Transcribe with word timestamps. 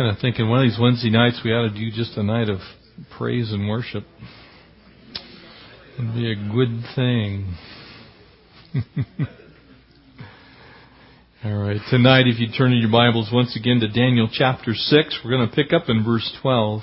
kind 0.00 0.16
of 0.16 0.18
thinking 0.22 0.48
one 0.48 0.60
of 0.60 0.64
these 0.64 0.78
Wednesday 0.80 1.10
nights 1.10 1.42
we 1.44 1.52
ought 1.52 1.68
to 1.68 1.74
do 1.74 1.90
just 1.90 2.16
a 2.16 2.22
night 2.22 2.48
of 2.48 2.56
praise 3.18 3.52
and 3.52 3.68
worship. 3.68 4.02
It'd 5.98 6.14
be 6.14 6.32
a 6.32 6.36
good 6.36 6.82
thing. 6.96 7.54
All 11.44 11.52
right. 11.52 11.82
Tonight, 11.90 12.28
if 12.28 12.40
you 12.40 12.46
turn 12.50 12.72
in 12.72 12.78
your 12.78 12.90
Bibles 12.90 13.28
once 13.30 13.54
again 13.54 13.80
to 13.80 13.88
Daniel 13.88 14.26
chapter 14.32 14.72
6, 14.72 15.20
we're 15.22 15.36
going 15.36 15.46
to 15.46 15.54
pick 15.54 15.74
up 15.74 15.90
in 15.90 16.02
verse 16.02 16.34
12. 16.40 16.80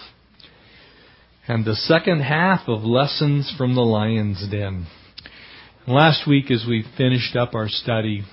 And 1.47 1.65
the 1.65 1.73
second 1.73 2.21
half 2.21 2.67
of 2.67 2.83
Lessons 2.83 3.51
from 3.57 3.73
the 3.73 3.81
Lion's 3.81 4.47
Den. 4.51 4.85
Last 5.87 6.27
week, 6.27 6.51
as 6.51 6.65
we 6.69 6.85
finished 6.95 7.35
up 7.35 7.55
our 7.55 7.67
study, 7.67 8.25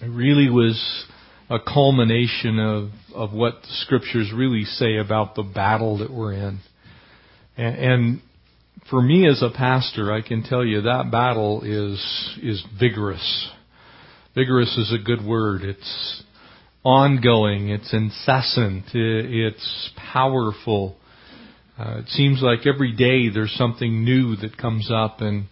it 0.00 0.08
really 0.08 0.50
was 0.50 1.06
a 1.52 1.60
culmination 1.60 2.58
of, 2.58 2.88
of 3.14 3.34
what 3.34 3.60
the 3.60 3.68
scriptures 3.82 4.32
really 4.34 4.64
say 4.64 4.96
about 4.96 5.34
the 5.34 5.42
battle 5.42 5.98
that 5.98 6.10
we're 6.10 6.32
in. 6.32 6.60
And, 7.58 7.76
and 7.76 8.20
for 8.88 9.02
me 9.02 9.28
as 9.28 9.42
a 9.42 9.50
pastor, 9.54 10.12
I 10.12 10.22
can 10.22 10.42
tell 10.44 10.64
you 10.64 10.80
that 10.82 11.10
battle 11.12 11.62
is, 11.62 11.98
is 12.42 12.64
vigorous. 12.80 13.50
Vigorous 14.34 14.74
is 14.78 14.94
a 14.98 15.04
good 15.04 15.24
word. 15.24 15.62
It's 15.62 16.22
ongoing. 16.84 17.68
It's 17.68 17.92
incessant. 17.92 18.86
It's 18.94 19.90
powerful. 20.12 20.96
Uh, 21.78 21.98
it 21.98 22.08
seems 22.08 22.40
like 22.40 22.66
every 22.66 22.92
day 22.92 23.28
there's 23.28 23.52
something 23.52 24.04
new 24.04 24.36
that 24.36 24.56
comes 24.56 24.90
up 24.90 25.20
in 25.20 25.48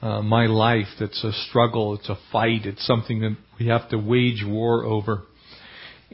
uh, 0.00 0.22
my 0.22 0.46
life 0.46 0.88
that's 0.98 1.22
a 1.22 1.32
struggle. 1.48 1.94
It's 1.96 2.08
a 2.08 2.18
fight. 2.32 2.64
It's 2.64 2.86
something 2.86 3.20
that 3.20 3.36
we 3.60 3.66
have 3.66 3.90
to 3.90 3.98
wage 3.98 4.42
war 4.46 4.84
over. 4.84 5.22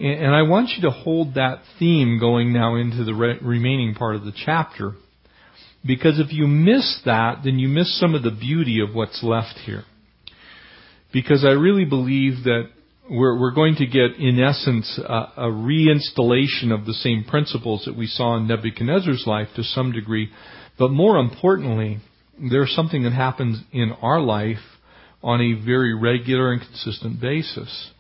And, 0.01 0.35
I 0.35 0.43
want 0.43 0.71
you 0.71 0.83
to 0.89 0.91
hold 0.91 1.35
that 1.35 1.61
theme 1.79 2.19
going 2.19 2.53
now 2.53 2.77
into 2.77 3.05
the 3.05 3.15
re- 3.15 3.39
remaining 3.43 3.95
part 3.95 4.17
of 4.17 4.25
the 4.25 4.33
chapter. 4.35 4.95
Because 5.85 6.19
if 6.19 6.33
you 6.33 6.47
miss 6.47 7.01
that, 7.05 7.41
then 7.45 7.59
you 7.59 7.69
miss 7.69 7.99
some 7.99 8.15
of 8.15 8.23
the 8.23 8.31
beauty 8.31 8.81
of 8.81 8.95
what's 8.95 9.23
left 9.23 9.59
here 9.65 9.85
because 11.13 11.45
I 11.45 11.53
really 11.53 11.85
believe 11.85 12.45
that 12.45 12.69
we're, 13.11 13.39
we're 13.39 13.55
going 13.55 13.77
to 13.77 13.87
get, 13.87 14.17
in 14.19 14.41
essence, 14.41 15.01
a, 15.03 15.33
a 15.37 15.47
reinstallation 15.47 16.73
of 16.73 16.87
the 16.87 16.95
same 16.95 17.25
principles 17.25 17.85
that 17.87 17.97
we 17.97 18.07
saw 18.07 18.37
in 18.37 18.47
Nebuchadnezzar's 18.47 19.25
life 19.27 19.49
to 19.57 19.65
some 19.65 19.93
degree. 19.93 20.31
But 20.79 20.91
more 20.91 21.19
importantly, 21.19 21.99
there's 22.39 22.75
something 22.75 23.03
that 23.03 23.13
happens 23.13 23.61
in 23.73 23.93
our 24.01 24.21
life 24.21 24.59
on 25.23 25.41
a 25.41 25.65
very 25.65 25.95
regular 25.95 26.53
and 26.53 26.63
consistent 26.63 27.21
basis. 27.21 27.91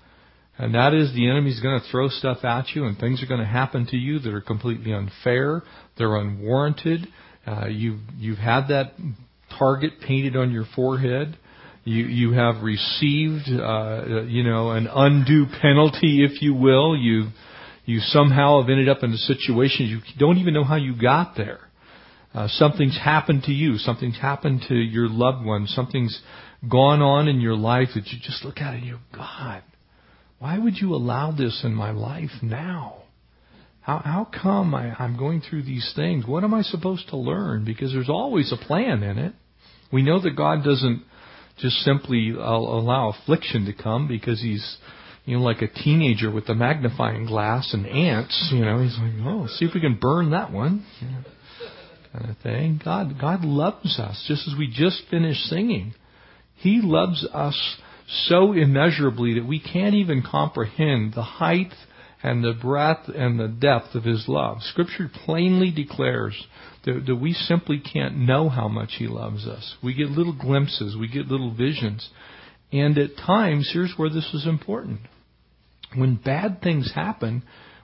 And 0.60 0.74
that 0.74 0.92
is 0.92 1.14
the 1.14 1.26
enemy's 1.26 1.58
going 1.60 1.80
to 1.80 1.86
throw 1.90 2.08
stuff 2.08 2.44
at 2.44 2.68
you 2.74 2.84
and 2.84 2.98
things 2.98 3.22
are 3.22 3.26
going 3.26 3.40
to 3.40 3.46
happen 3.46 3.86
to 3.86 3.96
you 3.96 4.18
that 4.18 4.34
are 4.34 4.42
completely 4.42 4.92
unfair. 4.92 5.62
They're 5.96 6.16
unwarranted. 6.16 7.08
Uh, 7.46 7.68
you've, 7.68 8.00
you've 8.18 8.38
had 8.38 8.68
that 8.68 8.92
target 9.58 9.92
painted 10.06 10.36
on 10.36 10.50
your 10.52 10.66
forehead. 10.76 11.38
You, 11.84 12.04
you 12.04 12.32
have 12.32 12.62
received, 12.62 13.48
uh, 13.48 14.24
you 14.26 14.42
know, 14.42 14.72
an 14.72 14.86
undue 14.86 15.46
penalty, 15.62 16.22
if 16.22 16.42
you 16.42 16.52
will. 16.52 16.94
You, 16.94 17.28
you 17.86 18.00
somehow 18.00 18.60
have 18.60 18.68
ended 18.68 18.90
up 18.90 19.02
in 19.02 19.12
a 19.12 19.16
situation 19.16 19.86
you 19.86 20.00
don't 20.18 20.36
even 20.36 20.52
know 20.52 20.64
how 20.64 20.76
you 20.76 20.94
got 20.94 21.36
there. 21.38 21.60
Uh, 22.34 22.48
something's 22.48 22.98
happened 23.02 23.44
to 23.44 23.52
you. 23.52 23.78
Something's 23.78 24.18
happened 24.18 24.60
to 24.68 24.74
your 24.74 25.08
loved 25.08 25.42
one. 25.42 25.66
Something's 25.66 26.20
gone 26.70 27.00
on 27.00 27.28
in 27.28 27.40
your 27.40 27.56
life 27.56 27.88
that 27.94 28.08
you 28.08 28.18
just 28.22 28.44
look 28.44 28.58
at 28.58 28.74
and 28.74 28.84
you, 28.84 28.98
God, 29.16 29.62
why 30.40 30.58
would 30.58 30.78
you 30.78 30.94
allow 30.94 31.32
this 31.32 31.60
in 31.64 31.74
my 31.74 31.90
life 31.90 32.30
now? 32.42 33.02
How, 33.82 33.98
how 33.98 34.28
come 34.42 34.74
I, 34.74 34.94
I'm 34.98 35.18
going 35.18 35.42
through 35.42 35.64
these 35.64 35.92
things? 35.94 36.26
What 36.26 36.44
am 36.44 36.54
I 36.54 36.62
supposed 36.62 37.10
to 37.10 37.18
learn? 37.18 37.66
Because 37.66 37.92
there's 37.92 38.08
always 38.08 38.50
a 38.50 38.66
plan 38.66 39.02
in 39.02 39.18
it. 39.18 39.34
We 39.92 40.02
know 40.02 40.18
that 40.18 40.36
God 40.36 40.64
doesn't 40.64 41.04
just 41.58 41.76
simply 41.80 42.32
uh, 42.34 42.40
allow 42.40 43.10
affliction 43.10 43.66
to 43.66 43.74
come 43.74 44.08
because 44.08 44.40
he's, 44.40 44.78
you 45.26 45.36
know, 45.36 45.42
like 45.42 45.60
a 45.60 45.68
teenager 45.68 46.30
with 46.30 46.48
a 46.48 46.54
magnifying 46.54 47.26
glass 47.26 47.74
and 47.74 47.86
ants. 47.86 48.50
You 48.50 48.64
know, 48.64 48.82
he's 48.82 48.96
like, 48.98 49.12
oh, 49.22 49.46
see 49.46 49.66
if 49.66 49.74
we 49.74 49.80
can 49.82 49.98
burn 50.00 50.30
that 50.30 50.50
one, 50.52 50.86
you 51.00 51.08
know, 51.08 51.22
kind 52.14 52.30
of 52.30 52.38
thing. 52.38 52.80
God, 52.82 53.20
God 53.20 53.44
loves 53.44 53.98
us, 53.98 54.24
just 54.26 54.48
as 54.48 54.54
we 54.58 54.72
just 54.72 55.02
finished 55.10 55.42
singing. 55.44 55.92
He 56.54 56.80
loves 56.82 57.26
us 57.30 57.76
so 58.10 58.52
immeasurably 58.52 59.34
that 59.34 59.46
we 59.46 59.60
can't 59.60 59.94
even 59.94 60.22
comprehend 60.22 61.14
the 61.14 61.22
height 61.22 61.72
and 62.22 62.44
the 62.44 62.52
breadth 62.52 63.08
and 63.08 63.38
the 63.38 63.48
depth 63.48 63.94
of 63.94 64.04
His 64.04 64.26
love. 64.28 64.58
Scripture 64.62 65.10
plainly 65.24 65.70
declares 65.70 66.46
that, 66.84 67.04
that 67.06 67.16
we 67.16 67.32
simply 67.32 67.80
can't 67.80 68.16
know 68.16 68.48
how 68.48 68.68
much 68.68 68.94
He 68.98 69.06
loves 69.06 69.46
us. 69.46 69.76
We 69.82 69.94
get 69.94 70.10
little 70.10 70.36
glimpses, 70.36 70.96
we 70.98 71.08
get 71.08 71.28
little 71.28 71.54
visions. 71.54 72.08
And 72.72 72.96
at 72.98 73.16
times, 73.16 73.70
here's 73.72 73.94
where 73.96 74.10
this 74.10 74.30
is 74.34 74.46
important. 74.46 75.00
When 75.94 76.16
bad 76.16 76.62
things 76.62 76.92
happen, 76.94 77.42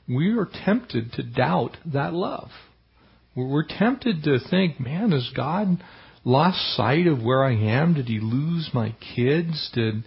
we 0.08 0.36
are 0.36 0.48
tempted 0.64 1.12
to 1.14 1.22
doubt 1.22 1.76
that 1.92 2.12
love. 2.12 2.50
We're 3.34 3.66
tempted 3.66 4.22
to 4.24 4.38
think, 4.48 4.80
man, 4.80 5.12
is 5.12 5.30
God 5.36 5.82
lost 6.26 6.58
sight 6.76 7.06
of 7.06 7.22
where 7.22 7.42
I 7.42 7.54
am? 7.54 7.94
Did 7.94 8.06
He 8.06 8.20
lose 8.20 8.68
my 8.74 8.94
kids? 9.14 9.70
Did 9.72 10.04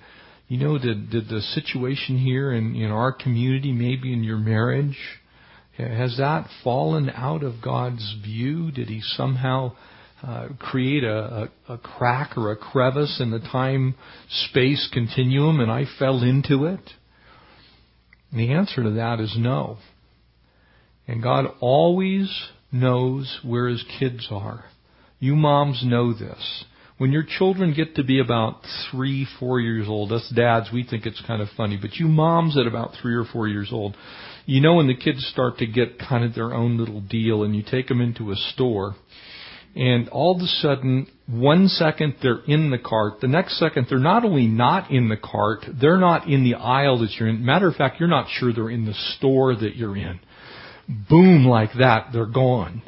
you 0.50 0.58
know, 0.58 0.80
did, 0.80 1.12
did 1.12 1.30
the 1.30 1.42
situation 1.42 2.18
here 2.18 2.52
in, 2.52 2.76
in 2.76 2.90
our 2.90 3.12
community, 3.14 3.72
maybe 3.72 4.12
in 4.12 4.24
your 4.24 4.40
marriage, 4.40 4.98
has 5.78 6.18
that 6.18 6.50
fallen 6.64 7.10
out 7.12 7.44
of 7.44 7.62
God's 7.64 8.16
view? 8.24 8.72
Did 8.72 8.90
He 8.90 9.00
somehow 9.02 9.76
uh, 10.24 10.48
create 10.58 11.04
a, 11.04 11.50
a, 11.70 11.74
a 11.74 11.78
crack 11.78 12.36
or 12.36 12.52
a 12.52 12.58
crevice 12.58 13.20
in 13.22 13.30
the 13.30 13.40
time 13.40 13.94
space 14.28 14.90
continuum 14.92 15.60
and 15.60 15.72
I 15.72 15.86
fell 16.00 16.24
into 16.24 16.66
it? 16.66 16.82
And 18.32 18.40
the 18.40 18.52
answer 18.52 18.82
to 18.82 18.92
that 18.92 19.20
is 19.20 19.36
no. 19.38 19.78
And 21.08 21.22
God 21.22 21.46
always 21.60 22.28
knows 22.72 23.40
where 23.44 23.68
His 23.68 23.86
kids 24.00 24.28
are. 24.32 24.66
You 25.20 25.36
moms 25.36 25.84
know 25.86 26.14
this. 26.14 26.66
When 26.98 27.12
your 27.12 27.24
children 27.24 27.74
get 27.74 27.96
to 27.96 28.04
be 28.04 28.20
about 28.20 28.62
three, 28.92 29.26
four 29.40 29.60
years 29.60 29.88
old, 29.88 30.12
us 30.12 30.32
dads, 30.36 30.70
we 30.74 30.84
think 30.84 31.06
it's 31.06 31.22
kind 31.26 31.42
of 31.42 31.48
funny, 31.56 31.78
but 31.82 31.96
you 31.96 32.08
moms 32.08 32.58
at 32.58 32.68
about 32.68 32.92
three 33.02 33.16
or 33.16 33.24
four 33.24 33.48
years 33.48 33.70
old, 33.72 33.96
you 34.46 34.60
know 34.60 34.76
when 34.76 34.88
the 34.88 34.96
kids 34.96 35.26
start 35.32 35.58
to 35.60 35.66
get 35.66 36.00
kind 36.00 36.26
of 36.26 36.36
their 36.36 36.54
own 36.54 36.78
little 36.78 37.00
deal 37.00 37.44
and 37.44 37.56
you 37.56 37.64
take 37.64 37.88
them 37.88 38.02
into 38.02 38.32
a 38.32 38.36
store 38.36 38.96
and 39.76 40.10
all 40.10 40.36
of 40.36 40.42
a 40.42 40.48
sudden, 40.48 41.08
one 41.28 41.68
second 41.68 42.16
they're 42.22 42.42
in 42.48 42.72
the 42.72 42.80
cart, 42.80 43.22
the 43.22 43.28
next 43.28 43.60
second 43.60 43.88
they're 43.90 44.00
not 44.00 44.26
only 44.26 44.48
not 44.48 44.90
in 44.90 45.10
the 45.10 45.18
cart, 45.18 45.66
they're 45.80 45.98
not 45.98 46.28
in 46.28 46.44
the 46.44 46.56
aisle 46.56 47.00
that 47.00 47.12
you're 47.12 47.30
in. 47.30 47.46
Matter 47.46 47.68
of 47.68 47.76
fact, 47.76 48.00
you're 48.00 48.10
not 48.10 48.28
sure 48.30 48.52
they're 48.52 48.70
in 48.70 48.86
the 48.86 48.96
store 49.18 49.56
that 49.56 49.76
you're 49.76 49.96
in. 49.96 50.20
Boom, 51.10 51.46
like 51.46 51.70
that, 51.78 52.10
they're 52.12 52.26
gone 52.26 52.82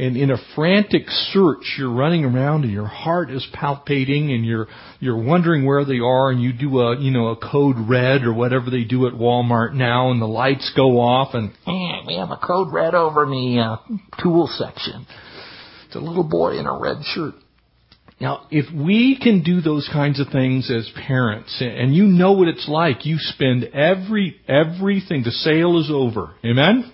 and 0.00 0.16
in 0.16 0.30
a 0.30 0.38
frantic 0.54 1.02
search, 1.08 1.74
you're 1.76 1.92
running 1.92 2.24
around 2.24 2.64
and 2.64 2.72
your 2.72 2.86
heart 2.86 3.30
is 3.30 3.46
palpating 3.54 4.30
and 4.30 4.46
you're, 4.46 4.66
you're 4.98 5.22
wondering 5.22 5.66
where 5.66 5.84
they 5.84 5.98
are 5.98 6.30
and 6.30 6.40
you 6.40 6.54
do 6.54 6.80
a, 6.80 6.98
you 6.98 7.10
know, 7.10 7.28
a 7.28 7.36
code 7.36 7.76
red 7.78 8.22
or 8.22 8.32
whatever 8.32 8.70
they 8.70 8.84
do 8.84 9.06
at 9.06 9.12
Walmart 9.12 9.74
now 9.74 10.10
and 10.10 10.22
the 10.22 10.26
lights 10.26 10.72
go 10.74 10.98
off 10.98 11.34
and, 11.34 11.50
eh, 11.66 12.06
we 12.06 12.16
have 12.16 12.30
a 12.30 12.38
code 12.38 12.72
red 12.72 12.94
over 12.94 13.26
the 13.26 13.60
uh, 13.60 14.22
tool 14.22 14.46
section. 14.50 15.06
It's 15.86 15.96
a 15.96 16.00
little 16.00 16.24
boy 16.24 16.58
in 16.58 16.64
a 16.64 16.78
red 16.78 17.02
shirt. 17.02 17.34
Now, 18.18 18.46
if 18.50 18.72
we 18.74 19.18
can 19.22 19.42
do 19.42 19.60
those 19.60 19.86
kinds 19.92 20.18
of 20.18 20.28
things 20.28 20.70
as 20.70 20.90
parents, 21.06 21.56
and 21.60 21.94
you 21.94 22.04
know 22.04 22.32
what 22.32 22.48
it's 22.48 22.68
like, 22.68 23.04
you 23.04 23.16
spend 23.18 23.64
every, 23.64 24.40
everything, 24.48 25.24
the 25.24 25.30
sale 25.30 25.78
is 25.78 25.90
over. 25.92 26.30
Amen? 26.42 26.90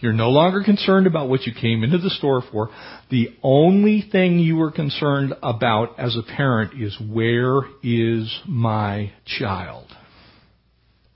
You're 0.00 0.12
no 0.14 0.30
longer 0.30 0.62
concerned 0.64 1.06
about 1.06 1.28
what 1.28 1.42
you 1.42 1.52
came 1.52 1.84
into 1.84 1.98
the 1.98 2.10
store 2.10 2.42
for. 2.50 2.70
The 3.10 3.36
only 3.42 4.02
thing 4.10 4.38
you 4.38 4.56
were 4.56 4.72
concerned 4.72 5.34
about 5.42 5.98
as 5.98 6.16
a 6.16 6.22
parent 6.22 6.80
is 6.80 6.96
where 7.12 7.60
is 7.82 8.40
my 8.46 9.12
child? 9.26 9.86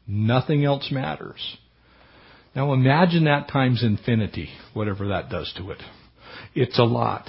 Nothing 0.07 0.65
else 0.65 0.91
matters. 0.93 1.57
Now 2.55 2.73
imagine 2.73 3.25
that 3.25 3.49
times 3.49 3.83
infinity, 3.83 4.51
whatever 4.75 5.09
that 5.09 5.31
does 5.31 5.53
to 5.57 5.71
it. 5.71 5.83
It's 6.55 6.79
a 6.79 6.85
lot. 6.85 7.29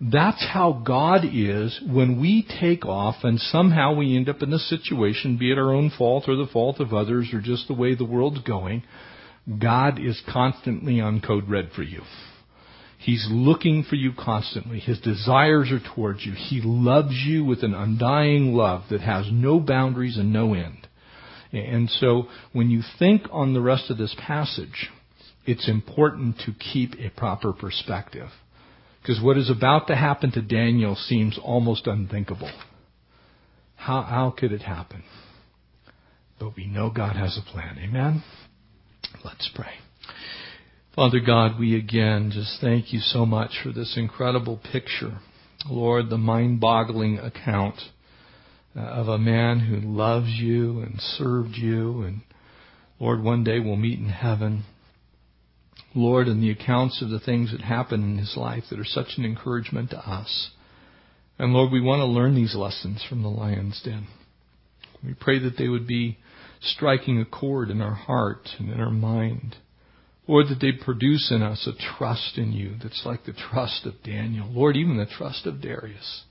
That's 0.00 0.46
how 0.46 0.82
God 0.86 1.24
is 1.30 1.78
when 1.86 2.20
we 2.20 2.46
take 2.60 2.86
off 2.86 3.16
and 3.22 3.38
somehow 3.38 3.94
we 3.94 4.16
end 4.16 4.28
up 4.28 4.42
in 4.42 4.52
a 4.52 4.58
situation, 4.58 5.36
be 5.36 5.50
it 5.50 5.58
our 5.58 5.74
own 5.74 5.90
fault 5.96 6.24
or 6.26 6.36
the 6.36 6.50
fault 6.50 6.80
of 6.80 6.94
others 6.94 7.30
or 7.32 7.40
just 7.40 7.68
the 7.68 7.74
way 7.74 7.94
the 7.94 8.04
world's 8.04 8.40
going, 8.42 8.82
God 9.58 9.98
is 9.98 10.20
constantly 10.28 11.00
on 11.00 11.20
code 11.20 11.48
red 11.48 11.70
for 11.74 11.82
you. 11.82 12.02
He's 12.98 13.26
looking 13.30 13.82
for 13.82 13.96
you 13.96 14.12
constantly. 14.12 14.78
His 14.78 15.00
desires 15.00 15.72
are 15.72 15.94
towards 15.94 16.24
you. 16.26 16.34
He 16.36 16.60
loves 16.62 17.14
you 17.24 17.44
with 17.44 17.62
an 17.62 17.72
undying 17.72 18.52
love 18.52 18.84
that 18.90 19.00
has 19.00 19.26
no 19.32 19.58
boundaries 19.58 20.18
and 20.18 20.32
no 20.32 20.52
end. 20.52 20.86
And 21.52 21.88
so 21.88 22.28
when 22.52 22.70
you 22.70 22.82
think 22.98 23.22
on 23.32 23.54
the 23.54 23.60
rest 23.60 23.90
of 23.90 23.96
this 23.96 24.14
passage, 24.18 24.90
it's 25.46 25.68
important 25.68 26.36
to 26.44 26.52
keep 26.52 26.94
a 27.00 27.08
proper 27.08 27.54
perspective. 27.54 28.28
Because 29.00 29.20
what 29.22 29.38
is 29.38 29.50
about 29.50 29.86
to 29.86 29.96
happen 29.96 30.30
to 30.32 30.42
Daniel 30.42 30.94
seems 30.94 31.38
almost 31.42 31.86
unthinkable. 31.86 32.52
How, 33.76 34.02
how 34.02 34.34
could 34.36 34.52
it 34.52 34.60
happen? 34.60 35.02
But 36.38 36.54
we 36.54 36.66
know 36.66 36.90
God 36.90 37.16
has 37.16 37.38
a 37.38 37.50
plan. 37.50 37.78
Amen? 37.78 38.22
Let's 39.24 39.50
pray. 39.54 39.74
Father 40.94 41.20
God, 41.20 41.58
we 41.58 41.76
again 41.76 42.30
just 42.32 42.60
thank 42.60 42.92
you 42.92 43.00
so 43.00 43.24
much 43.24 43.52
for 43.62 43.72
this 43.72 43.94
incredible 43.96 44.60
picture. 44.72 45.18
Lord, 45.68 46.10
the 46.10 46.18
mind 46.18 46.60
boggling 46.60 47.18
account 47.18 47.76
uh, 48.76 48.80
of 48.80 49.08
a 49.08 49.18
man 49.18 49.60
who 49.60 49.80
loves 49.80 50.28
you 50.28 50.80
and 50.80 51.00
served 51.00 51.56
you 51.56 52.02
and 52.02 52.22
Lord, 53.00 53.22
one 53.22 53.44
day 53.44 53.58
we'll 53.58 53.76
meet 53.76 53.98
in 53.98 54.10
heaven. 54.10 54.64
Lord, 55.94 56.28
and 56.28 56.42
the 56.42 56.50
accounts 56.50 57.00
of 57.00 57.08
the 57.08 57.18
things 57.18 57.50
that 57.50 57.62
happened 57.62 58.04
in 58.04 58.18
his 58.18 58.36
life 58.36 58.64
that 58.68 58.78
are 58.78 58.84
such 58.84 59.14
an 59.16 59.24
encouragement 59.24 59.90
to 59.90 59.98
us. 59.98 60.50
And 61.38 61.54
Lord, 61.54 61.72
we 61.72 61.80
want 61.80 62.00
to 62.00 62.04
learn 62.04 62.34
these 62.34 62.54
lessons 62.54 63.02
from 63.08 63.22
the 63.22 63.30
lion's 63.30 63.80
den. 63.82 64.06
We 65.02 65.14
pray 65.14 65.38
that 65.38 65.56
they 65.56 65.68
would 65.68 65.86
be 65.86 66.18
striking 66.60 67.18
a 67.18 67.24
chord 67.24 67.70
in 67.70 67.80
our 67.80 67.94
heart 67.94 68.48
and 68.58 68.70
in 68.70 68.80
our 68.80 68.90
mind. 68.90 69.56
Lord, 70.26 70.46
that 70.48 70.60
they 70.60 70.72
produce 70.72 71.32
in 71.34 71.42
us 71.42 71.66
a 71.66 71.98
trust 71.98 72.38
in 72.38 72.52
you 72.52 72.76
that's 72.80 73.02
like 73.04 73.24
the 73.24 73.32
trust 73.32 73.84
of 73.86 74.02
Daniel. 74.04 74.48
Lord, 74.50 74.76
even 74.76 74.96
the 74.96 75.06
trust 75.06 75.46
of 75.46 75.60
Darius. 75.60 76.22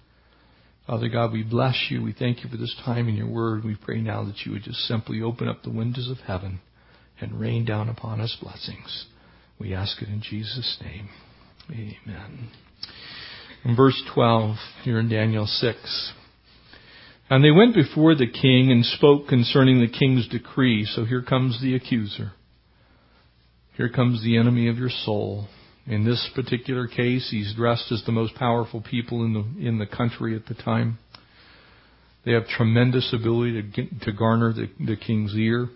Father 0.88 1.10
God, 1.10 1.34
we 1.34 1.44
bless 1.44 1.88
you. 1.90 2.02
We 2.02 2.14
thank 2.14 2.44
you 2.44 2.50
for 2.50 2.58
this 2.58 2.76
time 2.84 3.08
in 3.08 3.16
your 3.16 3.28
word. 3.28 3.64
We 3.64 3.76
pray 3.76 4.02
now 4.02 4.24
that 4.24 4.46
you 4.46 4.54
would 4.54 4.64
just 4.64 4.80
simply 4.88 5.22
open 5.22 5.48
up 5.48 5.64
the 5.64 5.70
windows 5.70 6.10
of 6.10 6.26
heaven 6.26 6.62
and 7.20 7.40
rain 7.40 7.66
down 7.66 7.90
upon 7.90 8.22
us 8.22 8.38
blessings. 8.42 9.06
We 9.60 9.74
ask 9.74 10.02
it 10.02 10.08
in 10.08 10.22
Jesus' 10.22 10.78
name. 10.82 11.10
Amen. 11.70 12.50
In 13.66 13.76
verse 13.76 14.02
12, 14.14 14.56
here 14.84 15.00
in 15.00 15.10
Daniel 15.10 15.46
6. 15.46 16.14
And 17.30 17.44
they 17.44 17.52
went 17.52 17.76
before 17.76 18.16
the 18.16 18.28
king 18.28 18.72
and 18.72 18.84
spoke 18.84 19.28
concerning 19.28 19.80
the 19.80 19.88
king's 19.88 20.28
decree. 20.28 20.86
So 20.86 21.06
here 21.06 21.22
comes 21.22 21.62
the 21.62 21.76
accuser. 21.76 22.32
Here 23.78 23.90
comes 23.90 24.24
the 24.24 24.38
enemy 24.38 24.68
of 24.68 24.78
your 24.78 24.90
soul. 24.90 25.48
In 25.86 26.06
this 26.06 26.30
particular 26.36 26.88
case, 26.88 27.30
he's 27.32 27.54
dressed 27.56 27.92
as 27.92 28.04
the 28.06 28.12
most 28.12 28.36
powerful 28.36 28.82
people 28.82 29.24
in 29.24 29.34
the, 29.34 29.68
in 29.68 29.80
the 29.80 29.86
country 29.86 30.36
at 30.36 30.48
the 30.48 30.54
time. 30.56 31.00
They 32.26 32.34
have 32.34 32.48
tremendous 32.48 33.14
ability 33.14 33.72
to, 33.74 34.06
to 34.06 34.12
garner 34.12 34.54
the, 34.54 34.70
the 34.86 34.98
king's 34.98 35.34
ear. 35.36 35.70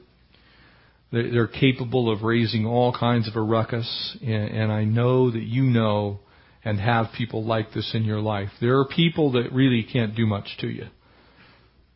They're 1.12 1.48
capable 1.48 2.12
of 2.12 2.24
raising 2.24 2.66
all 2.66 2.92
kinds 2.92 3.28
of 3.28 3.36
a 3.36 3.42
ruckus, 3.42 4.18
and 4.24 4.72
I 4.72 4.84
know 4.84 5.30
that 5.30 5.44
you 5.44 5.64
know 5.64 6.20
and 6.66 6.80
have 6.80 7.08
people 7.16 7.44
like 7.46 7.72
this 7.74 7.92
in 7.94 8.04
your 8.04 8.20
life. 8.20 8.50
There 8.60 8.80
are 8.80 8.88
people 8.88 9.34
that 9.34 9.54
really 9.54 9.84
can't 9.84 10.16
do 10.16 10.26
much 10.26 10.48
to 10.62 10.68
you, 10.68 10.88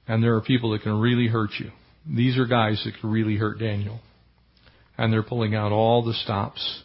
and 0.07 0.24
there 0.24 0.36
are 0.36 0.42
people 0.42 0.71
that 0.71 0.83
can 0.83 1.00
really 1.00 1.27
hurt 1.27 1.51
you. 1.59 1.71
These 2.09 2.38
are 2.38 2.45
guys 2.45 2.81
that 2.86 3.00
can 3.00 3.12
really 3.12 3.36
hurt 3.36 3.59
Daniel, 3.59 4.00
and 4.98 5.12
they're 5.12 5.24
pulling 5.24 5.56
out 5.56 5.71
all 5.71 6.04
the 6.04 6.13
stops. 6.13 6.83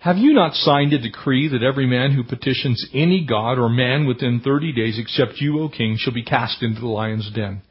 Have 0.00 0.18
you 0.18 0.34
not 0.34 0.54
signed 0.54 0.92
a 0.92 0.98
decree 0.98 1.48
that 1.48 1.62
every 1.62 1.86
man 1.86 2.12
who 2.12 2.24
petitions 2.24 2.86
any 2.92 3.24
god 3.26 3.58
or 3.58 3.68
man 3.68 4.06
within 4.06 4.40
thirty 4.40 4.72
days 4.72 4.98
except 4.98 5.40
you, 5.40 5.60
O 5.60 5.68
king, 5.68 5.96
shall 5.98 6.12
be 6.12 6.22
cast 6.22 6.62
into 6.62 6.80
the 6.80 6.88
lion's 6.88 7.30
den? 7.32 7.62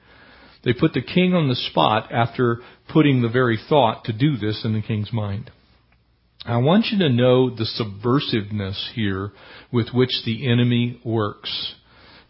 They 0.64 0.74
put 0.74 0.94
the 0.94 1.02
king 1.02 1.34
on 1.34 1.50
the 1.50 1.56
spot 1.56 2.12
after 2.12 2.60
putting 2.92 3.22
the 3.22 3.30
very 3.30 3.60
thought 3.70 4.06
to 4.06 4.14
do 4.14 4.38
this 4.38 4.62
in 4.64 4.74
the 4.74 4.82
king's 4.82 5.12
mind. 5.12 5.52
I 6.46 6.58
want 6.58 6.88
you 6.92 7.00
to 7.00 7.10
know 7.10 7.50
the 7.50 7.66
subversiveness 7.66 8.94
here 8.94 9.32
with 9.72 9.90
which 9.94 10.12
the 10.26 10.50
enemy 10.50 11.00
works. 11.06 11.76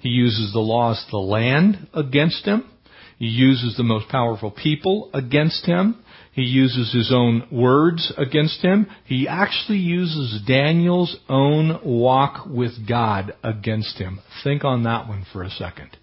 He 0.03 0.09
uses 0.09 0.51
the 0.51 0.59
laws 0.59 1.01
of 1.05 1.11
the 1.11 1.17
land 1.17 1.87
against 1.93 2.43
him. 2.43 2.69
He 3.17 3.27
uses 3.27 3.77
the 3.77 3.83
most 3.83 4.09
powerful 4.09 4.51
people 4.51 5.09
against 5.13 5.65
him. 5.65 6.03
He 6.33 6.41
uses 6.41 6.91
his 6.91 7.09
own 7.09 7.47
words 7.49 8.11
against 8.17 8.61
him. 8.61 8.87
He 9.05 9.29
actually 9.29 9.77
uses 9.77 10.41
Daniel's 10.45 11.15
own 11.29 11.79
walk 11.85 12.45
with 12.45 12.85
God 12.85 13.33
against 13.45 13.97
him. 13.97 14.19
Think 14.43 14.65
on 14.65 14.83
that 14.83 15.07
one 15.07 15.25
for 15.31 15.41
a 15.41 15.49
second. 15.49 15.95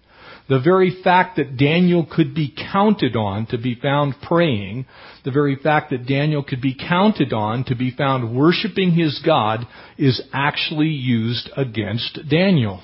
The 0.49 0.59
very 0.59 1.03
fact 1.03 1.35
that 1.35 1.55
Daniel 1.55 2.03
could 2.11 2.33
be 2.33 2.51
counted 2.71 3.15
on 3.15 3.45
to 3.47 3.59
be 3.59 3.75
found 3.75 4.15
praying, 4.23 4.87
the 5.23 5.31
very 5.31 5.57
fact 5.57 5.91
that 5.91 6.07
Daniel 6.07 6.43
could 6.43 6.61
be 6.61 6.73
counted 6.75 7.33
on 7.33 7.65
to 7.65 7.75
be 7.75 7.91
found 7.91 8.35
worshiping 8.35 8.93
his 8.93 9.21
God 9.23 9.67
is 9.99 10.23
actually 10.33 10.87
used 10.87 11.51
against 11.55 12.19
Daniel. 12.27 12.81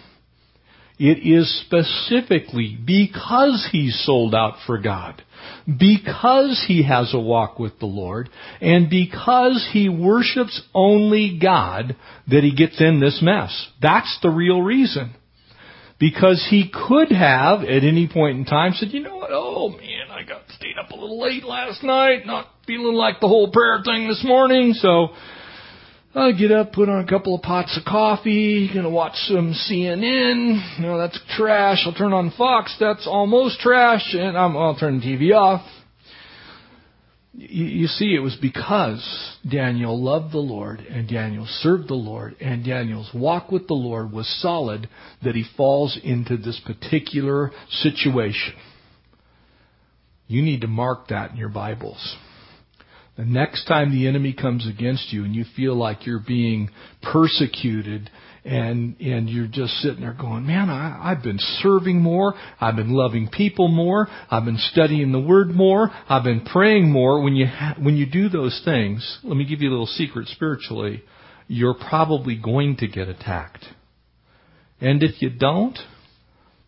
It 1.00 1.20
is 1.20 1.64
specifically 1.66 2.76
because 2.84 3.70
he's 3.72 4.04
sold 4.04 4.34
out 4.34 4.56
for 4.66 4.80
God, 4.80 5.24
because 5.68 6.66
he 6.68 6.84
has 6.84 7.14
a 7.14 7.20
walk 7.20 7.60
with 7.60 7.78
the 7.80 7.86
Lord, 7.86 8.30
and 8.62 8.90
because 8.90 9.68
he 9.72 9.90
worships 9.90 10.60
only 10.74 11.38
God 11.40 11.96
that 12.30 12.44
he 12.44 12.56
gets 12.56 12.82
in 12.82 13.00
this 13.00 13.20
mess. 13.22 13.68
That's 13.80 14.18
the 14.24 14.30
real 14.30 14.62
reason. 14.62 15.14
Because 16.00 16.46
he 16.50 16.72
could 16.72 17.12
have 17.12 17.62
at 17.62 17.84
any 17.84 18.08
point 18.08 18.38
in 18.38 18.46
time 18.46 18.74
said, 18.74 18.90
you 18.90 19.02
know 19.02 19.18
what, 19.18 19.32
oh 19.32 19.70
man, 19.70 20.12
I 20.12 20.24
got 20.24 20.42
stayed 20.50 20.78
up 20.80 20.92
a 20.92 20.96
little 20.96 21.20
late 21.20 21.44
last 21.44 21.84
night, 21.84 22.26
not 22.26 22.48
feeling 22.68 22.96
like 22.96 23.20
the 23.20 23.28
whole 23.28 23.52
prayer 23.52 23.82
thing 23.84 24.08
this 24.08 24.24
morning, 24.24 24.74
so 24.74 25.10
I 26.16 26.32
get 26.32 26.52
up, 26.52 26.74
put 26.74 26.90
on 26.90 27.04
a 27.04 27.08
couple 27.08 27.36
of 27.36 27.42
pots 27.42 27.78
of 27.78 27.86
coffee, 27.86 28.72
gonna 28.74 28.90
watch 28.90 29.16
some 29.28 29.54
CNN, 29.54 30.78
you 30.78 30.86
know, 30.86 30.98
that's 30.98 31.20
trash, 31.36 31.84
I'll 31.86 31.94
turn 31.94 32.14
on 32.14 32.32
Fox, 32.38 32.76
that's 32.80 33.06
almost 33.06 33.60
trash, 33.60 34.14
and 34.14 34.38
I'm, 34.38 34.58
I'll 34.58 34.78
turn 34.78 35.00
the 35.00 35.06
TV 35.06 35.36
off, 35.36 35.62
you, 37.38 37.66
you 37.66 37.88
see, 37.88 38.16
it 38.16 38.20
was 38.20 38.36
because 38.42 39.38
Daniel 39.48 40.02
loved 40.02 40.34
the 40.34 40.40
Lord 40.40 40.80
and 40.80 41.08
Daniel 41.08 41.46
served 41.48 41.88
the 41.88 41.94
Lord 41.94 42.36
and 42.42 42.66
Daniel's 42.66 43.12
walk 43.14 43.52
with 43.52 43.68
the 43.68 43.76
Lord 43.76 44.12
was 44.12 44.28
solid 44.42 44.90
that 45.24 45.36
he 45.36 45.46
falls 45.56 46.00
into 46.04 46.38
this 46.38 46.60
particular 46.66 47.52
situation. 47.70 48.54
You 50.28 50.42
need 50.42 50.62
to 50.62 50.68
mark 50.68 51.10
that 51.10 51.32
in 51.32 51.38
your 51.38 51.50
Bibles. 51.50 52.18
The 53.18 53.26
next 53.26 53.66
time 53.66 53.92
the 53.92 54.08
enemy 54.08 54.32
comes 54.34 54.68
against 54.68 55.12
you 55.12 55.26
and 55.26 55.36
you 55.36 55.44
feel 55.56 55.76
like 55.76 56.06
you're 56.06 56.24
being 56.26 56.70
persecuted 57.02 58.12
and 58.46 58.96
and 59.02 59.28
you're 59.28 59.48
just 59.48 59.74
sitting 59.82 60.02
there 60.02 60.14
going, 60.14 60.46
man, 60.46 60.70
I, 60.70 61.12
I've 61.12 61.24
been 61.24 61.40
serving 61.62 62.00
more, 62.00 62.36
I've 62.62 62.76
been 62.76 62.94
loving 62.94 63.28
people 63.28 63.68
more, 63.68 64.08
I've 64.30 64.46
been 64.46 64.60
studying 64.72 65.12
the 65.12 65.20
Word 65.20 65.50
more, 65.50 65.90
I've 66.08 66.24
been 66.24 66.46
praying 66.46 66.92
more. 66.92 67.22
When 67.22 67.36
you 67.36 67.48
ha- 67.48 67.76
when 67.82 67.98
you 67.98 68.06
do 68.06 68.30
those 68.30 68.62
things, 68.64 69.20
let 69.24 69.36
me 69.36 69.46
give 69.46 69.62
you 69.62 69.70
a 69.70 69.72
little 69.72 69.88
secret 69.88 70.28
spiritually. 70.28 71.04
You're 71.48 71.76
probably 71.76 72.38
going 72.38 72.78
to 72.78 72.88
get 72.88 73.08
attacked, 73.08 73.66
and 74.80 75.02
if 75.02 75.22
you 75.22 75.30
don't, 75.30 75.78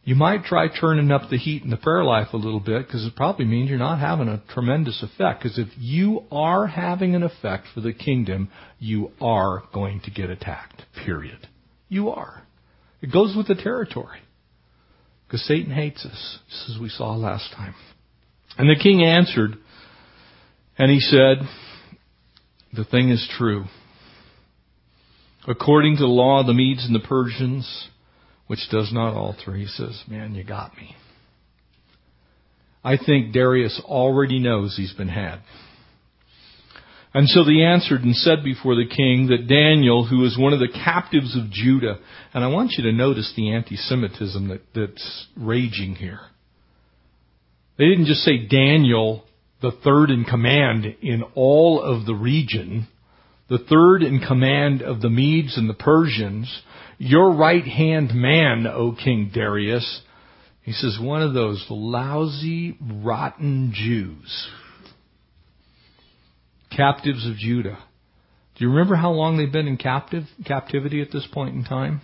you 0.10 0.16
might 0.16 0.44
try 0.44 0.68
turning 0.68 1.12
up 1.12 1.30
the 1.30 1.38
heat 1.38 1.62
in 1.62 1.70
the 1.70 1.78
prayer 1.78 2.04
life 2.04 2.30
a 2.34 2.38
little 2.38 2.60
bit 2.60 2.88
because 2.88 3.06
it 3.06 3.16
probably 3.16 3.46
means 3.46 3.70
you're 3.70 3.78
not 3.78 4.00
having 4.00 4.28
a 4.28 4.42
tremendous 4.52 5.04
effect. 5.04 5.44
Because 5.44 5.60
if 5.60 5.68
you 5.78 6.24
are 6.32 6.66
having 6.66 7.14
an 7.14 7.22
effect 7.22 7.66
for 7.76 7.82
the 7.82 7.94
kingdom, 7.94 8.50
you 8.80 9.12
are 9.22 9.62
going 9.72 10.02
to 10.06 10.10
get 10.10 10.32
attacked. 10.32 10.82
Period. 11.06 11.48
You 11.90 12.10
are. 12.10 12.42
It 13.04 13.14
goes 13.14 13.36
with 13.38 13.50
the 13.50 13.54
territory. 13.54 14.18
Because 15.28 15.46
Satan 15.46 15.72
hates 15.72 16.04
us, 16.04 16.40
just 16.50 16.72
as 16.72 16.82
we 16.82 16.90
saw 16.90 17.16
last 17.16 17.54
time. 17.56 17.76
And 18.58 18.68
the 18.68 18.82
king 18.82 19.04
answered, 19.04 19.60
and 20.80 20.90
he 20.90 21.02
said, 21.02 21.48
The 22.74 22.84
thing 22.84 23.10
is 23.10 23.30
true. 23.38 23.66
According 25.48 25.98
to 25.98 26.02
the 26.02 26.08
law 26.08 26.40
of 26.40 26.48
the 26.48 26.56
Medes 26.56 26.88
and 26.88 26.96
the 26.96 27.08
Persians, 27.08 27.90
which 28.50 28.68
does 28.72 28.92
not 28.92 29.14
alter, 29.14 29.54
he 29.54 29.68
says, 29.68 30.04
Man, 30.08 30.34
you 30.34 30.44
got 30.44 30.76
me. 30.76 30.96
I 32.84 32.98
think 32.98 33.32
Darius 33.32 33.80
already 33.86 34.40
knows 34.40 34.76
he's 34.76 34.94
been 34.94 35.08
had. 35.08 35.42
And 37.14 37.30
so 37.30 37.44
they 37.44 37.62
answered 37.62 38.02
and 38.02 38.16
said 38.16 38.44
before 38.44 38.74
the 38.74 38.90
king 38.90 39.28
that 39.28 39.48
Daniel, 39.48 40.04
who 40.04 40.22
was 40.22 40.36
one 40.36 40.54
of 40.54 40.60
the 40.60 40.68
captives 40.84 41.38
of 41.38 41.52
Judah, 41.52 42.00
and 42.34 42.44
I 42.44 42.48
want 42.48 42.72
you 42.76 42.86
to 42.86 42.92
notice 42.92 43.32
the 43.36 43.54
anti-Semitism 43.54 44.48
that, 44.48 44.62
that's 44.74 45.28
raging 45.38 45.94
here. 45.94 46.22
They 47.78 47.86
didn't 47.86 48.08
just 48.08 48.22
say 48.22 48.48
Daniel, 48.48 49.26
the 49.62 49.78
third 49.84 50.10
in 50.10 50.24
command 50.24 50.86
in 51.04 51.22
all 51.36 51.84
of 51.84 52.08
the 52.08 52.16
region, 52.16 52.88
the 53.48 53.60
third 53.60 54.02
in 54.02 54.22
command 54.28 54.82
of 54.82 55.02
the 55.02 55.10
Medes 55.12 55.56
and 55.56 55.70
the 55.70 55.76
Persians, 55.76 56.64
your 57.00 57.34
right 57.34 57.66
hand 57.66 58.14
man, 58.14 58.68
O 58.68 58.92
King 58.92 59.32
Darius. 59.34 60.02
He 60.62 60.74
says, 60.74 61.00
one 61.02 61.24
of 61.24 61.34
those 61.34 61.66
lousy, 61.70 62.78
rotten 62.80 63.72
Jews 63.74 64.50
captives 66.80 67.28
of 67.28 67.36
Judah. 67.36 67.78
Do 68.56 68.66
you 68.66 68.70
remember 68.70 68.96
how 68.96 69.12
long 69.12 69.38
they've 69.38 69.52
been 69.52 69.68
in 69.68 69.78
captive 69.78 70.24
captivity 70.46 71.02
at 71.02 71.12
this 71.12 71.28
point 71.32 71.56
in 71.56 71.64
time? 71.64 72.02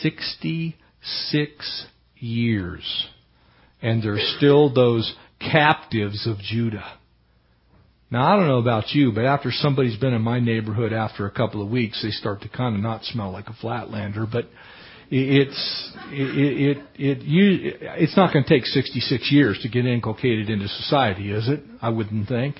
66 0.00 1.86
years. 2.16 3.06
And 3.82 4.02
they're 4.02 4.18
still 4.36 4.72
those 4.72 5.14
captives 5.40 6.26
of 6.26 6.38
Judah. 6.38 6.98
Now 8.10 8.32
I 8.32 8.36
don't 8.36 8.46
know 8.46 8.58
about 8.58 8.90
you, 8.90 9.12
but 9.12 9.24
after 9.24 9.50
somebody's 9.50 9.96
been 9.98 10.14
in 10.14 10.22
my 10.22 10.38
neighborhood 10.38 10.92
after 10.92 11.26
a 11.26 11.30
couple 11.30 11.60
of 11.60 11.70
weeks, 11.70 12.02
they 12.02 12.10
start 12.10 12.42
to 12.42 12.48
kind 12.48 12.76
of 12.76 12.80
not 12.80 13.04
smell 13.04 13.32
like 13.32 13.48
a 13.48 13.52
flatlander, 13.52 14.30
but 14.30 14.48
it's 15.10 15.92
it 16.10 16.76
it, 16.76 16.84
it 16.94 17.22
you, 17.22 17.72
it's 17.80 18.16
not 18.16 18.32
going 18.32 18.44
to 18.44 18.48
take 18.48 18.64
66 18.64 19.32
years 19.32 19.58
to 19.62 19.68
get 19.68 19.86
inculcated 19.86 20.50
into 20.50 20.68
society, 20.68 21.32
is 21.32 21.48
it? 21.48 21.60
I 21.82 21.88
wouldn't 21.88 22.28
think. 22.28 22.56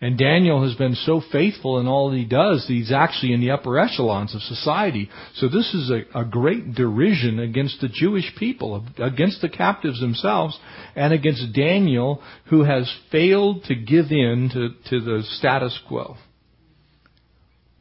And 0.00 0.18
Daniel 0.18 0.62
has 0.64 0.74
been 0.74 0.96
so 0.96 1.22
faithful 1.32 1.78
in 1.78 1.86
all 1.86 2.12
he 2.12 2.24
does, 2.24 2.66
he's 2.66 2.92
actually 2.92 3.32
in 3.32 3.40
the 3.40 3.52
upper 3.52 3.78
echelons 3.78 4.34
of 4.34 4.42
society. 4.42 5.08
So 5.36 5.48
this 5.48 5.72
is 5.72 5.90
a, 5.90 6.20
a 6.20 6.24
great 6.24 6.74
derision 6.74 7.38
against 7.38 7.80
the 7.80 7.88
Jewish 7.88 8.34
people, 8.36 8.84
against 8.98 9.40
the 9.40 9.48
captives 9.48 10.00
themselves, 10.00 10.58
and 10.94 11.12
against 11.12 11.54
Daniel, 11.54 12.22
who 12.50 12.64
has 12.64 12.92
failed 13.10 13.64
to 13.64 13.74
give 13.74 14.06
in 14.10 14.50
to, 14.52 14.90
to 14.90 15.04
the 15.04 15.22
status 15.38 15.78
quo. 15.88 16.16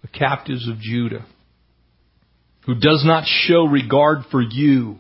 The 0.03 0.07
captives 0.07 0.69
of 0.69 0.79
Judah, 0.79 1.25
who 2.65 2.75
does 2.75 3.03
not 3.05 3.25
show 3.25 3.65
regard 3.65 4.19
for 4.29 4.41
you. 4.41 4.99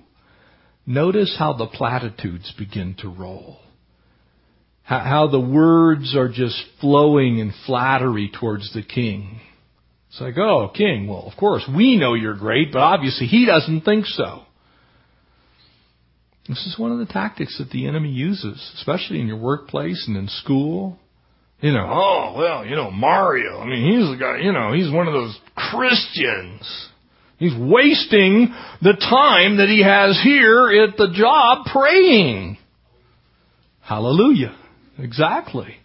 Notice 0.85 1.35
how 1.37 1.53
the 1.53 1.67
platitudes 1.67 2.51
begin 2.57 2.95
to 2.99 3.07
roll 3.07 3.59
how 4.83 5.27
the 5.31 5.39
words 5.39 6.15
are 6.15 6.29
just 6.29 6.61
flowing 6.81 7.39
in 7.39 7.53
flattery 7.65 8.31
towards 8.39 8.73
the 8.73 8.83
king. 8.83 9.39
It's 10.09 10.21
like, 10.21 10.37
oh, 10.37 10.71
king, 10.75 11.07
well, 11.07 11.23
of 11.25 11.37
course, 11.37 11.63
we 11.73 11.97
know 11.97 12.13
you're 12.13 12.35
great, 12.35 12.71
but 12.71 12.79
obviously 12.79 13.27
he 13.27 13.45
doesn't 13.45 13.81
think 13.81 14.05
so. 14.05 14.43
This 16.47 16.65
is 16.67 16.77
one 16.77 16.91
of 16.91 16.99
the 16.99 17.11
tactics 17.11 17.57
that 17.57 17.69
the 17.69 17.87
enemy 17.87 18.09
uses, 18.09 18.71
especially 18.75 19.21
in 19.21 19.27
your 19.27 19.37
workplace 19.37 20.03
and 20.07 20.17
in 20.17 20.27
school. 20.27 20.99
You 21.61 21.71
know, 21.71 21.87
oh, 21.89 22.35
well, 22.37 22.65
you 22.65 22.75
know, 22.75 22.91
Mario, 22.91 23.59
I 23.59 23.65
mean, 23.65 23.91
he's 23.93 24.09
the 24.09 24.17
guy, 24.17 24.39
you 24.39 24.51
know, 24.51 24.73
he's 24.73 24.91
one 24.91 25.07
of 25.07 25.13
those 25.13 25.39
Christians. 25.55 26.89
He's 27.37 27.55
wasting 27.57 28.53
the 28.81 28.93
time 28.93 29.57
that 29.57 29.69
he 29.69 29.81
has 29.81 30.19
here 30.21 30.69
at 30.83 30.97
the 30.97 31.13
job 31.15 31.65
praying. 31.71 32.57
Hallelujah. 33.79 34.57
Exactly. 34.97 35.75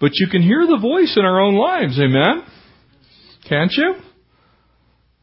But 0.00 0.12
you 0.14 0.28
can 0.28 0.42
hear 0.42 0.66
the 0.66 0.78
voice 0.80 1.14
in 1.16 1.24
our 1.24 1.40
own 1.40 1.54
lives, 1.54 1.98
amen? 1.98 2.42
Can't 3.48 3.72
you? 3.72 3.94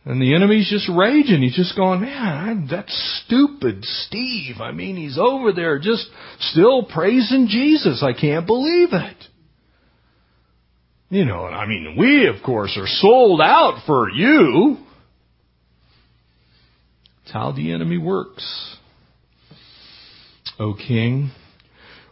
And 0.06 0.22
the 0.22 0.36
enemy's 0.36 0.70
just 0.70 0.90
raging. 0.90 1.42
He's 1.42 1.56
just 1.56 1.78
going, 1.78 2.02
man, 2.02 2.68
that's 2.70 3.24
stupid 3.26 3.86
Steve. 3.86 4.58
I 4.60 4.72
mean, 4.72 4.98
he's 4.98 5.18
over 5.18 5.54
there 5.54 5.80
just 5.80 6.08
still 6.40 6.84
praising 6.84 7.48
Jesus. 7.48 8.04
I 8.04 8.20
can't 8.20 8.46
believe 8.46 8.90
it. 8.92 9.24
You 11.10 11.26
know, 11.26 11.46
and 11.46 11.56
I 11.56 11.66
mean, 11.68 11.96
we, 11.98 12.28
of 12.28 12.44
course, 12.44 12.76
are 12.78 12.88
sold 12.88 13.40
out 13.40 13.84
for 13.86 14.10
you. 14.10 14.78
It's 17.24 17.32
how 17.32 17.52
the 17.52 17.72
enemy 17.72 17.98
works. 17.98 18.78
O 20.60 20.74
King, 20.74 21.32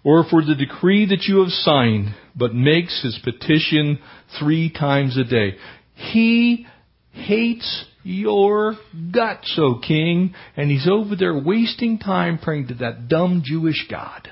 or 0.03 0.23
for 0.29 0.43
the 0.43 0.55
decree 0.55 1.05
that 1.07 1.23
you 1.23 1.39
have 1.39 1.49
signed, 1.51 2.15
but 2.35 2.53
makes 2.53 3.03
his 3.03 3.19
petition 3.23 3.99
three 4.39 4.71
times 4.71 5.17
a 5.17 5.23
day. 5.23 5.55
He 5.95 6.65
hates 7.11 7.85
your 8.03 8.75
guts, 9.13 9.55
O 9.59 9.79
king, 9.85 10.33
and 10.57 10.71
he's 10.71 10.87
over 10.89 11.15
there 11.15 11.37
wasting 11.37 11.99
time 11.99 12.39
praying 12.39 12.67
to 12.67 12.73
that 12.75 13.07
dumb 13.07 13.43
Jewish 13.45 13.87
God. 13.89 14.29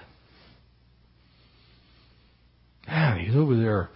Man, 2.87 3.19
he's 3.23 3.35
over 3.35 3.55
there 3.55 3.89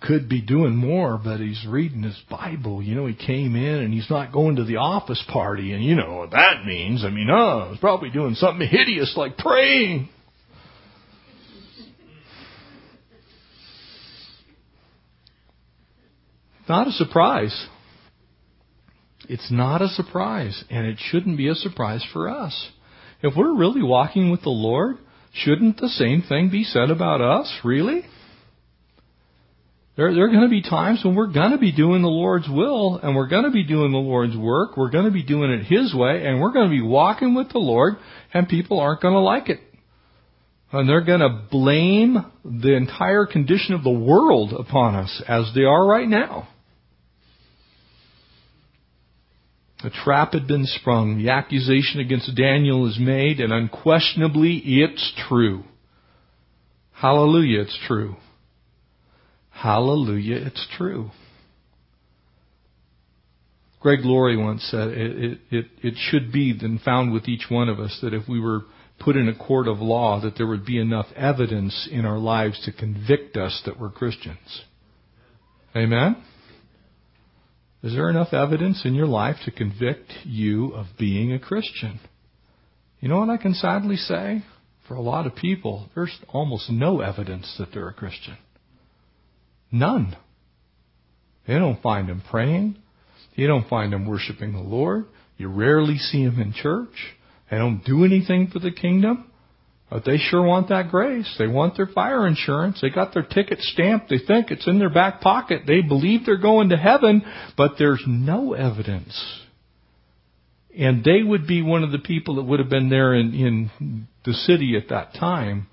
could 0.00 0.28
be 0.28 0.40
doing 0.40 0.76
more, 0.76 1.20
but 1.22 1.40
he's 1.40 1.66
reading 1.68 2.02
his 2.02 2.18
Bible. 2.30 2.82
You 2.82 2.94
know, 2.94 3.06
he 3.06 3.14
came 3.14 3.56
in 3.56 3.74
and 3.80 3.92
he's 3.92 4.10
not 4.10 4.32
going 4.32 4.56
to 4.56 4.64
the 4.64 4.76
office 4.76 5.22
party, 5.28 5.72
and 5.72 5.82
you 5.82 5.94
know 5.94 6.18
what 6.18 6.30
that 6.30 6.64
means. 6.64 7.04
I 7.04 7.10
mean, 7.10 7.28
oh, 7.30 7.68
he's 7.70 7.80
probably 7.80 8.10
doing 8.10 8.34
something 8.34 8.66
hideous 8.66 9.14
like 9.16 9.36
praying. 9.36 10.08
Not 16.68 16.88
a 16.88 16.92
surprise. 16.92 17.68
It's 19.28 19.50
not 19.50 19.82
a 19.82 19.88
surprise, 19.88 20.64
and 20.70 20.86
it 20.86 20.98
shouldn't 20.98 21.36
be 21.36 21.48
a 21.48 21.54
surprise 21.54 22.04
for 22.12 22.28
us. 22.28 22.70
If 23.22 23.34
we're 23.36 23.56
really 23.56 23.82
walking 23.82 24.30
with 24.30 24.42
the 24.42 24.50
Lord, 24.50 24.96
shouldn't 25.32 25.78
the 25.78 25.88
same 25.88 26.22
thing 26.22 26.50
be 26.50 26.64
said 26.64 26.90
about 26.90 27.20
us, 27.20 27.60
really? 27.64 28.02
There, 29.96 30.14
there 30.14 30.24
are 30.24 30.28
going 30.28 30.42
to 30.42 30.48
be 30.48 30.62
times 30.62 31.02
when 31.04 31.16
we're 31.16 31.32
going 31.32 31.50
to 31.50 31.58
be 31.58 31.72
doing 31.72 32.02
the 32.02 32.08
Lord's 32.08 32.48
will, 32.48 33.00
and 33.02 33.16
we're 33.16 33.28
going 33.28 33.44
to 33.44 33.50
be 33.50 33.64
doing 33.64 33.90
the 33.90 33.98
Lord's 33.98 34.36
work, 34.36 34.76
we're 34.76 34.90
going 34.90 35.06
to 35.06 35.10
be 35.10 35.24
doing 35.24 35.50
it 35.50 35.64
His 35.64 35.92
way, 35.94 36.24
and 36.24 36.40
we're 36.40 36.52
going 36.52 36.68
to 36.68 36.74
be 36.74 36.82
walking 36.82 37.34
with 37.34 37.48
the 37.50 37.58
Lord, 37.58 37.96
and 38.32 38.48
people 38.48 38.78
aren't 38.78 39.02
going 39.02 39.14
to 39.14 39.20
like 39.20 39.48
it. 39.48 39.60
And 40.70 40.88
they're 40.88 41.04
going 41.04 41.20
to 41.20 41.42
blame 41.50 42.24
the 42.44 42.74
entire 42.76 43.26
condition 43.26 43.74
of 43.74 43.82
the 43.82 43.90
world 43.90 44.52
upon 44.52 44.94
us, 44.94 45.22
as 45.26 45.50
they 45.54 45.64
are 45.64 45.84
right 45.84 46.08
now. 46.08 46.48
A 49.84 49.90
trap 49.90 50.32
had 50.32 50.46
been 50.48 50.64
sprung. 50.64 51.18
The 51.18 51.30
accusation 51.30 52.00
against 52.00 52.34
Daniel 52.34 52.88
is 52.88 52.98
made, 52.98 53.38
and 53.38 53.52
unquestionably 53.52 54.60
it's 54.64 55.12
true. 55.28 55.64
Hallelujah, 56.92 57.60
it's 57.60 57.78
true. 57.86 58.16
Hallelujah, 59.50 60.36
it's 60.36 60.66
true. 60.76 61.10
Greg 63.80 64.00
Laurie 64.02 64.36
once 64.36 64.64
said 64.64 64.88
it, 64.88 65.38
it, 65.50 65.66
it, 65.82 65.94
should 65.96 66.32
be 66.32 66.52
then 66.58 66.80
found 66.84 67.12
with 67.12 67.28
each 67.28 67.46
one 67.48 67.68
of 67.68 67.78
us 67.78 67.96
that 68.02 68.12
if 68.12 68.28
we 68.28 68.40
were 68.40 68.62
put 68.98 69.16
in 69.16 69.28
a 69.28 69.34
court 69.34 69.68
of 69.68 69.78
law, 69.78 70.20
that 70.20 70.36
there 70.36 70.48
would 70.48 70.66
be 70.66 70.80
enough 70.80 71.06
evidence 71.14 71.88
in 71.90 72.04
our 72.04 72.18
lives 72.18 72.60
to 72.64 72.72
convict 72.72 73.36
us 73.36 73.62
that 73.64 73.78
we're 73.78 73.90
Christians. 73.90 74.64
Amen? 75.76 76.16
Is 77.82 77.92
there 77.92 78.10
enough 78.10 78.32
evidence 78.32 78.84
in 78.84 78.94
your 78.94 79.06
life 79.06 79.36
to 79.44 79.50
convict 79.52 80.12
you 80.24 80.72
of 80.74 80.86
being 80.98 81.32
a 81.32 81.38
Christian? 81.38 82.00
You 83.00 83.08
know 83.08 83.20
what 83.20 83.30
I 83.30 83.36
can 83.36 83.54
sadly 83.54 83.96
say? 83.96 84.44
For 84.88 84.94
a 84.94 85.00
lot 85.00 85.26
of 85.26 85.36
people, 85.36 85.88
there's 85.94 86.16
almost 86.28 86.70
no 86.70 87.00
evidence 87.00 87.54
that 87.58 87.68
they're 87.72 87.88
a 87.88 87.94
Christian. 87.94 88.36
None. 89.70 90.16
They 91.46 91.54
don't 91.54 91.80
find 91.80 92.08
them 92.08 92.22
praying. 92.28 92.78
You 93.34 93.46
don't 93.46 93.68
find 93.68 93.92
them 93.92 94.06
worshiping 94.06 94.52
the 94.52 94.58
Lord. 94.58 95.04
You 95.36 95.48
rarely 95.48 95.98
see 95.98 96.24
them 96.24 96.40
in 96.40 96.52
church. 96.52 97.14
They 97.50 97.58
don't 97.58 97.84
do 97.84 98.04
anything 98.04 98.48
for 98.48 98.58
the 98.58 98.72
kingdom. 98.72 99.30
But 99.90 100.04
they 100.04 100.18
sure 100.18 100.42
want 100.42 100.68
that 100.68 100.90
grace. 100.90 101.34
They 101.38 101.46
want 101.46 101.76
their 101.76 101.86
fire 101.86 102.26
insurance. 102.26 102.80
They 102.80 102.90
got 102.90 103.14
their 103.14 103.22
ticket 103.22 103.60
stamped. 103.60 104.10
They 104.10 104.18
think 104.18 104.50
it's 104.50 104.66
in 104.66 104.78
their 104.78 104.90
back 104.90 105.22
pocket. 105.22 105.62
They 105.66 105.80
believe 105.80 106.26
they're 106.26 106.36
going 106.36 106.68
to 106.70 106.76
heaven, 106.76 107.22
but 107.56 107.72
there's 107.78 108.02
no 108.06 108.52
evidence. 108.52 109.40
And 110.78 111.02
they 111.02 111.22
would 111.22 111.46
be 111.46 111.62
one 111.62 111.84
of 111.84 111.90
the 111.90 111.98
people 111.98 112.36
that 112.36 112.42
would 112.42 112.60
have 112.60 112.68
been 112.68 112.90
there 112.90 113.14
in, 113.14 113.32
in 113.34 114.08
the 114.24 114.34
city 114.34 114.76
at 114.76 114.90
that 114.90 115.14
time 115.14 115.68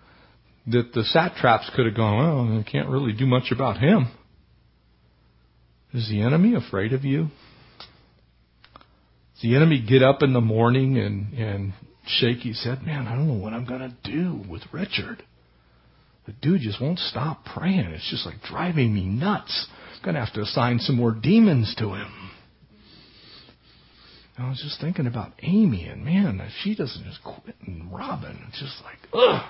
that 0.67 0.93
the 0.93 1.03
satraps 1.03 1.69
could 1.75 1.86
have 1.86 1.95
gone, 1.95 2.17
well, 2.17 2.57
they 2.57 2.63
can't 2.63 2.89
really 2.89 3.13
do 3.13 3.25
much 3.25 3.51
about 3.51 3.77
him. 3.77 4.07
Is 5.93 6.10
the 6.10 6.22
enemy 6.22 6.55
afraid 6.55 6.93
of 6.93 7.05
you? 7.05 7.27
Does 9.34 9.43
the 9.43 9.55
enemy 9.55 9.86
get 9.88 10.01
up 10.01 10.24
in 10.24 10.34
the 10.34 10.41
morning 10.41 10.98
and, 10.98 11.34
and 11.34 11.74
shaky 12.07 12.53
said, 12.53 12.83
Man, 12.83 13.07
I 13.07 13.15
don't 13.15 13.27
know 13.27 13.41
what 13.43 13.53
I'm 13.53 13.65
going 13.65 13.81
to 13.81 14.12
do 14.12 14.41
with 14.50 14.62
Richard. 14.71 15.24
The 16.25 16.33
dude 16.41 16.62
just 16.62 16.81
won't 16.81 17.00
stop 17.00 17.45
praying. 17.45 17.85
It's 17.91 18.09
just 18.09 18.25
like 18.25 18.41
driving 18.41 18.93
me 18.93 19.05
nuts. 19.05 19.67
I'm 19.95 20.03
going 20.03 20.15
to 20.15 20.25
have 20.25 20.33
to 20.33 20.41
assign 20.41 20.79
some 20.79 20.95
more 20.95 21.12
demons 21.12 21.75
to 21.77 21.93
him. 21.93 22.25
I 24.38 24.50
was 24.50 24.62
just 24.62 24.81
thinking 24.81 25.07
about 25.07 25.31
Amy, 25.43 25.85
and 25.88 26.03
man, 26.03 26.45
she 26.62 26.75
doesn't 26.75 27.05
just 27.05 27.24
quit 27.24 27.55
and 27.65 27.91
Robin, 27.93 28.38
it's 28.50 28.59
just 28.59 28.83
like, 28.83 28.97
ugh, 29.13 29.41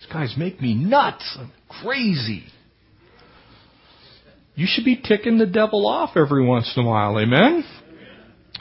these 0.00 0.12
guys 0.12 0.34
make 0.36 0.60
me 0.60 0.74
nuts. 0.74 1.38
I'm 1.38 1.52
crazy. 1.82 2.42
You 4.56 4.66
should 4.68 4.84
be 4.84 4.96
ticking 4.96 5.38
the 5.38 5.46
devil 5.46 5.86
off 5.86 6.16
every 6.16 6.44
once 6.44 6.72
in 6.76 6.84
a 6.84 6.86
while, 6.86 7.18
amen? 7.20 7.64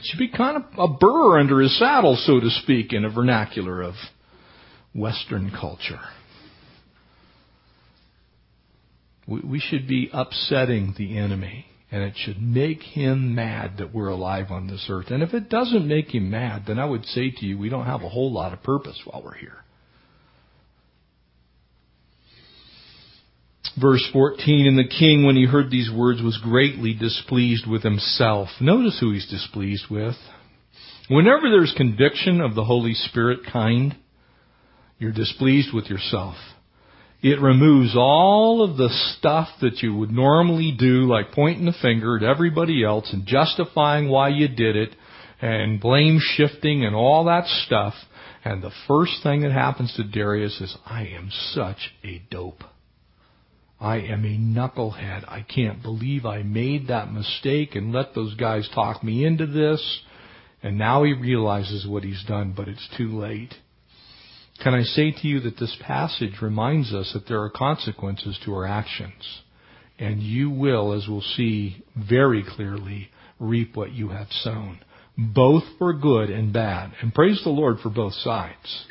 Should 0.03 0.19
be 0.19 0.29
kind 0.29 0.57
of 0.57 0.63
a 0.77 0.87
burr 0.87 1.39
under 1.39 1.59
his 1.61 1.77
saddle, 1.77 2.15
so 2.15 2.39
to 2.39 2.49
speak, 2.49 2.93
in 2.93 3.05
a 3.05 3.09
vernacular 3.09 3.81
of 3.81 3.93
Western 4.93 5.51
culture. 5.51 5.99
We 9.27 9.59
should 9.59 9.87
be 9.87 10.09
upsetting 10.11 10.95
the 10.97 11.17
enemy 11.17 11.67
And 11.91 12.03
it 12.03 12.13
should 12.15 12.41
make 12.41 12.81
him 12.81 13.35
mad 13.35 13.77
that 13.77 13.93
we're 13.93 14.07
alive 14.07 14.49
on 14.49 14.67
this 14.67 14.85
earth. 14.89 15.11
And 15.11 15.21
if 15.21 15.33
it 15.33 15.49
doesn't 15.49 15.85
make 15.85 16.15
him 16.15 16.31
mad, 16.31 16.63
then 16.65 16.79
I 16.79 16.85
would 16.85 17.05
say 17.05 17.31
to 17.31 17.45
you, 17.45 17.57
we 17.57 17.67
don't 17.67 17.85
have 17.85 18.01
a 18.01 18.09
whole 18.09 18.31
lot 18.31 18.53
of 18.53 18.63
purpose 18.63 18.99
while 19.03 19.21
we're 19.21 19.33
here. 19.33 19.57
Verse 23.79 24.07
14, 24.11 24.67
and 24.67 24.77
the 24.77 24.87
king, 24.87 25.25
when 25.25 25.35
he 25.35 25.45
heard 25.45 25.69
these 25.69 25.89
words, 25.89 26.21
was 26.21 26.37
greatly 26.43 26.93
displeased 26.93 27.67
with 27.67 27.83
himself. 27.83 28.49
Notice 28.59 28.97
who 28.99 29.13
he's 29.13 29.29
displeased 29.29 29.85
with. 29.89 30.15
Whenever 31.09 31.49
there's 31.49 31.73
conviction 31.77 32.41
of 32.41 32.55
the 32.55 32.63
Holy 32.63 32.93
Spirit 32.93 33.41
kind, 33.51 33.95
you're 34.97 35.11
displeased 35.11 35.73
with 35.73 35.85
yourself. 35.85 36.35
It 37.21 37.39
removes 37.39 37.95
all 37.95 38.63
of 38.63 38.77
the 38.77 38.89
stuff 38.89 39.47
that 39.61 39.83
you 39.83 39.95
would 39.95 40.11
normally 40.11 40.75
do, 40.77 41.03
like 41.03 41.31
pointing 41.31 41.65
the 41.65 41.73
finger 41.81 42.17
at 42.17 42.23
everybody 42.23 42.83
else 42.83 43.13
and 43.13 43.27
justifying 43.27 44.09
why 44.09 44.29
you 44.29 44.47
did 44.47 44.75
it 44.75 44.95
and 45.39 45.79
blame 45.79 46.19
shifting 46.19 46.83
and 46.83 46.95
all 46.95 47.25
that 47.25 47.45
stuff. 47.65 47.93
And 48.43 48.63
the 48.63 48.71
first 48.87 49.21
thing 49.21 49.41
that 49.41 49.51
happens 49.51 49.93
to 49.95 50.03
Darius 50.03 50.59
is, 50.61 50.75
I 50.85 51.03
am 51.07 51.29
such 51.53 51.93
a 52.03 52.21
dope. 52.31 52.63
I 53.81 53.97
am 53.97 54.23
a 54.23 54.37
knucklehead. 54.37 55.27
I 55.27 55.41
can't 55.41 55.81
believe 55.81 56.23
I 56.23 56.43
made 56.43 56.87
that 56.87 57.11
mistake 57.11 57.75
and 57.75 57.91
let 57.91 58.13
those 58.13 58.35
guys 58.35 58.69
talk 58.75 59.03
me 59.03 59.25
into 59.25 59.47
this. 59.47 60.01
And 60.61 60.77
now 60.77 61.03
he 61.03 61.13
realizes 61.13 61.87
what 61.87 62.03
he's 62.03 62.23
done, 62.27 62.53
but 62.55 62.67
it's 62.67 62.87
too 62.95 63.19
late. 63.19 63.55
Can 64.63 64.75
I 64.75 64.83
say 64.83 65.11
to 65.11 65.27
you 65.27 65.39
that 65.39 65.57
this 65.57 65.75
passage 65.81 66.43
reminds 66.43 66.93
us 66.93 67.11
that 67.13 67.27
there 67.27 67.41
are 67.41 67.49
consequences 67.49 68.39
to 68.45 68.53
our 68.53 68.67
actions? 68.67 69.41
And 69.97 70.21
you 70.21 70.51
will, 70.51 70.93
as 70.93 71.07
we'll 71.07 71.21
see 71.21 71.83
very 71.95 72.43
clearly, 72.55 73.09
reap 73.39 73.75
what 73.75 73.91
you 73.93 74.09
have 74.09 74.27
sown. 74.29 74.79
Both 75.17 75.63
for 75.79 75.93
good 75.93 76.29
and 76.29 76.53
bad. 76.53 76.91
And 77.01 77.13
praise 77.13 77.41
the 77.43 77.49
Lord 77.49 77.79
for 77.79 77.89
both 77.89 78.13
sides. 78.13 78.85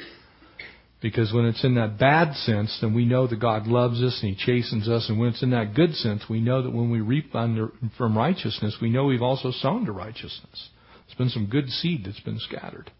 Because 1.01 1.33
when 1.33 1.47
it's 1.47 1.65
in 1.65 1.77
that 1.77 1.99
bad 1.99 2.35
sense, 2.35 2.77
then 2.81 2.93
we 2.93 3.07
know 3.07 3.27
that 3.27 3.41
God 3.41 3.67
loves 3.67 4.03
us 4.03 4.19
and 4.23 4.35
He 4.35 4.37
chastens 4.37 4.87
us. 4.87 5.09
And 5.09 5.19
when 5.19 5.31
it's 5.31 5.43
in 5.43 5.51
that 5.51 5.75
good 5.75 5.95
sense, 5.95 6.25
we 6.29 6.41
know 6.41 6.63
that 6.63 6.73
when 6.75 6.91
we 6.91 7.01
reap 7.01 7.35
under, 7.35 7.73
from 7.97 8.19
righteousness, 8.19 8.77
we 8.83 8.91
know 8.91 9.05
we've 9.05 9.23
also 9.23 9.51
sown 9.51 9.87
to 9.87 9.93
righteousness. 9.93 10.69
It's 11.07 11.17
been 11.17 11.31
some 11.31 11.47
good 11.47 11.69
seed 11.71 12.05
that's 12.05 12.21
been 12.21 12.39
scattered. 12.39 12.91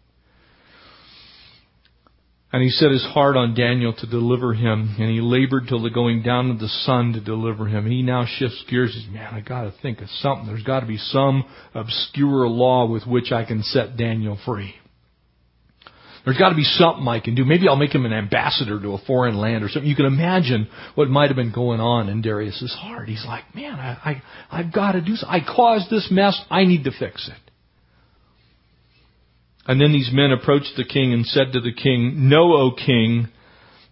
And 2.53 2.61
he 2.61 2.69
set 2.69 2.91
his 2.91 3.05
heart 3.05 3.37
on 3.37 3.55
Daniel 3.55 3.93
to 3.93 4.07
deliver 4.07 4.53
him, 4.53 4.95
and 4.99 5.09
he 5.09 5.21
labored 5.21 5.67
till 5.69 5.81
the 5.81 5.89
going 5.89 6.21
down 6.21 6.49
of 6.49 6.59
the 6.59 6.67
sun 6.67 7.13
to 7.13 7.21
deliver 7.21 7.65
him. 7.65 7.85
He 7.85 8.01
now 8.01 8.25
shifts 8.25 8.61
gears. 8.69 8.93
He's, 8.93 9.13
man, 9.13 9.33
I 9.33 9.39
gotta 9.39 9.73
think 9.81 10.01
of 10.01 10.09
something. 10.09 10.47
There's 10.47 10.63
gotta 10.63 10.85
be 10.85 10.97
some 10.97 11.45
obscure 11.73 12.49
law 12.49 12.87
with 12.87 13.05
which 13.05 13.31
I 13.31 13.45
can 13.45 13.63
set 13.63 13.95
Daniel 13.95 14.37
free. 14.43 14.75
There's 16.23 16.37
got 16.37 16.49
to 16.49 16.55
be 16.55 16.63
something 16.63 17.07
I 17.07 17.19
can 17.19 17.33
do. 17.33 17.43
Maybe 17.43 17.67
I'll 17.67 17.75
make 17.75 17.95
him 17.95 18.05
an 18.05 18.13
ambassador 18.13 18.79
to 18.79 18.93
a 18.93 19.05
foreign 19.05 19.37
land 19.37 19.63
or 19.63 19.69
something. 19.69 19.89
You 19.89 19.95
can 19.95 20.05
imagine 20.05 20.67
what 20.93 21.09
might 21.09 21.27
have 21.27 21.35
been 21.35 21.51
going 21.51 21.79
on 21.79 22.09
in 22.09 22.21
Darius's 22.21 22.73
heart. 22.73 23.09
He's 23.09 23.25
like, 23.25 23.55
man, 23.55 23.73
I, 23.79 24.21
I, 24.51 24.59
I've 24.59 24.73
got 24.73 24.91
to 24.91 25.01
do 25.01 25.15
something. 25.15 25.41
I 25.41 25.43
caused 25.43 25.89
this 25.89 26.09
mess. 26.11 26.39
I 26.49 26.65
need 26.65 26.83
to 26.83 26.91
fix 26.91 27.27
it. 27.27 27.51
And 29.65 29.79
then 29.79 29.93
these 29.93 30.09
men 30.11 30.31
approached 30.31 30.73
the 30.77 30.85
king 30.85 31.13
and 31.13 31.25
said 31.25 31.53
to 31.53 31.61
the 31.61 31.73
king, 31.73 32.29
Know, 32.29 32.53
O 32.53 32.71
king, 32.71 33.27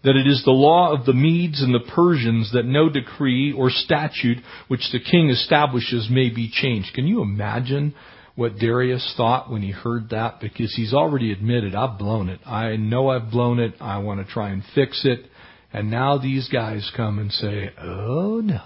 that 0.03 0.15
it 0.15 0.27
is 0.27 0.43
the 0.43 0.51
law 0.51 0.93
of 0.93 1.05
the 1.05 1.13
Medes 1.13 1.61
and 1.61 1.73
the 1.73 1.91
Persians 1.93 2.51
that 2.53 2.65
no 2.65 2.89
decree 2.89 3.53
or 3.53 3.69
statute 3.69 4.37
which 4.67 4.91
the 4.91 4.99
king 4.99 5.29
establishes 5.29 6.07
may 6.09 6.29
be 6.29 6.49
changed. 6.51 6.93
Can 6.93 7.05
you 7.05 7.21
imagine 7.21 7.93
what 8.39 8.57
Darius 8.57 9.15
thought 9.17 9.51
when 9.51 9.61
he 9.61 9.71
heard 9.71 10.11
that 10.11 10.39
because 10.39 10.73
he's 10.73 10.93
already 10.93 11.33
admitted, 11.33 11.75
I've 11.75 11.99
blown 11.99 12.29
it. 12.29 12.39
I 12.45 12.77
know 12.77 13.09
I've 13.09 13.29
blown 13.29 13.59
it. 13.59 13.73
I 13.81 13.97
want 13.97 14.25
to 14.25 14.33
try 14.33 14.51
and 14.51 14.63
fix 14.73 15.01
it. 15.03 15.25
And 15.73 15.91
now 15.91 16.17
these 16.17 16.47
guys 16.47 16.89
come 16.95 17.19
and 17.19 17.33
say, 17.33 17.71
oh 17.77 18.39
no. 18.41 18.61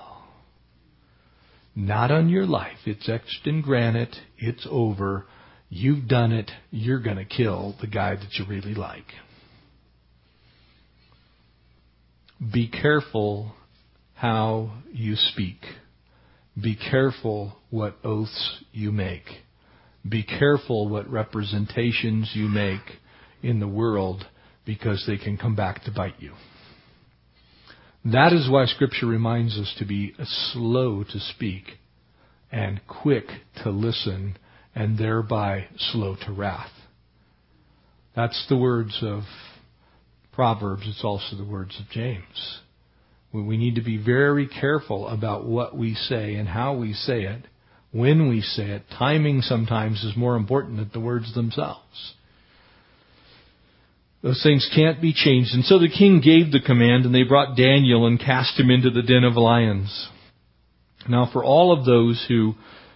Not 1.75 2.11
on 2.11 2.29
your 2.29 2.45
life. 2.45 2.77
It's 2.85 3.09
etched 3.09 3.47
in 3.47 3.63
granite. 3.63 4.15
It's 4.37 4.67
over. 4.69 5.25
You've 5.69 6.07
done 6.07 6.33
it. 6.33 6.51
You're 6.69 7.01
going 7.01 7.17
to 7.17 7.25
kill 7.25 7.75
the 7.81 7.87
guy 7.87 8.13
that 8.13 8.31
you 8.33 8.45
really 8.47 8.75
like. 8.75 9.07
Be 12.53 12.67
careful 12.67 13.53
how 14.13 14.71
you 14.91 15.15
speak. 15.15 15.61
Be 16.61 16.75
careful 16.75 17.57
what 17.71 17.97
oaths 18.03 18.63
you 18.71 18.91
make. 18.91 19.25
Be 20.07 20.23
careful 20.23 20.89
what 20.89 21.09
representations 21.09 22.31
you 22.33 22.47
make 22.47 22.81
in 23.41 23.59
the 23.59 23.67
world 23.67 24.25
because 24.65 25.03
they 25.07 25.17
can 25.17 25.37
come 25.37 25.55
back 25.55 25.83
to 25.83 25.91
bite 25.91 26.19
you. 26.19 26.33
That 28.05 28.33
is 28.33 28.49
why 28.49 28.65
Scripture 28.65 29.05
reminds 29.05 29.57
us 29.57 29.73
to 29.79 29.85
be 29.85 30.13
slow 30.51 31.03
to 31.03 31.19
speak 31.19 31.63
and 32.51 32.81
quick 32.85 33.25
to 33.63 33.69
listen 33.69 34.37
and 34.75 34.97
thereby 34.97 35.67
slow 35.77 36.15
to 36.25 36.33
wrath. 36.33 36.71
That's 38.15 38.45
the 38.49 38.57
words 38.57 38.99
of 39.01 39.23
Proverbs. 40.33 40.83
It's 40.85 41.03
also 41.03 41.37
the 41.37 41.45
words 41.45 41.79
of 41.79 41.89
James. 41.89 42.59
We 43.31 43.57
need 43.57 43.75
to 43.75 43.81
be 43.81 43.97
very 43.97 44.47
careful 44.47 45.07
about 45.07 45.45
what 45.45 45.75
we 45.75 45.95
say 45.95 46.35
and 46.35 46.47
how 46.47 46.75
we 46.75 46.93
say 46.93 47.23
it 47.23 47.45
when 47.93 48.27
we 48.27 48.41
say 48.41 48.63
it. 48.71 48.83
Timing 48.97 49.41
sometimes 49.41 50.03
is 50.03 50.17
more 50.17 50.35
important 50.35 50.77
than 50.77 50.89
the 50.91 50.99
words 50.99 51.33
themselves. 51.33 52.15
Those 54.21 54.41
things 54.41 54.69
can't 54.73 55.01
be 55.01 55.13
changed. 55.13 55.53
And 55.53 55.63
so 55.65 55.79
the 55.79 55.89
king 55.89 56.21
gave 56.21 56.51
the 56.51 56.65
command 56.65 57.05
and 57.05 57.13
they 57.13 57.23
brought 57.23 57.57
Daniel 57.57 58.07
and 58.07 58.19
cast 58.19 58.59
him 58.59 58.69
into 58.69 58.89
the 58.89 59.01
den 59.01 59.23
of 59.23 59.35
lions. 59.35 60.09
Now 61.07 61.29
for 61.31 61.43
all 61.43 61.77
of 61.77 61.85
those 61.85 62.25
who 62.27 62.55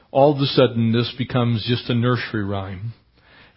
all 0.09 0.33
of 0.33 0.41
a 0.41 0.45
sudden 0.45 0.93
this 0.93 1.13
becomes 1.17 1.65
just 1.67 1.89
a 1.89 1.93
nursery 1.93 2.43
rhyme, 2.43 2.93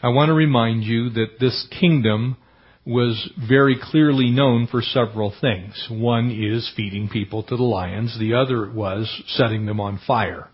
I 0.03 0.09
want 0.09 0.31
to 0.31 0.35
remind 0.35 0.83
you 0.83 1.11
that 1.11 1.39
this 1.39 1.67
kingdom 1.79 2.37
was 2.85 3.31
very 3.49 3.79
clearly 3.81 4.31
known 4.31 4.67
for 4.67 4.83
several 4.83 5.33
things. 5.41 5.87
One 5.91 6.31
is 6.31 6.71
feeding 6.77 7.09
people 7.09 7.45
to 7.45 7.57
the 7.57 7.63
lions. 7.63 8.19
The 8.19 8.35
other 8.35 8.71
was 8.71 9.09
setting 9.29 9.67
them 9.67 9.79
on 9.79 10.01
fire. 10.07 10.49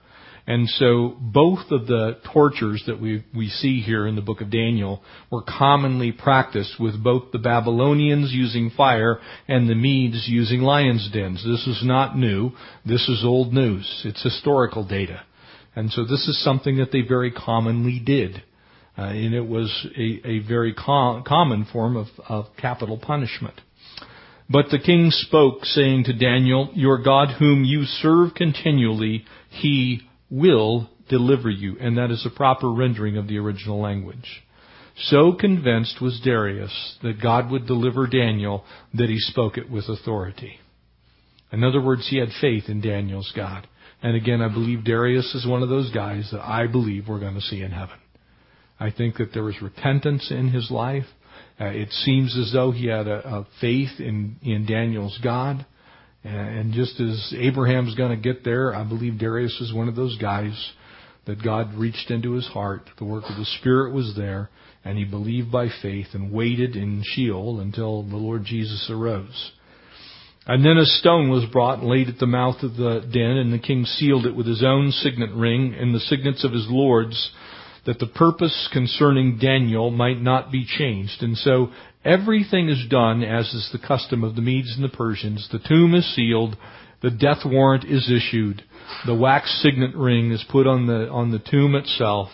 And 0.46 0.68
so 0.68 1.16
both 1.18 1.72
of 1.72 1.88
the 1.88 2.18
tortures 2.32 2.84
that 2.86 3.00
we, 3.00 3.24
we 3.34 3.48
see 3.48 3.80
here 3.80 4.06
in 4.06 4.14
the 4.14 4.22
book 4.22 4.40
of 4.40 4.50
Daniel 4.50 5.02
were 5.30 5.42
commonly 5.42 6.12
practiced 6.12 6.78
with 6.78 7.02
both 7.02 7.32
the 7.32 7.38
Babylonians 7.38 8.32
using 8.32 8.70
fire 8.70 9.18
and 9.48 9.68
the 9.68 9.74
Medes 9.74 10.26
using 10.28 10.60
lions' 10.60 11.10
dens. 11.12 11.44
This 11.44 11.66
is 11.66 11.82
not 11.84 12.16
new. 12.16 12.52
This 12.84 13.08
is 13.08 13.24
old 13.24 13.52
news. 13.52 14.02
It's 14.04 14.22
historical 14.22 14.86
data. 14.86 15.22
And 15.74 15.90
so 15.90 16.04
this 16.04 16.28
is 16.28 16.42
something 16.42 16.76
that 16.76 16.92
they 16.92 17.02
very 17.02 17.32
commonly 17.32 17.98
did. 17.98 18.42
Uh, 18.96 19.02
and 19.02 19.34
it 19.34 19.46
was 19.46 19.86
a, 19.98 20.26
a 20.26 20.38
very 20.46 20.72
com- 20.72 21.24
common 21.24 21.66
form 21.70 21.96
of, 21.96 22.06
of 22.28 22.46
capital 22.56 22.98
punishment. 22.98 23.60
But 24.48 24.66
the 24.70 24.78
king 24.78 25.10
spoke, 25.10 25.64
saying 25.64 26.04
to 26.04 26.12
Daniel, 26.12 26.70
Your 26.72 27.02
God 27.02 27.34
whom 27.38 27.64
you 27.64 27.82
serve 27.82 28.34
continually, 28.34 29.24
he 29.50 30.02
will 30.30 30.88
deliver 31.08 31.50
you. 31.50 31.76
And 31.78 31.98
that 31.98 32.10
is 32.10 32.26
a 32.26 32.36
proper 32.36 32.70
rendering 32.72 33.16
of 33.16 33.28
the 33.28 33.38
original 33.38 33.80
language. 33.80 34.42
So 34.98 35.34
convinced 35.38 36.00
was 36.00 36.20
Darius 36.24 36.96
that 37.02 37.20
God 37.20 37.50
would 37.50 37.66
deliver 37.66 38.06
Daniel 38.06 38.64
that 38.94 39.10
he 39.10 39.18
spoke 39.18 39.58
it 39.58 39.70
with 39.70 39.88
authority. 39.88 40.58
In 41.52 41.62
other 41.62 41.80
words, 41.80 42.08
he 42.08 42.18
had 42.18 42.30
faith 42.40 42.64
in 42.68 42.80
Daniel's 42.80 43.32
God. 43.36 43.68
And 44.02 44.16
again, 44.16 44.42
I 44.42 44.48
believe 44.48 44.84
Darius 44.84 45.34
is 45.34 45.46
one 45.46 45.62
of 45.62 45.68
those 45.68 45.90
guys 45.92 46.28
that 46.32 46.40
I 46.40 46.66
believe 46.66 47.08
we're 47.08 47.20
going 47.20 47.34
to 47.34 47.40
see 47.40 47.62
in 47.62 47.70
heaven. 47.70 47.98
I 48.78 48.90
think 48.90 49.16
that 49.16 49.32
there 49.32 49.42
was 49.42 49.60
repentance 49.62 50.30
in 50.30 50.48
his 50.48 50.70
life. 50.70 51.06
Uh, 51.60 51.66
it 51.66 51.90
seems 51.90 52.36
as 52.38 52.52
though 52.52 52.72
he 52.72 52.86
had 52.86 53.06
a, 53.06 53.26
a 53.26 53.46
faith 53.60 53.98
in, 53.98 54.36
in 54.42 54.66
Daniel's 54.66 55.18
God. 55.22 55.64
And 56.26 56.72
just 56.72 56.98
as 56.98 57.32
Abraham's 57.38 57.94
going 57.94 58.10
to 58.10 58.16
get 58.16 58.44
there, 58.44 58.74
I 58.74 58.82
believe 58.82 59.18
Darius 59.18 59.60
is 59.60 59.72
one 59.72 59.88
of 59.88 59.94
those 59.94 60.18
guys 60.18 60.72
that 61.26 61.42
God 61.42 61.74
reached 61.74 62.10
into 62.10 62.32
his 62.32 62.46
heart. 62.48 62.82
The 62.98 63.04
work 63.04 63.24
of 63.28 63.36
the 63.36 63.44
Spirit 63.60 63.94
was 63.94 64.14
there, 64.16 64.50
and 64.84 64.98
he 64.98 65.04
believed 65.04 65.52
by 65.52 65.68
faith 65.82 66.08
and 66.14 66.32
waited 66.32 66.74
in 66.74 67.04
Sheol 67.04 67.60
until 67.60 68.02
the 68.02 68.16
Lord 68.16 68.44
Jesus 68.44 68.88
arose. 68.90 69.52
And 70.48 70.64
then 70.64 70.78
a 70.78 70.84
stone 70.84 71.30
was 71.30 71.44
brought 71.52 71.78
and 71.78 71.88
laid 71.88 72.08
at 72.08 72.18
the 72.18 72.26
mouth 72.26 72.62
of 72.62 72.76
the 72.76 73.08
den, 73.12 73.36
and 73.36 73.52
the 73.52 73.58
king 73.58 73.84
sealed 73.84 74.26
it 74.26 74.34
with 74.34 74.46
his 74.46 74.64
own 74.64 74.90
signet 74.90 75.32
ring 75.32 75.74
and 75.78 75.94
the 75.94 76.00
signets 76.00 76.42
of 76.44 76.52
his 76.52 76.66
lords, 76.68 77.30
that 77.86 77.98
the 77.98 78.06
purpose 78.06 78.68
concerning 78.72 79.38
Daniel 79.38 79.90
might 79.90 80.20
not 80.20 80.50
be 80.52 80.66
changed. 80.66 81.22
And 81.22 81.36
so 81.36 81.70
Everything 82.06 82.68
is 82.68 82.86
done 82.88 83.24
as 83.24 83.52
is 83.52 83.68
the 83.72 83.84
custom 83.84 84.22
of 84.22 84.36
the 84.36 84.40
Medes 84.40 84.76
and 84.76 84.84
the 84.84 84.96
Persians. 84.96 85.48
The 85.50 85.58
tomb 85.58 85.92
is 85.92 86.14
sealed. 86.14 86.56
The 87.02 87.10
death 87.10 87.44
warrant 87.44 87.84
is 87.84 88.08
issued. 88.08 88.62
The 89.06 89.14
wax 89.14 89.60
signet 89.60 89.96
ring 89.96 90.30
is 90.30 90.44
put 90.48 90.68
on 90.68 90.86
the, 90.86 91.08
on 91.08 91.32
the 91.32 91.40
tomb 91.40 91.74
itself. 91.74 92.28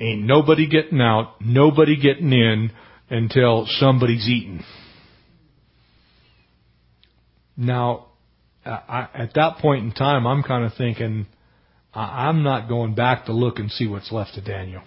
Ain't 0.00 0.22
nobody 0.22 0.68
getting 0.68 1.00
out, 1.00 1.40
nobody 1.40 1.96
getting 1.96 2.32
in 2.32 2.72
until 3.08 3.66
somebody's 3.78 4.26
eaten. 4.26 4.64
Now, 7.56 8.06
I, 8.64 9.06
at 9.14 9.34
that 9.34 9.58
point 9.58 9.84
in 9.84 9.92
time, 9.92 10.26
I'm 10.26 10.42
kind 10.42 10.64
of 10.64 10.74
thinking, 10.74 11.26
I'm 11.96 12.42
not 12.42 12.68
going 12.68 12.94
back 12.94 13.24
to 13.26 13.32
look 13.32 13.58
and 13.58 13.70
see 13.70 13.86
what's 13.86 14.12
left 14.12 14.36
of 14.36 14.44
Daniel. 14.44 14.82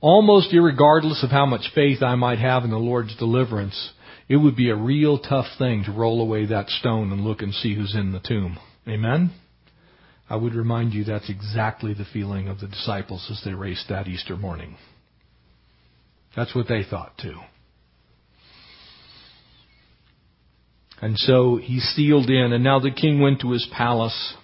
Almost 0.00 0.52
regardless 0.52 1.24
of 1.24 1.30
how 1.30 1.46
much 1.46 1.72
faith 1.74 2.02
I 2.02 2.14
might 2.16 2.38
have 2.38 2.64
in 2.64 2.70
the 2.70 2.76
Lord's 2.76 3.16
deliverance, 3.16 3.92
it 4.28 4.36
would 4.36 4.56
be 4.56 4.68
a 4.68 4.76
real 4.76 5.18
tough 5.18 5.46
thing 5.58 5.84
to 5.84 5.92
roll 5.92 6.20
away 6.20 6.46
that 6.46 6.68
stone 6.68 7.10
and 7.12 7.22
look 7.22 7.40
and 7.40 7.54
see 7.54 7.74
who's 7.74 7.94
in 7.94 8.12
the 8.12 8.20
tomb. 8.20 8.58
Amen? 8.86 9.32
I 10.28 10.36
would 10.36 10.54
remind 10.54 10.92
you 10.92 11.04
that's 11.04 11.30
exactly 11.30 11.94
the 11.94 12.04
feeling 12.12 12.48
of 12.48 12.60
the 12.60 12.68
disciples 12.68 13.26
as 13.30 13.40
they 13.44 13.54
raced 13.54 13.88
that 13.88 14.06
Easter 14.06 14.36
morning. 14.36 14.76
That's 16.36 16.54
what 16.54 16.68
they 16.68 16.84
thought 16.88 17.16
too. 17.16 17.38
And 21.00 21.16
so 21.16 21.56
he 21.56 21.80
sealed 21.80 22.28
in, 22.28 22.52
and 22.52 22.62
now 22.62 22.80
the 22.80 22.90
king 22.90 23.20
went 23.20 23.40
to 23.40 23.52
his 23.52 23.66
palace 23.72 24.34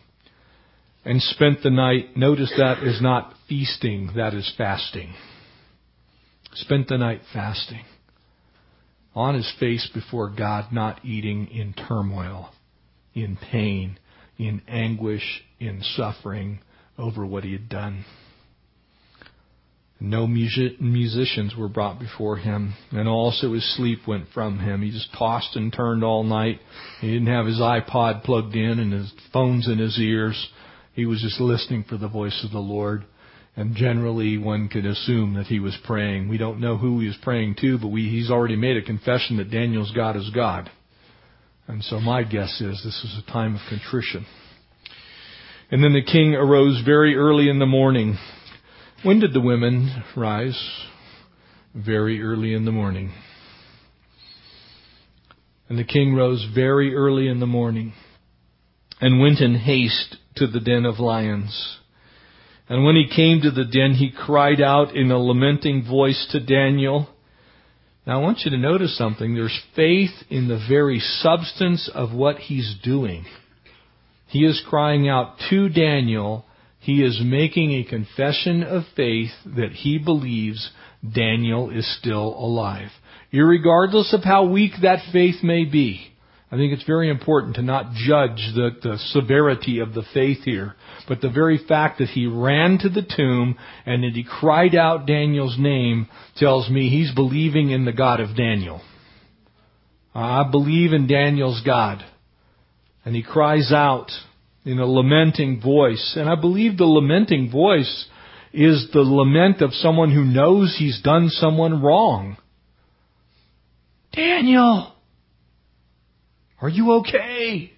and 1.04 1.20
spent 1.20 1.62
the 1.62 1.70
night. 1.70 2.16
Notice 2.16 2.52
that 2.56 2.82
is 2.82 3.00
not 3.00 3.34
feasting, 3.48 4.10
that 4.16 4.34
is 4.34 4.52
fasting. 4.56 5.14
Spent 6.54 6.88
the 6.88 6.98
night 6.98 7.20
fasting. 7.32 7.84
On 9.14 9.34
his 9.34 9.52
face 9.60 9.88
before 9.92 10.30
God, 10.30 10.72
not 10.72 11.04
eating 11.04 11.48
in 11.48 11.72
turmoil, 11.72 12.50
in 13.14 13.36
pain, 13.36 13.98
in 14.38 14.62
anguish, 14.66 15.44
in 15.60 15.82
suffering 15.82 16.60
over 16.98 17.24
what 17.24 17.44
he 17.44 17.52
had 17.52 17.68
done. 17.68 18.04
No 20.00 20.26
music, 20.26 20.80
musicians 20.80 21.54
were 21.56 21.68
brought 21.68 22.00
before 22.00 22.36
him, 22.36 22.74
and 22.90 23.08
also 23.08 23.52
his 23.52 23.76
sleep 23.76 24.00
went 24.06 24.26
from 24.34 24.58
him. 24.58 24.82
He 24.82 24.90
just 24.90 25.12
tossed 25.16 25.54
and 25.56 25.72
turned 25.72 26.02
all 26.02 26.24
night. 26.24 26.60
He 27.00 27.12
didn't 27.12 27.28
have 27.28 27.46
his 27.46 27.60
iPod 27.60 28.24
plugged 28.24 28.54
in 28.56 28.80
and 28.80 28.92
his 28.92 29.12
phones 29.32 29.68
in 29.68 29.78
his 29.78 29.98
ears. 29.98 30.48
He 30.94 31.06
was 31.06 31.20
just 31.20 31.40
listening 31.40 31.84
for 31.88 31.96
the 31.96 32.08
voice 32.08 32.44
of 32.44 32.52
the 32.52 32.58
Lord. 32.58 33.04
And 33.56 33.76
generally, 33.76 34.38
one 34.38 34.68
could 34.68 34.86
assume 34.86 35.34
that 35.34 35.46
he 35.46 35.60
was 35.60 35.76
praying. 35.84 36.28
We 36.28 36.38
don't 36.38 36.60
know 36.60 36.76
who 36.76 37.00
he 37.00 37.06
was 37.06 37.18
praying 37.22 37.56
to, 37.60 37.78
but 37.78 37.88
we, 37.88 38.08
he's 38.08 38.30
already 38.30 38.56
made 38.56 38.76
a 38.76 38.82
confession 38.82 39.36
that 39.36 39.50
Daniel's 39.50 39.92
God 39.92 40.16
is 40.16 40.30
God. 40.34 40.70
And 41.66 41.82
so 41.82 42.00
my 42.00 42.24
guess 42.24 42.60
is 42.60 42.82
this 42.84 43.00
was 43.02 43.22
a 43.26 43.32
time 43.32 43.54
of 43.54 43.60
contrition. 43.68 44.26
And 45.70 45.82
then 45.82 45.92
the 45.92 46.02
king 46.02 46.34
arose 46.34 46.82
very 46.84 47.16
early 47.16 47.48
in 47.48 47.58
the 47.58 47.66
morning. 47.66 48.18
When 49.02 49.20
did 49.20 49.32
the 49.32 49.40
women 49.40 50.02
rise? 50.16 50.60
Very 51.74 52.22
early 52.22 52.54
in 52.54 52.64
the 52.64 52.72
morning. 52.72 53.12
And 55.68 55.78
the 55.78 55.84
king 55.84 56.14
rose 56.14 56.46
very 56.54 56.94
early 56.94 57.28
in 57.28 57.40
the 57.40 57.46
morning 57.46 57.94
and 59.00 59.20
went 59.20 59.40
in 59.40 59.54
haste 59.56 60.16
to 60.36 60.46
the 60.46 60.60
den 60.60 60.84
of 60.84 60.98
lions. 60.98 61.78
And 62.68 62.84
when 62.84 62.96
he 62.96 63.14
came 63.14 63.42
to 63.42 63.50
the 63.50 63.64
den, 63.64 63.94
he 63.94 64.10
cried 64.10 64.60
out 64.60 64.96
in 64.96 65.10
a 65.10 65.18
lamenting 65.18 65.84
voice 65.84 66.26
to 66.32 66.40
Daniel. 66.40 67.08
Now 68.06 68.20
I 68.20 68.22
want 68.22 68.40
you 68.44 68.50
to 68.50 68.56
notice 68.56 68.96
something. 68.96 69.34
There's 69.34 69.62
faith 69.76 70.10
in 70.30 70.48
the 70.48 70.64
very 70.68 70.98
substance 70.98 71.90
of 71.94 72.12
what 72.12 72.36
he's 72.36 72.76
doing. 72.82 73.24
He 74.28 74.44
is 74.44 74.64
crying 74.68 75.08
out 75.08 75.36
to 75.50 75.68
Daniel. 75.68 76.44
He 76.80 77.02
is 77.02 77.20
making 77.24 77.72
a 77.72 77.88
confession 77.88 78.62
of 78.62 78.82
faith 78.96 79.30
that 79.44 79.72
he 79.72 79.98
believes 79.98 80.70
Daniel 81.14 81.70
is 81.70 81.98
still 81.98 82.34
alive. 82.38 82.88
Irregardless 83.32 84.12
of 84.12 84.24
how 84.24 84.46
weak 84.46 84.72
that 84.82 85.00
faith 85.12 85.42
may 85.42 85.64
be. 85.64 86.13
I 86.54 86.56
think 86.56 86.72
it's 86.72 86.84
very 86.84 87.10
important 87.10 87.56
to 87.56 87.62
not 87.62 87.94
judge 87.94 88.52
the, 88.54 88.70
the 88.80 88.96
severity 89.08 89.80
of 89.80 89.92
the 89.92 90.04
faith 90.14 90.44
here, 90.44 90.76
but 91.08 91.20
the 91.20 91.28
very 91.28 91.58
fact 91.58 91.98
that 91.98 92.10
he 92.10 92.28
ran 92.28 92.78
to 92.78 92.88
the 92.88 93.02
tomb 93.02 93.58
and 93.84 94.04
that 94.04 94.12
he 94.12 94.22
cried 94.22 94.76
out 94.76 95.04
Daniel's 95.04 95.56
name 95.58 96.06
tells 96.36 96.70
me 96.70 96.88
he's 96.88 97.12
believing 97.12 97.70
in 97.70 97.84
the 97.84 97.92
God 97.92 98.20
of 98.20 98.36
Daniel. 98.36 98.82
I 100.14 100.48
believe 100.48 100.92
in 100.92 101.08
Daniel's 101.08 101.60
God. 101.66 102.04
And 103.04 103.16
he 103.16 103.24
cries 103.24 103.72
out 103.72 104.12
in 104.64 104.78
a 104.78 104.86
lamenting 104.86 105.60
voice. 105.60 106.14
And 106.16 106.28
I 106.28 106.36
believe 106.36 106.78
the 106.78 106.84
lamenting 106.84 107.50
voice 107.50 108.06
is 108.52 108.90
the 108.92 109.00
lament 109.00 109.60
of 109.60 109.72
someone 109.72 110.12
who 110.12 110.24
knows 110.24 110.76
he's 110.78 111.02
done 111.02 111.30
someone 111.30 111.82
wrong. 111.82 112.36
Daniel! 114.12 114.93
Are 116.60 116.68
you 116.68 116.92
okay? 117.00 117.72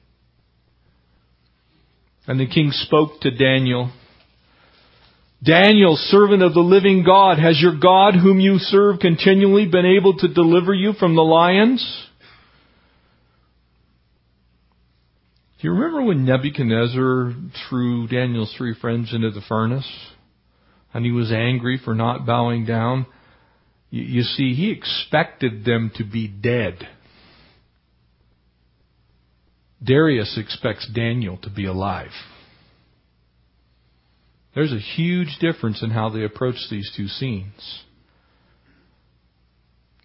And 2.27 2.41
the 2.41 2.47
king 2.47 2.71
spoke 2.73 3.21
to 3.21 3.31
Daniel. 3.31 3.93
Daniel, 5.43 5.97
servant 5.97 6.43
of 6.43 6.55
the 6.55 6.61
living 6.61 7.05
God, 7.05 7.39
has 7.39 7.61
your 7.61 7.79
God 7.79 8.15
whom 8.15 8.41
you 8.41 8.59
serve 8.59 9.01
continually 9.01 9.67
been 9.67 9.87
able 9.87 10.17
to 10.19 10.29
deliver 10.33 10.75
you 10.75 10.93
from 10.95 11.15
the 11.15 11.23
lions? 11.23 12.07
Do 15.61 15.69
you 15.69 15.75
remember 15.75 16.03
when 16.03 16.25
Nebuchadnezzar 16.25 17.33
threw 17.69 18.09
Daniel's 18.09 18.55
three 18.59 18.75
friends 18.81 19.15
into 19.15 19.31
the 19.31 19.43
furnace? 19.49 19.91
And 20.93 21.05
he 21.05 21.13
was 21.13 21.31
angry 21.31 21.81
for 21.83 21.95
not 21.95 22.27
bowing 22.27 22.65
down? 22.65 23.07
You 23.91 24.23
see, 24.23 24.55
he 24.55 24.71
expected 24.71 25.65
them 25.65 25.93
to 25.97 26.05
be 26.05 26.29
dead. 26.29 26.87
Darius 29.87 30.37
expects 30.39 30.89
Daniel 30.93 31.39
to 31.39 31.51
be 31.51 31.67
alive. 31.67 32.11
There's 34.55 34.73
a 34.73 34.79
huge 34.79 35.37
difference 35.41 35.83
in 35.83 35.91
how 35.91 36.09
they 36.09 36.25
approach 36.25 36.57
these 36.71 36.91
two 36.97 37.09
scenes. 37.09 37.85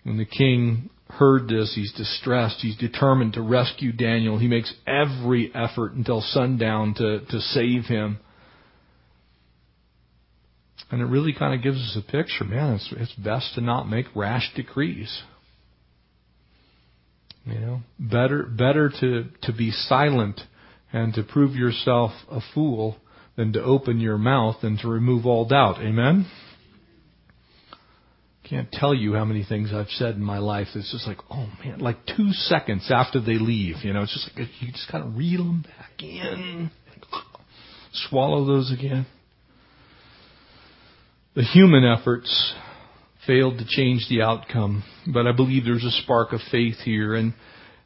When 0.03 0.17
the 0.17 0.25
king 0.25 0.89
heard 1.09 1.47
this, 1.47 1.73
he's 1.75 1.93
distressed. 1.93 2.57
He's 2.61 2.77
determined 2.77 3.33
to 3.33 3.41
rescue 3.41 3.91
Daniel. 3.91 4.37
He 4.37 4.47
makes 4.47 4.73
every 4.85 5.51
effort 5.53 5.93
until 5.93 6.21
sundown 6.21 6.95
to, 6.95 7.21
to 7.29 7.39
save 7.39 7.85
him. 7.85 8.19
And 10.89 11.01
it 11.01 11.05
really 11.05 11.33
kind 11.33 11.53
of 11.53 11.63
gives 11.63 11.77
us 11.77 11.97
a 11.97 12.11
picture, 12.11 12.43
man, 12.43 12.73
it's, 12.73 12.93
it's 12.97 13.13
best 13.13 13.55
to 13.55 13.61
not 13.61 13.87
make 13.87 14.07
rash 14.15 14.51
decrees. 14.55 15.21
You 17.45 17.59
know, 17.59 17.81
better 17.99 18.43
better 18.43 18.91
to 18.99 19.25
to 19.43 19.53
be 19.53 19.71
silent 19.71 20.41
and 20.93 21.13
to 21.15 21.23
prove 21.23 21.55
yourself 21.55 22.11
a 22.29 22.39
fool 22.53 22.97
than 23.35 23.53
to 23.53 23.63
open 23.63 23.99
your 23.99 24.17
mouth 24.17 24.57
and 24.61 24.77
to 24.79 24.87
remove 24.87 25.25
all 25.25 25.45
doubt. 25.45 25.79
Amen. 25.79 26.27
Can't 28.47 28.71
tell 28.71 28.93
you 28.93 29.13
how 29.13 29.23
many 29.23 29.45
things 29.45 29.71
I've 29.73 29.87
said 29.87 30.15
in 30.15 30.23
my 30.23 30.39
life 30.39 30.67
that's 30.75 30.91
just 30.91 31.07
like, 31.07 31.19
oh 31.29 31.49
man, 31.63 31.79
like 31.79 32.05
two 32.05 32.31
seconds 32.33 32.91
after 32.93 33.21
they 33.21 33.39
leave, 33.39 33.77
you 33.83 33.93
know, 33.93 34.01
it's 34.01 34.13
just 34.13 34.37
like 34.37 34.49
you 34.59 34.71
just 34.71 34.91
kind 34.91 35.05
of 35.05 35.15
reel 35.15 35.45
them 35.45 35.61
back 35.61 36.03
in, 36.03 36.69
swallow 37.93 38.45
those 38.45 38.71
again. 38.71 39.05
The 41.33 41.43
human 41.43 41.85
efforts 41.85 42.53
failed 43.27 43.57
to 43.59 43.65
change 43.65 44.07
the 44.09 44.21
outcome. 44.21 44.83
But 45.07 45.27
I 45.27 45.31
believe 45.31 45.65
there's 45.65 45.83
a 45.83 46.01
spark 46.03 46.33
of 46.33 46.41
faith 46.51 46.77
here. 46.83 47.15
And, 47.15 47.33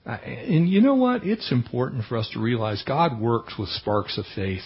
uh, 0.06 0.17
and 0.24 0.69
you 0.69 0.82
know 0.82 0.95
what? 0.95 1.26
It's 1.26 1.52
important 1.52 2.06
for 2.06 2.17
us 2.17 2.30
to 2.34 2.39
realize 2.39 2.84
God 2.88 3.19
works 3.19 3.54
with 3.58 3.69
sparks 3.69 4.17
of 4.17 4.26
faith. 4.36 4.63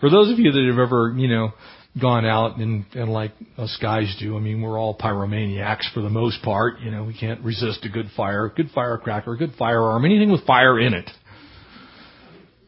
For 0.00 0.10
those 0.10 0.32
of 0.32 0.38
you 0.38 0.50
that 0.50 0.66
have 0.70 0.78
ever, 0.78 1.14
you 1.16 1.28
know, 1.28 1.52
gone 2.00 2.24
out 2.24 2.56
and, 2.58 2.86
and 2.94 3.12
like 3.12 3.32
us 3.58 3.76
guys 3.80 4.16
do, 4.18 4.36
I 4.36 4.40
mean, 4.40 4.62
we're 4.62 4.78
all 4.78 4.96
pyromaniacs 4.96 5.92
for 5.92 6.00
the 6.00 6.08
most 6.08 6.42
part. 6.42 6.80
You 6.80 6.90
know, 6.90 7.04
we 7.04 7.16
can't 7.16 7.40
resist 7.42 7.84
a 7.84 7.88
good 7.88 8.06
fire, 8.16 8.46
a 8.46 8.50
good 8.50 8.70
firecracker, 8.74 9.32
a 9.32 9.36
good 9.36 9.54
firearm, 9.58 10.04
anything 10.04 10.32
with 10.32 10.46
fire 10.46 10.78
in 10.78 10.94
it. 10.94 11.10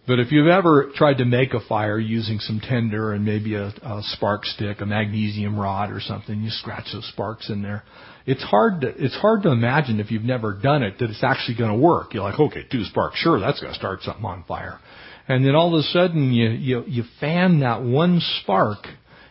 But 0.05 0.19
if 0.19 0.33
you've 0.33 0.49
ever 0.49 0.91
tried 0.97 1.19
to 1.19 1.25
make 1.25 1.55
a 1.55 1.61
fire 1.61 1.99
using 1.99 2.41
some 2.41 2.61
tinder 2.61 3.13
and 3.13 3.25
maybe 3.25 3.55
a, 3.55 3.67
a 3.67 4.01
spark 4.03 4.45
stick, 4.45 4.81
a 4.81 4.87
magnesium 4.87 5.59
rod 5.59 5.93
or 5.93 6.01
something, 6.01 6.43
you 6.43 6.51
scratch 6.51 6.87
those 6.93 7.09
sparks 7.09 7.49
in 7.49 7.63
there. 7.63 7.85
It's 8.27 8.43
hard 8.43 8.81
to, 8.81 8.89
it's 8.89 9.15
hard 9.15 9.45
to 9.45 9.51
imagine 9.51 10.01
if 10.01 10.11
you've 10.11 10.25
never 10.25 10.55
done 10.55 10.83
it 10.83 10.99
that 10.99 11.09
it's 11.09 11.23
actually 11.23 11.57
going 11.57 11.71
to 11.71 11.79
work. 11.79 12.15
You're 12.15 12.25
like, 12.25 12.39
okay, 12.39 12.65
two 12.71 12.83
sparks, 12.85 13.19
sure, 13.19 13.39
that's 13.39 13.61
going 13.61 13.73
to 13.73 13.79
start 13.79 14.03
something 14.03 14.25
on 14.25 14.45
fire. 14.49 14.81
And 15.29 15.47
then 15.47 15.55
all 15.55 15.75
of 15.75 15.81
a 15.81 15.83
sudden 15.85 16.33
you, 16.33 16.51
you, 16.51 16.85
you 16.89 17.05
fan 17.21 17.61
that 17.61 17.83
one 17.83 18.21
spark 18.41 18.87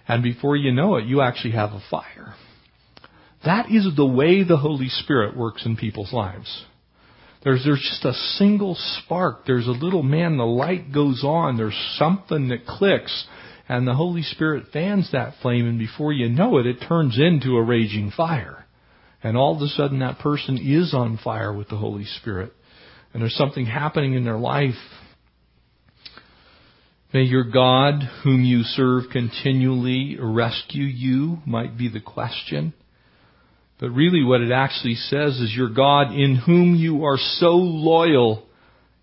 and 0.08 0.24
before 0.24 0.56
you 0.56 0.72
know 0.72 0.96
it, 0.96 1.06
you 1.06 1.22
actually 1.22 1.52
have 1.52 1.72
a 1.72 1.82
fire. 1.90 2.34
That 3.46 3.72
is 3.72 3.88
the 3.96 4.06
way 4.06 4.44
the 4.44 4.58
Holy 4.58 4.88
Spirit 4.88 5.36
works 5.36 5.66
in 5.66 5.76
people's 5.76 6.14
lives. 6.14 6.66
There's, 7.44 7.64
there's 7.66 7.82
just 7.82 8.06
a 8.06 8.14
single 8.38 8.76
spark. 8.76 9.46
There's 9.46 9.68
a 9.68 9.72
little 9.72 10.04
man, 10.04 10.38
the 10.38 10.44
light 10.44 10.94
goes 10.94 11.24
on. 11.24 11.58
There's 11.58 11.96
something 11.98 12.50
that 12.50 12.68
clicks. 12.68 13.26
And 13.68 13.88
the 13.88 13.96
Holy 13.96 14.22
Spirit 14.22 14.66
fans 14.74 15.10
that 15.12 15.36
flame, 15.42 15.66
and 15.66 15.80
before 15.80 16.12
you 16.14 16.30
know 16.30 16.58
it, 16.58 16.66
it 16.66 16.86
turns 16.88 17.18
into 17.18 17.56
a 17.56 17.64
raging 17.64 18.12
fire. 18.16 18.66
And 19.24 19.38
all 19.38 19.56
of 19.56 19.62
a 19.62 19.68
sudden, 19.68 20.00
that 20.00 20.20
person 20.20 20.58
is 20.58 20.94
on 20.94 21.20
fire 21.24 21.54
with 21.54 21.70
the 21.70 21.78
Holy 21.78 22.06
Spirit. 22.06 22.54
And 23.14 23.22
there's 23.22 23.36
something 23.36 23.66
happening 23.66 24.14
in 24.14 24.24
their 24.24 24.38
life. 24.38 24.76
May 27.14 27.24
your 27.24 27.44
God, 27.44 28.04
whom 28.24 28.44
you 28.44 28.64
serve 28.64 29.04
continually, 29.12 30.18
rescue 30.20 30.84
you, 30.84 31.40
might 31.46 31.78
be 31.78 31.90
the 31.90 32.00
question. 32.00 32.74
But 33.82 33.90
really 33.90 34.24
what 34.24 34.42
it 34.42 34.52
actually 34.52 34.94
says 34.94 35.40
is 35.40 35.54
your 35.56 35.74
God 35.74 36.14
in 36.14 36.36
whom 36.36 36.76
you 36.76 37.04
are 37.04 37.18
so 37.18 37.56
loyal, 37.56 38.46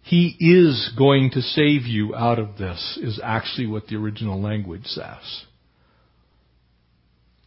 He 0.03 0.37
is 0.39 0.93
going 0.97 1.33
to 1.33 1.43
save 1.43 1.83
you 1.83 2.15
out 2.15 2.39
of 2.39 2.57
this, 2.59 2.99
is 3.03 3.21
actually 3.23 3.67
what 3.67 3.89
the 3.89 3.97
original 3.97 4.41
language 4.41 4.87
says. 4.87 5.45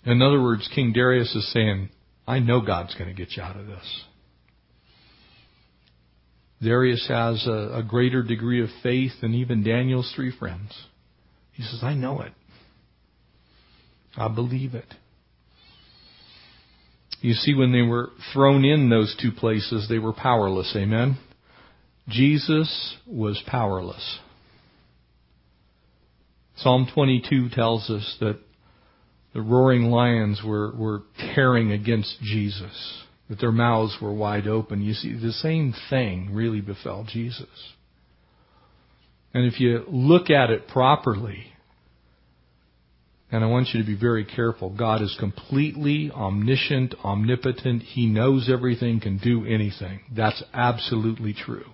In 0.04 0.22
other 0.22 0.42
words, 0.42 0.70
King 0.76 0.92
Darius 0.92 1.34
is 1.34 1.50
saying, 1.54 1.90
I 2.28 2.40
know 2.40 2.60
God's 2.60 2.96
going 2.96 3.10
to 3.10 3.16
get 3.16 3.38
you 3.38 3.44
out 3.44 3.56
of 3.56 3.66
this. 3.66 4.04
Darius 6.62 7.08
has 7.08 7.48
a, 7.48 7.78
a 7.78 7.84
greater 7.84 8.24
degree 8.24 8.62
of 8.62 8.70
faith 8.84 9.14
than 9.22 9.36
even 9.36 9.64
Daniel's 9.64 10.12
three 10.16 10.36
friends. 10.38 10.78
He 11.54 11.64
says, 11.64 11.80
I 11.82 11.94
know 11.94 12.22
it. 12.22 12.34
I 14.18 14.28
believe 14.28 14.76
it. 14.76 14.94
You 17.22 17.34
see, 17.34 17.54
when 17.54 17.72
they 17.72 17.84
were 17.84 18.10
thrown 18.34 18.66
in 18.66 18.90
those 18.90 19.16
two 19.22 19.32
places, 19.32 19.88
they 19.88 20.00
were 20.00 20.14
powerless. 20.14 20.74
Amen? 20.76 21.18
Jesus 22.10 22.98
was 23.06 23.42
powerless. 23.46 24.20
Psalm 26.58 26.88
22 26.94 27.50
tells 27.50 27.90
us 27.90 28.18
that 28.20 28.40
the 29.34 29.42
roaring 29.42 29.84
lions 29.84 30.42
were, 30.46 30.76
were 30.76 31.04
tearing 31.36 31.72
against 31.72 32.18
Jesus, 32.22 33.04
that 33.30 33.40
their 33.40 33.52
mouths 33.52 33.98
were 34.02 34.14
wide 34.14 34.48
open. 34.48 34.82
You 34.82 34.94
see, 34.94 35.14
the 35.14 35.32
same 35.32 35.74
thing 35.90 36.34
really 36.34 36.62
befell 36.62 37.06
Jesus. 37.08 37.48
And 39.34 39.46
if 39.46 39.60
you 39.60 39.86
look 39.88 40.30
at 40.30 40.50
it 40.50 40.68
properly, 40.68 41.51
and 43.32 43.44
I 43.46 43.48
want 43.48 43.70
you 43.70 43.82
to 43.82 43.88
be 43.88 43.96
very 43.96 44.26
careful. 44.26 44.70
God 44.70 45.02
is 45.02 45.16
completely 45.18 46.12
omniscient, 46.14 46.96
omnipotent. 47.04 47.82
He 47.84 48.06
knows 48.06 48.50
everything, 48.52 49.00
can 49.00 49.18
do 49.18 49.46
anything. 49.46 50.02
That's 50.14 50.44
absolutely 50.54 51.34
true. 51.34 51.70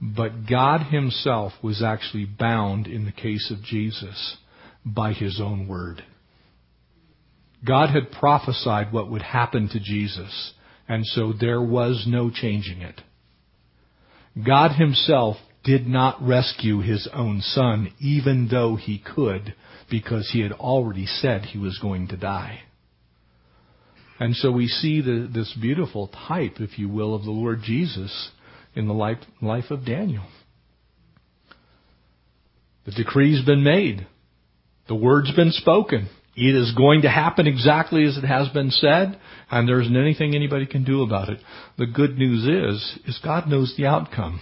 But 0.00 0.48
God 0.48 0.90
Himself 0.90 1.52
was 1.62 1.82
actually 1.82 2.24
bound 2.24 2.88
in 2.88 3.04
the 3.04 3.12
case 3.12 3.52
of 3.52 3.62
Jesus 3.62 4.36
by 4.84 5.12
His 5.12 5.40
own 5.40 5.68
word. 5.68 6.02
God 7.64 7.90
had 7.90 8.10
prophesied 8.10 8.92
what 8.92 9.10
would 9.10 9.22
happen 9.22 9.68
to 9.68 9.78
Jesus, 9.78 10.54
and 10.88 11.06
so 11.06 11.32
there 11.38 11.62
was 11.62 12.06
no 12.08 12.30
changing 12.30 12.80
it. 12.80 13.00
God 14.44 14.72
Himself 14.72 15.36
did 15.64 15.86
not 15.86 16.20
rescue 16.20 16.80
His 16.80 17.08
own 17.12 17.40
Son, 17.40 17.92
even 17.98 18.48
though 18.50 18.76
He 18.76 18.98
could 18.98 19.54
because 19.90 20.30
he 20.32 20.40
had 20.40 20.52
already 20.52 21.04
said 21.04 21.42
he 21.42 21.58
was 21.58 21.78
going 21.78 22.08
to 22.08 22.16
die. 22.16 22.60
And 24.18 24.36
so 24.36 24.52
we 24.52 24.68
see 24.68 25.00
the, 25.00 25.28
this 25.32 25.56
beautiful 25.60 26.08
type, 26.28 26.60
if 26.60 26.78
you 26.78 26.88
will, 26.88 27.14
of 27.14 27.24
the 27.24 27.30
Lord 27.30 27.60
Jesus 27.62 28.30
in 28.74 28.86
the 28.86 28.94
life, 28.94 29.18
life 29.42 29.70
of 29.70 29.84
Daniel. 29.84 30.24
The 32.86 32.92
decree's 32.92 33.44
been 33.44 33.64
made. 33.64 34.06
The 34.88 34.94
word's 34.94 35.34
been 35.34 35.52
spoken. 35.52 36.08
It 36.36 36.54
is 36.54 36.74
going 36.76 37.02
to 37.02 37.10
happen 37.10 37.46
exactly 37.46 38.04
as 38.04 38.16
it 38.16 38.24
has 38.24 38.48
been 38.50 38.70
said, 38.70 39.18
and 39.50 39.68
there 39.68 39.80
isn't 39.80 39.96
anything 39.96 40.34
anybody 40.34 40.66
can 40.66 40.84
do 40.84 41.02
about 41.02 41.28
it. 41.28 41.40
The 41.76 41.86
good 41.86 42.16
news 42.16 42.44
is, 42.44 42.98
is 43.06 43.20
God 43.24 43.48
knows 43.48 43.74
the 43.76 43.86
outcome. 43.86 44.40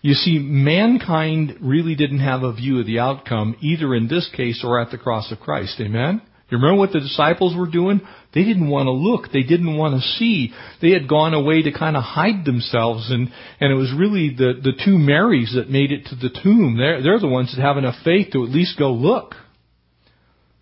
You 0.00 0.14
see, 0.14 0.38
mankind 0.38 1.58
really 1.60 1.94
didn't 1.94 2.20
have 2.20 2.42
a 2.42 2.52
view 2.52 2.80
of 2.80 2.86
the 2.86 3.00
outcome, 3.00 3.56
either 3.60 3.94
in 3.94 4.08
this 4.08 4.30
case 4.36 4.62
or 4.64 4.80
at 4.80 4.90
the 4.90 4.98
cross 4.98 5.32
of 5.32 5.40
Christ. 5.40 5.80
Amen? 5.80 6.22
You 6.50 6.56
remember 6.56 6.78
what 6.78 6.92
the 6.92 7.00
disciples 7.00 7.54
were 7.54 7.70
doing? 7.70 8.00
They 8.32 8.42
didn't 8.42 8.70
want 8.70 8.86
to 8.86 8.92
look. 8.92 9.30
They 9.32 9.42
didn't 9.42 9.76
want 9.76 10.00
to 10.00 10.08
see. 10.18 10.52
They 10.80 10.92
had 10.92 11.08
gone 11.08 11.34
away 11.34 11.62
to 11.62 11.72
kind 11.72 11.94
of 11.94 12.02
hide 12.02 12.46
themselves 12.46 13.10
and, 13.10 13.28
and 13.60 13.70
it 13.70 13.74
was 13.74 13.92
really 13.96 14.34
the, 14.34 14.54
the 14.62 14.72
two 14.82 14.96
Marys 14.96 15.52
that 15.54 15.68
made 15.68 15.92
it 15.92 16.06
to 16.06 16.14
the 16.14 16.30
tomb. 16.42 16.78
They're, 16.78 17.02
they're 17.02 17.20
the 17.20 17.28
ones 17.28 17.54
that 17.54 17.62
have 17.62 17.76
enough 17.76 17.96
faith 18.02 18.32
to 18.32 18.44
at 18.44 18.50
least 18.50 18.78
go 18.78 18.92
look. 18.92 19.34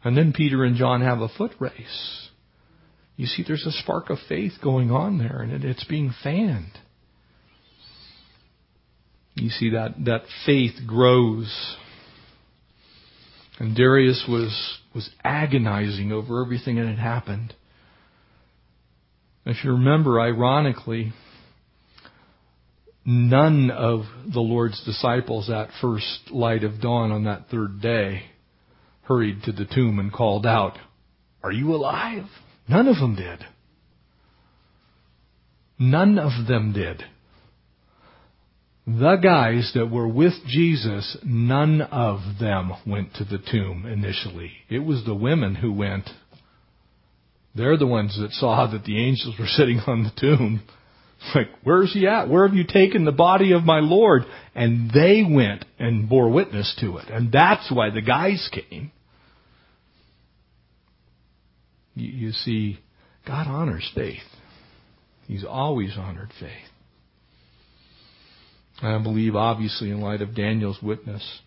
And 0.03 0.16
then 0.16 0.33
Peter 0.33 0.64
and 0.64 0.77
John 0.77 1.03
have 1.03 1.20
a 1.20 1.29
foot 1.29 1.53
race. 1.61 2.31
You 3.16 3.27
see, 3.27 3.44
there's 3.46 3.66
a 3.66 3.83
spark 3.83 4.11
of 4.11 4.18
faith 4.29 4.53
going 4.62 4.90
on 4.90 5.18
there 5.18 5.40
and 5.40 5.53
it, 5.53 5.64
it's 5.64 5.85
being 5.85 6.12
fanned. 6.22 6.72
You 9.37 9.51
see 9.51 9.70
that, 9.70 10.05
that 10.07 10.22
faith 10.46 10.75
grows. 10.87 11.77
And 13.59 13.77
Darius 13.77 14.25
was, 14.29 14.79
was 14.94 15.09
agonizing 15.22 16.11
over 16.11 16.42
everything 16.42 16.77
that 16.77 16.87
had 16.87 16.99
happened. 16.99 17.55
If 19.44 19.62
you 19.62 19.72
remember, 19.72 20.20
ironically, 20.20 21.12
none 23.05 23.70
of 23.70 24.05
the 24.33 24.40
Lord's 24.40 24.83
disciples 24.85 25.51
at 25.51 25.68
first 25.81 26.31
light 26.31 26.64
of 26.64 26.81
dawn 26.81 27.12
on 27.12 27.25
that 27.25 27.49
third 27.51 27.81
day 27.81 28.22
hurried 29.03 29.42
to 29.44 29.53
the 29.53 29.66
tomb 29.66 29.99
and 29.99 30.12
called 30.12 30.46
out, 30.46 30.79
Are 31.42 31.53
you 31.53 31.75
alive? 31.75 32.25
None 32.68 32.88
of 32.88 32.96
them 32.96 33.14
did. 33.14 33.44
None 35.79 36.18
of 36.18 36.49
them 36.49 36.72
did 36.72 37.05
the 38.87 39.16
guys 39.16 39.72
that 39.75 39.90
were 39.90 40.07
with 40.07 40.35
Jesus, 40.46 41.16
none 41.25 41.81
of 41.81 42.20
them 42.38 42.72
went 42.87 43.14
to 43.14 43.25
the 43.25 43.38
tomb 43.38 43.85
initially. 43.85 44.53
It 44.68 44.79
was 44.79 45.05
the 45.05 45.14
women 45.14 45.57
who 45.57 45.72
went. 45.72 46.09
They're 47.57 47.77
the 47.77 47.87
ones 47.87 48.16
that 48.20 48.31
saw 48.33 48.70
that 48.70 48.85
the 48.85 49.05
angels 49.05 49.35
were 49.38 49.46
sitting 49.49 49.81
on 49.87 50.05
the 50.05 50.12
tomb. 50.20 50.62
Like, 51.35 51.49
where's 51.64 51.92
he 51.92 52.07
at? 52.07 52.29
Where 52.29 52.46
have 52.46 52.57
you 52.57 52.64
taken 52.64 53.05
the 53.05 53.12
body 53.12 53.53
of 53.53 53.64
my 53.64 53.81
Lord? 53.81 54.22
And 54.55 54.90
they 54.90 55.25
went 55.29 55.64
and 55.79 56.09
bore 56.09 56.31
witness 56.31 56.77
to 56.81 56.99
it. 56.99 57.09
And 57.09 57.33
that's 57.33 57.70
why 57.72 57.90
the 57.90 58.03
guys 58.03 58.49
came. 58.53 58.92
You, 61.94 62.27
you 62.27 62.33
see, 62.33 62.79
God 63.27 63.49
honors 63.49 63.90
faith. 63.94 64.18
He's 65.27 65.44
always 65.44 65.94
honored 65.96 66.31
faith. 66.38 66.70
I 68.82 68.98
believe, 68.98 69.34
obviously, 69.34 69.90
in 69.90 70.00
light 70.00 70.20
of 70.20 70.34
Daniel's 70.34 70.78
witness, 70.82 71.40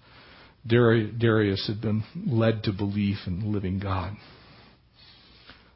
Darius 0.65 1.65
had 1.67 1.81
been 1.81 2.03
led 2.27 2.63
to 2.63 2.73
belief 2.73 3.17
in 3.27 3.39
the 3.39 3.47
living 3.47 3.79
God. 3.79 4.13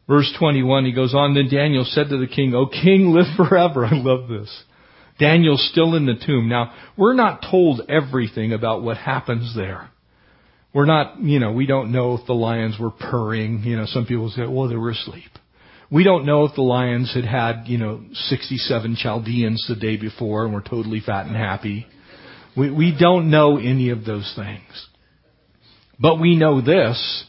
Verse 0.08 0.32
21, 0.38 0.86
he 0.86 0.92
goes 0.92 1.14
on, 1.14 1.34
Then 1.34 1.50
Daniel 1.50 1.86
said 1.86 2.10
to 2.10 2.18
the 2.18 2.28
king, 2.28 2.54
O 2.54 2.66
king, 2.66 3.14
live 3.14 3.38
forever. 3.38 3.86
I 3.92 3.94
love 3.94 4.28
this. 4.28 4.64
Daniel's 5.20 5.68
still 5.72 5.96
in 5.96 6.06
the 6.06 6.16
tomb. 6.26 6.50
Now, 6.50 6.74
we're 6.98 7.14
not 7.14 7.46
told 7.50 7.82
everything 7.88 8.52
about 8.52 8.82
what 8.82 8.98
happens 8.98 9.56
there. 9.56 9.90
We're 10.74 10.86
not, 10.86 11.22
you 11.22 11.40
know, 11.40 11.52
we 11.52 11.68
don't 11.68 11.92
know 11.92 12.16
if 12.16 12.26
the 12.26 12.34
lions 12.34 12.78
were 12.80 12.90
purring. 12.90 13.64
You 13.64 13.78
know, 13.78 13.86
some 13.86 14.08
people 14.08 14.30
say, 14.32 14.48
well, 14.48 14.68
they 14.68 14.76
were 14.76 14.90
asleep. 14.90 15.30
We 15.94 16.04
don't 16.04 16.26
know 16.26 16.46
if 16.46 16.56
the 16.56 16.64
lions 16.64 17.14
had 17.14 17.24
had, 17.24 17.68
you 17.68 17.78
know, 17.78 18.02
67 18.14 18.96
Chaldeans 18.96 19.64
the 19.70 19.76
day 19.76 19.96
before 19.96 20.44
and 20.44 20.52
were 20.52 20.62
totally 20.62 21.02
fat 21.06 21.28
and 21.28 21.36
happy. 21.36 21.86
We, 22.58 22.72
we 22.72 22.98
don't 23.00 23.30
know 23.30 23.58
any 23.58 23.92
of 23.92 24.04
those 24.04 24.34
things. 24.36 24.88
But 26.00 26.20
we 26.20 26.36
know 26.36 26.62
this. 26.62 27.26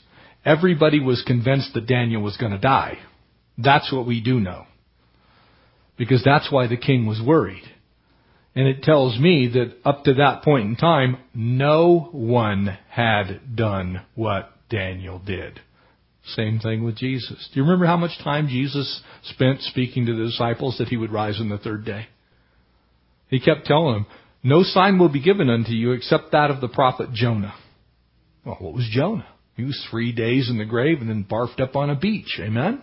Everybody 0.46 0.98
was 0.98 1.22
convinced 1.26 1.74
that 1.74 1.86
Daniel 1.86 2.22
was 2.22 2.38
going 2.38 2.52
to 2.52 2.58
die. 2.58 3.00
That's 3.58 3.92
what 3.92 4.06
we 4.06 4.22
do 4.22 4.40
know. 4.40 4.64
Because 5.98 6.24
that's 6.24 6.50
why 6.50 6.66
the 6.66 6.78
king 6.78 7.04
was 7.04 7.20
worried. 7.20 7.64
And 8.54 8.66
it 8.66 8.82
tells 8.82 9.18
me 9.18 9.46
that 9.52 9.74
up 9.84 10.04
to 10.04 10.14
that 10.14 10.42
point 10.42 10.68
in 10.68 10.76
time, 10.76 11.18
no 11.34 12.08
one 12.12 12.78
had 12.88 13.54
done 13.54 14.06
what 14.14 14.50
Daniel 14.70 15.18
did. 15.18 15.60
Same 16.28 16.58
thing 16.58 16.84
with 16.84 16.96
Jesus. 16.96 17.48
Do 17.52 17.60
you 17.60 17.64
remember 17.64 17.86
how 17.86 17.98
much 17.98 18.18
time 18.22 18.48
Jesus 18.48 19.02
spent 19.24 19.60
speaking 19.60 20.06
to 20.06 20.16
the 20.16 20.24
disciples 20.24 20.78
that 20.78 20.88
he 20.88 20.96
would 20.96 21.12
rise 21.12 21.38
on 21.38 21.50
the 21.50 21.58
third 21.58 21.84
day? 21.84 22.06
He 23.28 23.40
kept 23.40 23.66
telling 23.66 23.94
them, 23.94 24.06
no 24.42 24.62
sign 24.62 24.98
will 24.98 25.10
be 25.10 25.22
given 25.22 25.50
unto 25.50 25.72
you 25.72 25.92
except 25.92 26.32
that 26.32 26.50
of 26.50 26.60
the 26.60 26.68
prophet 26.68 27.12
Jonah. 27.12 27.54
Well, 28.44 28.56
what 28.58 28.74
was 28.74 28.88
Jonah? 28.90 29.26
He 29.56 29.64
was 29.64 29.86
three 29.90 30.12
days 30.12 30.48
in 30.50 30.58
the 30.58 30.64
grave 30.64 31.00
and 31.00 31.08
then 31.08 31.26
barfed 31.28 31.60
up 31.60 31.76
on 31.76 31.90
a 31.90 31.98
beach. 31.98 32.38
Amen? 32.40 32.82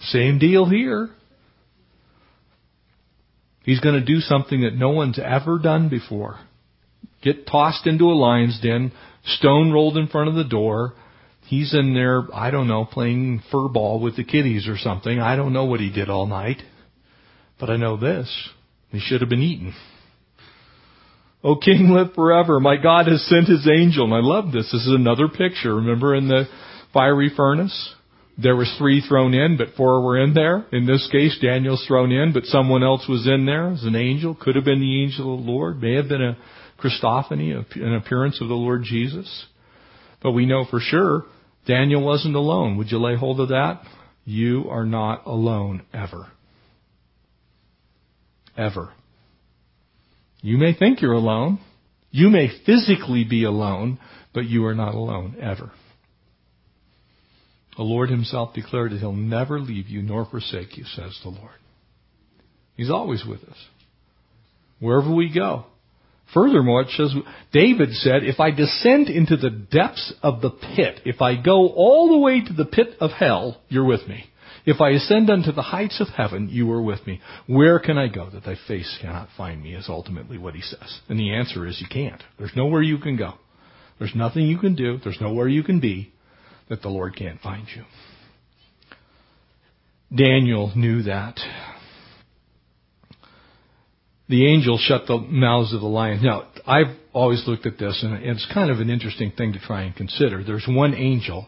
Same 0.00 0.38
deal 0.38 0.68
here. 0.68 1.10
He's 3.64 3.80
going 3.80 3.98
to 3.98 4.04
do 4.04 4.20
something 4.20 4.62
that 4.62 4.74
no 4.74 4.90
one's 4.90 5.18
ever 5.18 5.58
done 5.58 5.88
before. 5.88 6.38
Get 7.22 7.46
tossed 7.46 7.86
into 7.86 8.04
a 8.04 8.12
lion's 8.14 8.60
den, 8.60 8.92
stone 9.24 9.72
rolled 9.72 9.96
in 9.96 10.08
front 10.08 10.28
of 10.28 10.34
the 10.34 10.44
door. 10.44 10.92
He's 11.46 11.74
in 11.74 11.92
there, 11.92 12.26
I 12.32 12.50
don't 12.50 12.68
know, 12.68 12.86
playing 12.86 13.42
fur 13.52 13.68
ball 13.68 14.00
with 14.00 14.16
the 14.16 14.24
kiddies 14.24 14.66
or 14.66 14.78
something. 14.78 15.20
I 15.20 15.36
don't 15.36 15.52
know 15.52 15.66
what 15.66 15.80
he 15.80 15.90
did 15.90 16.08
all 16.08 16.26
night. 16.26 16.62
But 17.60 17.70
I 17.70 17.76
know 17.76 17.96
this. 17.96 18.50
He 18.90 19.00
should 19.00 19.20
have 19.20 19.30
been 19.30 19.42
eaten. 19.42 19.74
O 21.42 21.56
King, 21.56 21.90
live 21.90 22.14
forever. 22.14 22.58
My 22.60 22.76
God 22.76 23.06
has 23.06 23.26
sent 23.28 23.48
his 23.48 23.68
angel. 23.68 24.06
And 24.06 24.14
I 24.14 24.20
love 24.20 24.52
this. 24.52 24.70
This 24.72 24.86
is 24.86 24.94
another 24.94 25.28
picture. 25.28 25.76
Remember 25.76 26.14
in 26.14 26.28
the 26.28 26.44
fiery 26.92 27.30
furnace? 27.36 27.94
There 28.36 28.56
was 28.56 28.74
three 28.78 29.00
thrown 29.06 29.34
in, 29.34 29.56
but 29.56 29.76
four 29.76 30.02
were 30.02 30.18
in 30.18 30.34
there. 30.34 30.66
In 30.72 30.86
this 30.86 31.08
case, 31.12 31.38
Daniel's 31.40 31.84
thrown 31.86 32.10
in, 32.10 32.32
but 32.32 32.46
someone 32.46 32.82
else 32.82 33.06
was 33.08 33.28
in 33.28 33.46
there 33.46 33.68
as 33.68 33.84
an 33.84 33.94
angel. 33.94 34.34
Could 34.34 34.56
have 34.56 34.64
been 34.64 34.80
the 34.80 35.02
angel 35.04 35.34
of 35.34 35.44
the 35.44 35.50
Lord. 35.50 35.80
May 35.80 35.94
have 35.94 36.08
been 36.08 36.22
a 36.22 36.36
Christophany, 36.80 37.54
an 37.76 37.94
appearance 37.94 38.40
of 38.40 38.48
the 38.48 38.54
Lord 38.54 38.82
Jesus. 38.82 39.46
But 40.20 40.32
we 40.32 40.46
know 40.46 40.64
for 40.68 40.80
sure 40.80 41.26
Daniel 41.66 42.04
wasn't 42.04 42.36
alone. 42.36 42.76
Would 42.76 42.90
you 42.90 42.98
lay 42.98 43.16
hold 43.16 43.40
of 43.40 43.48
that? 43.48 43.82
You 44.24 44.66
are 44.70 44.84
not 44.84 45.26
alone 45.26 45.82
ever. 45.92 46.28
Ever. 48.56 48.92
You 50.40 50.58
may 50.58 50.74
think 50.74 51.00
you're 51.00 51.12
alone. 51.12 51.58
You 52.10 52.28
may 52.28 52.48
physically 52.64 53.24
be 53.24 53.44
alone, 53.44 53.98
but 54.32 54.44
you 54.44 54.64
are 54.66 54.74
not 54.74 54.94
alone 54.94 55.36
ever. 55.40 55.72
The 57.76 57.82
Lord 57.82 58.08
himself 58.08 58.54
declared 58.54 58.92
that 58.92 59.00
he'll 59.00 59.12
never 59.12 59.58
leave 59.58 59.88
you 59.88 60.02
nor 60.02 60.24
forsake 60.24 60.76
you, 60.76 60.84
says 60.84 61.18
the 61.22 61.30
Lord. 61.30 61.50
He's 62.76 62.90
always 62.90 63.24
with 63.24 63.42
us. 63.44 63.56
Wherever 64.78 65.12
we 65.12 65.32
go. 65.32 65.66
Furthermore, 66.34 66.82
it 66.82 66.90
says, 66.90 67.14
David 67.52 67.92
said, 67.92 68.24
if 68.24 68.40
I 68.40 68.50
descend 68.50 69.08
into 69.08 69.36
the 69.36 69.50
depths 69.50 70.12
of 70.22 70.40
the 70.40 70.50
pit, 70.50 71.00
if 71.04 71.22
I 71.22 71.40
go 71.40 71.68
all 71.68 72.08
the 72.08 72.18
way 72.18 72.42
to 72.44 72.52
the 72.52 72.64
pit 72.64 72.96
of 73.00 73.12
hell, 73.12 73.62
you're 73.68 73.86
with 73.86 74.06
me. 74.08 74.24
If 74.66 74.80
I 74.80 74.90
ascend 74.90 75.30
unto 75.30 75.52
the 75.52 75.62
heights 75.62 76.00
of 76.00 76.08
heaven, 76.08 76.48
you 76.50 76.70
are 76.72 76.82
with 76.82 77.06
me. 77.06 77.20
Where 77.46 77.78
can 77.78 77.98
I 77.98 78.08
go 78.08 78.30
that 78.30 78.44
thy 78.44 78.56
face 78.66 78.98
cannot 79.00 79.28
find 79.36 79.62
me 79.62 79.74
is 79.74 79.86
ultimately 79.88 80.38
what 80.38 80.54
he 80.54 80.62
says. 80.62 81.00
And 81.08 81.18
the 81.18 81.34
answer 81.34 81.66
is 81.66 81.80
you 81.80 81.86
can't. 81.88 82.22
There's 82.38 82.56
nowhere 82.56 82.82
you 82.82 82.98
can 82.98 83.16
go. 83.16 83.34
There's 83.98 84.14
nothing 84.14 84.46
you 84.46 84.58
can 84.58 84.74
do. 84.74 84.98
There's 85.04 85.20
nowhere 85.20 85.48
you 85.48 85.62
can 85.62 85.80
be 85.80 86.12
that 86.68 86.82
the 86.82 86.88
Lord 86.88 87.14
can't 87.14 87.40
find 87.40 87.66
you. 87.76 87.84
Daniel 90.14 90.72
knew 90.74 91.02
that. 91.02 91.38
The 94.28 94.46
angel 94.46 94.78
shut 94.78 95.06
the 95.06 95.18
mouths 95.18 95.74
of 95.74 95.80
the 95.80 95.86
lions. 95.86 96.22
Now, 96.22 96.44
I've 96.66 96.96
always 97.12 97.44
looked 97.46 97.66
at 97.66 97.78
this, 97.78 98.02
and 98.02 98.24
it's 98.24 98.46
kind 98.52 98.70
of 98.70 98.80
an 98.80 98.88
interesting 98.88 99.32
thing 99.36 99.52
to 99.52 99.58
try 99.58 99.82
and 99.82 99.94
consider. 99.94 100.42
There's 100.42 100.66
one 100.66 100.94
angel 100.94 101.46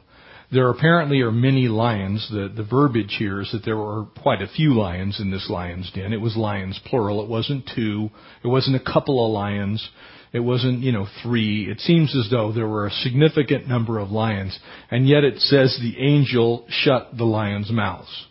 there 0.52 0.70
apparently 0.70 1.20
are 1.22 1.32
many 1.32 1.66
lions. 1.66 2.28
The, 2.30 2.52
the 2.54 2.62
verbiage 2.62 3.16
here 3.18 3.40
is 3.40 3.50
that 3.52 3.64
there 3.64 3.76
were 3.76 4.04
quite 4.22 4.42
a 4.42 4.46
few 4.46 4.74
lions 4.74 5.18
in 5.20 5.30
this 5.30 5.50
lion's 5.50 5.90
den. 5.90 6.12
It 6.12 6.20
was 6.20 6.36
lions 6.36 6.80
plural. 6.86 7.22
It 7.22 7.28
wasn't 7.28 7.68
two. 7.74 8.10
It 8.44 8.48
wasn't 8.48 8.76
a 8.76 8.92
couple 8.92 9.24
of 9.24 9.32
lions. 9.32 9.88
It 10.32 10.40
wasn't, 10.40 10.80
you 10.80 10.92
know, 10.92 11.08
three. 11.22 11.68
It 11.68 11.80
seems 11.80 12.14
as 12.14 12.30
though 12.30 12.52
there 12.52 12.68
were 12.68 12.86
a 12.86 12.90
significant 12.90 13.66
number 13.66 13.98
of 13.98 14.10
lions. 14.10 14.56
And 14.90 15.08
yet 15.08 15.24
it 15.24 15.40
says 15.40 15.78
the 15.80 15.98
angel 15.98 16.66
shut 16.68 17.16
the 17.16 17.24
lions' 17.24 17.72
mouths. 17.72 18.26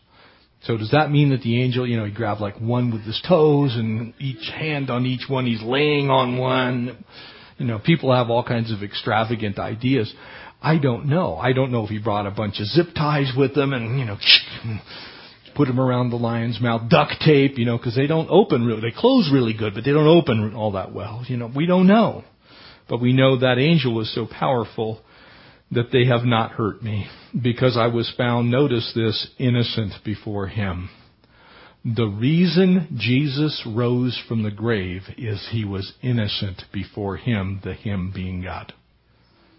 So 0.66 0.78
does 0.78 0.92
that 0.92 1.12
mean 1.12 1.30
that 1.30 1.42
the 1.42 1.62
angel, 1.62 1.88
you 1.88 1.96
know, 1.96 2.06
he 2.06 2.12
grabbed 2.12 2.42
like 2.42 2.60
one 2.60 2.92
with 2.92 3.04
his 3.04 3.22
toes 3.28 3.76
and 3.76 4.14
each 4.20 4.50
hand 4.50 4.90
on 4.90 5.06
each 5.06 5.30
one, 5.30 5.46
he's 5.46 5.62
laying 5.62 6.10
on 6.10 6.38
one? 6.38 7.04
You 7.58 7.68
know, 7.68 7.80
people 7.80 8.14
have 8.14 8.32
all 8.32 8.44
kinds 8.44 8.72
of 8.72 8.82
extravagant 8.82 9.60
ideas. 9.60 10.12
I 10.62 10.80
don't 10.80 11.06
know. 11.06 11.36
I 11.36 11.54
don't 11.54 11.72
know 11.72 11.84
if 11.84 11.90
he 11.90 12.00
brought 12.00 12.26
a 12.26 12.32
bunch 12.32 12.60
of 12.60 12.66
zip 12.66 12.88
ties 12.96 13.32
with 13.38 13.56
him 13.56 13.74
and, 13.74 14.00
you 14.00 14.06
know, 14.06 14.18
put 15.56 15.68
them 15.68 15.80
around 15.80 16.10
the 16.10 16.16
lion's 16.16 16.60
mouth, 16.60 16.90
duct 16.90 17.14
tape, 17.24 17.60
you 17.60 17.66
know, 17.66 17.78
because 17.78 17.96
they 17.96 18.08
don't 18.08 18.30
open 18.32 18.66
really. 18.66 18.82
They 18.82 18.96
close 18.96 19.30
really 19.32 19.54
good, 19.54 19.76
but 19.76 19.86
they 19.86 19.92
don't 19.92 20.08
open 20.08 20.56
all 20.56 20.72
that 20.72 20.94
well. 20.94 21.24
You 21.28 21.38
know, 21.38 21.52
we 21.56 21.68
don't 21.68 21.86
know. 21.86 22.24
But 22.90 23.02
we 23.02 23.14
know 23.14 23.38
that 23.40 23.60
angel 23.60 23.94
was 23.94 24.14
so 24.14 24.26
powerful 24.28 25.02
that 25.72 25.92
they 25.92 26.06
have 26.06 26.24
not 26.24 26.52
hurt 26.52 26.84
me 26.84 27.08
because 27.42 27.78
I 27.78 27.88
was 27.88 28.14
found, 28.18 28.52
notice 28.52 28.92
this, 28.96 29.30
innocent 29.38 29.94
before 30.04 30.48
him. 30.48 30.90
The 31.84 32.08
reason 32.08 32.98
Jesus 32.98 33.62
rose 33.68 34.20
from 34.28 34.44
the 34.44 34.52
grave 34.52 35.04
is 35.18 35.50
he 35.52 35.66
was 35.66 35.94
innocent 36.02 36.64
before 36.74 37.18
him, 37.18 37.62
the 37.64 37.74
him 37.74 38.12
being 38.14 38.42
God. 38.42 38.74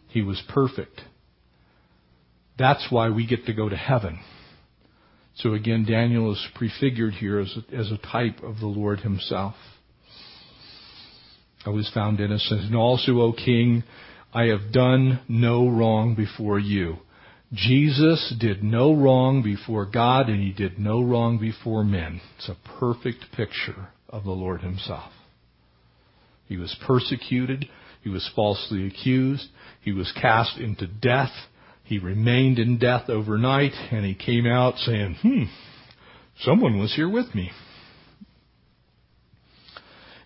He 0.09 0.23
was 0.23 0.43
perfect. 0.49 1.03
That's 2.59 2.87
why 2.91 3.11
we 3.11 3.27
get 3.27 3.47
to 3.47 3.53
go 3.53 3.69
to 3.69 3.77
heaven. 3.77 4.19
So 5.37 5.53
again, 5.53 5.85
Daniel 5.89 6.33
is 6.33 6.47
prefigured 6.55 7.15
here 7.15 7.39
as 7.39 7.55
a, 7.57 7.77
as 7.77 7.93
a 7.93 7.99
type 7.99 8.43
of 8.43 8.59
the 8.59 8.67
Lord 8.67 9.01
himself. 9.01 9.55
I 11.67 11.71
was 11.71 11.91
found 11.93 12.21
innocent. 12.21 12.63
And 12.63 12.77
also, 12.77 13.21
O 13.21 13.33
king, 13.33 13.85
I 14.37 14.49
have 14.49 14.71
done 14.71 15.21
no 15.31 15.67
wrong 15.67 16.15
before 16.15 16.59
you. 16.59 16.99
Jesus 17.55 18.35
did 18.39 18.63
no 18.63 18.93
wrong 18.93 19.43
before 19.43 19.87
God 19.87 20.29
and 20.29 20.43
he 20.43 20.53
did 20.53 20.79
no 20.79 21.03
wrong 21.03 21.39
before 21.39 21.83
men. 21.83 22.21
It's 22.37 22.51
a 22.51 22.79
perfect 22.79 23.33
picture 23.35 23.89
of 24.11 24.25
the 24.25 24.33
Lord 24.33 24.61
himself. 24.61 25.11
He 26.45 26.59
was 26.59 26.77
persecuted. 26.87 27.65
He 28.03 28.11
was 28.11 28.31
falsely 28.37 28.87
accused. 28.87 29.47
He 29.81 29.93
was 29.93 30.13
cast 30.21 30.59
into 30.59 30.87
death. 30.87 31.33
He 31.85 31.99
remained 31.99 32.59
in 32.59 32.77
death 32.77 33.09
overnight, 33.09 33.73
and 33.91 34.05
he 34.05 34.15
came 34.15 34.47
out 34.47 34.77
saying, 34.77 35.17
Hmm, 35.23 35.45
someone 36.41 36.79
was 36.79 36.95
here 36.95 37.09
with 37.09 37.35
me. 37.35 37.53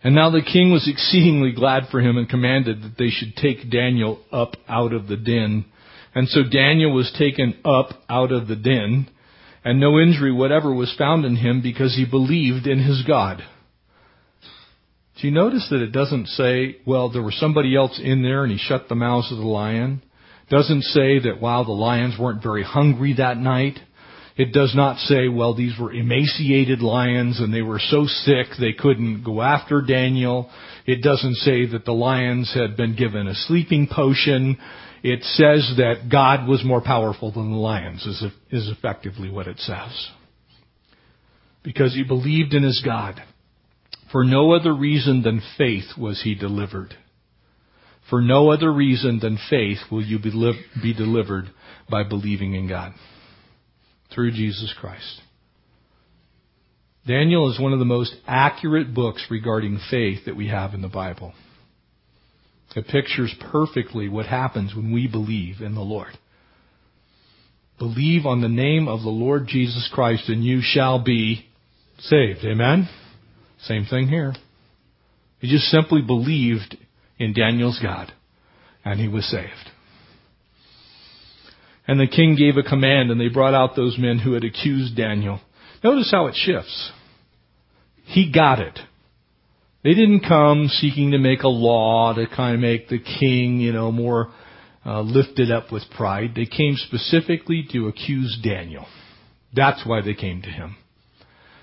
And 0.02 0.14
now 0.14 0.30
the 0.30 0.42
king 0.42 0.72
was 0.72 0.88
exceedingly 0.88 1.52
glad 1.52 1.84
for 1.90 2.00
him 2.00 2.16
and 2.16 2.28
commanded 2.28 2.82
that 2.82 2.96
they 2.98 3.10
should 3.10 3.36
take 3.36 3.70
Daniel 3.70 4.20
up 4.32 4.56
out 4.68 4.92
of 4.92 5.08
the 5.08 5.16
den. 5.16 5.66
And 6.14 6.28
so 6.28 6.40
Daniel 6.42 6.92
was 6.92 7.14
taken 7.18 7.54
up 7.64 7.90
out 8.08 8.32
of 8.32 8.48
the 8.48 8.56
den, 8.56 9.08
and 9.62 9.78
no 9.78 9.98
injury 9.98 10.32
whatever 10.32 10.72
was 10.72 10.94
found 10.96 11.24
in 11.24 11.36
him 11.36 11.60
because 11.62 11.94
he 11.94 12.06
believed 12.06 12.66
in 12.66 12.82
his 12.82 13.02
God. 13.06 13.42
Do 15.20 15.26
you 15.28 15.34
notice 15.34 15.68
that 15.70 15.82
it 15.82 15.92
doesn't 15.92 16.28
say, 16.28 16.78
well, 16.86 17.10
there 17.10 17.22
was 17.22 17.38
somebody 17.38 17.76
else 17.76 18.00
in 18.02 18.22
there 18.22 18.42
and 18.42 18.50
he 18.50 18.58
shut 18.58 18.88
the 18.88 18.94
mouths 18.94 19.30
of 19.30 19.36
the 19.36 19.44
lion? 19.44 20.02
Doesn't 20.48 20.82
say 20.82 21.18
that, 21.18 21.40
while 21.40 21.64
the 21.64 21.72
lions 21.72 22.18
weren't 22.18 22.42
very 22.42 22.64
hungry 22.64 23.14
that 23.18 23.36
night. 23.36 23.78
It 24.40 24.55
does 24.55 24.74
not 24.74 24.96
say, 25.00 25.29
well, 25.29 25.55
these 25.55 25.79
were 25.79 25.92
emaciated 25.92 26.81
lions 26.81 27.40
and 27.40 27.53
they 27.53 27.61
were 27.61 27.79
so 27.79 28.07
sick 28.07 28.46
they 28.59 28.72
couldn't 28.72 29.22
go 29.22 29.42
after 29.42 29.83
Daniel. 29.83 30.48
It 30.87 31.03
doesn't 31.03 31.35
say 31.35 31.66
that 31.66 31.85
the 31.85 31.92
lions 31.92 32.50
had 32.55 32.74
been 32.74 32.96
given 32.96 33.29
a 33.29 33.35
sleeping 33.35 33.87
potion. 33.87 34.57
It 35.03 35.22
says 35.24 35.74
that 35.76 36.09
God 36.11 36.48
was 36.48 36.64
more 36.64 36.81
powerful 36.81 37.31
than 37.31 37.50
the 37.50 37.59
lions, 37.59 38.07
is, 38.07 38.24
is 38.50 38.70
effectively 38.74 39.29
what 39.29 39.46
it 39.46 39.59
says. 39.59 40.09
Because 41.62 41.92
he 41.92 42.03
believed 42.03 42.55
in 42.55 42.62
his 42.62 42.81
God. 42.83 43.22
For 44.11 44.24
no 44.24 44.55
other 44.55 44.74
reason 44.74 45.20
than 45.20 45.42
faith 45.59 45.98
was 45.98 46.22
he 46.22 46.35
delivered. 46.35 46.94
For 48.09 48.22
no 48.22 48.50
other 48.50 48.72
reason 48.72 49.18
than 49.20 49.38
faith 49.50 49.81
will 49.90 50.03
you 50.03 50.18
be, 50.18 50.31
li- 50.31 50.64
be 50.83 50.94
delivered 50.94 51.50
by 51.90 52.05
believing 52.05 52.55
in 52.55 52.70
God. 52.70 52.94
Through 54.14 54.32
Jesus 54.32 54.74
Christ. 54.78 55.20
Daniel 57.06 57.50
is 57.50 57.58
one 57.61 57.72
of 57.72 57.78
the 57.78 57.84
most 57.84 58.14
accurate 58.26 58.94
books 58.94 59.26
regarding 59.30 59.80
faith 59.90 60.26
that 60.26 60.36
we 60.36 60.48
have 60.48 60.74
in 60.74 60.82
the 60.82 60.88
Bible. 60.88 61.32
It 62.76 62.86
pictures 62.86 63.34
perfectly 63.50 64.08
what 64.08 64.26
happens 64.26 64.74
when 64.74 64.92
we 64.92 65.06
believe 65.08 65.61
in 65.61 65.74
the 65.74 65.80
Lord. 65.80 66.12
Believe 67.78 68.26
on 68.26 68.42
the 68.42 68.48
name 68.48 68.86
of 68.86 69.00
the 69.00 69.08
Lord 69.08 69.46
Jesus 69.48 69.90
Christ 69.92 70.28
and 70.28 70.44
you 70.44 70.61
shall 70.62 71.02
be 71.02 71.46
saved. 71.98 72.44
Amen? 72.44 72.88
Same 73.62 73.86
thing 73.86 74.08
here. 74.08 74.34
He 75.40 75.48
just 75.50 75.64
simply 75.64 76.02
believed 76.02 76.76
in 77.18 77.32
Daniel's 77.32 77.80
God, 77.82 78.12
and 78.84 79.00
he 79.00 79.08
was 79.08 79.28
saved. 79.30 79.70
And 81.91 81.99
the 81.99 82.07
king 82.07 82.36
gave 82.36 82.57
a 82.57 82.62
command, 82.62 83.11
and 83.11 83.20
they 83.20 83.26
brought 83.26 83.53
out 83.53 83.74
those 83.74 83.99
men 83.99 84.20
who 84.20 84.34
had 84.34 84.45
accused 84.45 84.97
Daniel. 84.97 85.41
Notice 85.82 86.09
how 86.12 86.28
it 86.28 86.36
shifts. 86.36 86.93
He 88.05 88.30
got 88.30 88.61
it. 88.61 88.78
They 89.82 89.95
didn't 89.95 90.20
come 90.20 90.68
seeking 90.68 91.11
to 91.11 91.18
make 91.18 91.43
a 91.43 91.49
law 91.49 92.14
to 92.14 92.28
kind 92.28 92.55
of 92.55 92.61
make 92.61 92.88
the 92.88 93.01
king, 93.01 93.59
you 93.59 93.72
know, 93.72 93.91
more 93.91 94.30
uh, 94.86 95.01
lifted 95.01 95.51
up 95.51 95.72
with 95.72 95.82
pride. 95.97 96.34
They 96.36 96.47
came 96.47 96.76
specifically 96.76 97.66
to 97.72 97.88
accuse 97.88 98.38
Daniel. 98.41 98.86
That's 99.53 99.84
why 99.84 100.01
they 100.01 100.14
came 100.14 100.43
to 100.43 100.49
him. 100.49 100.76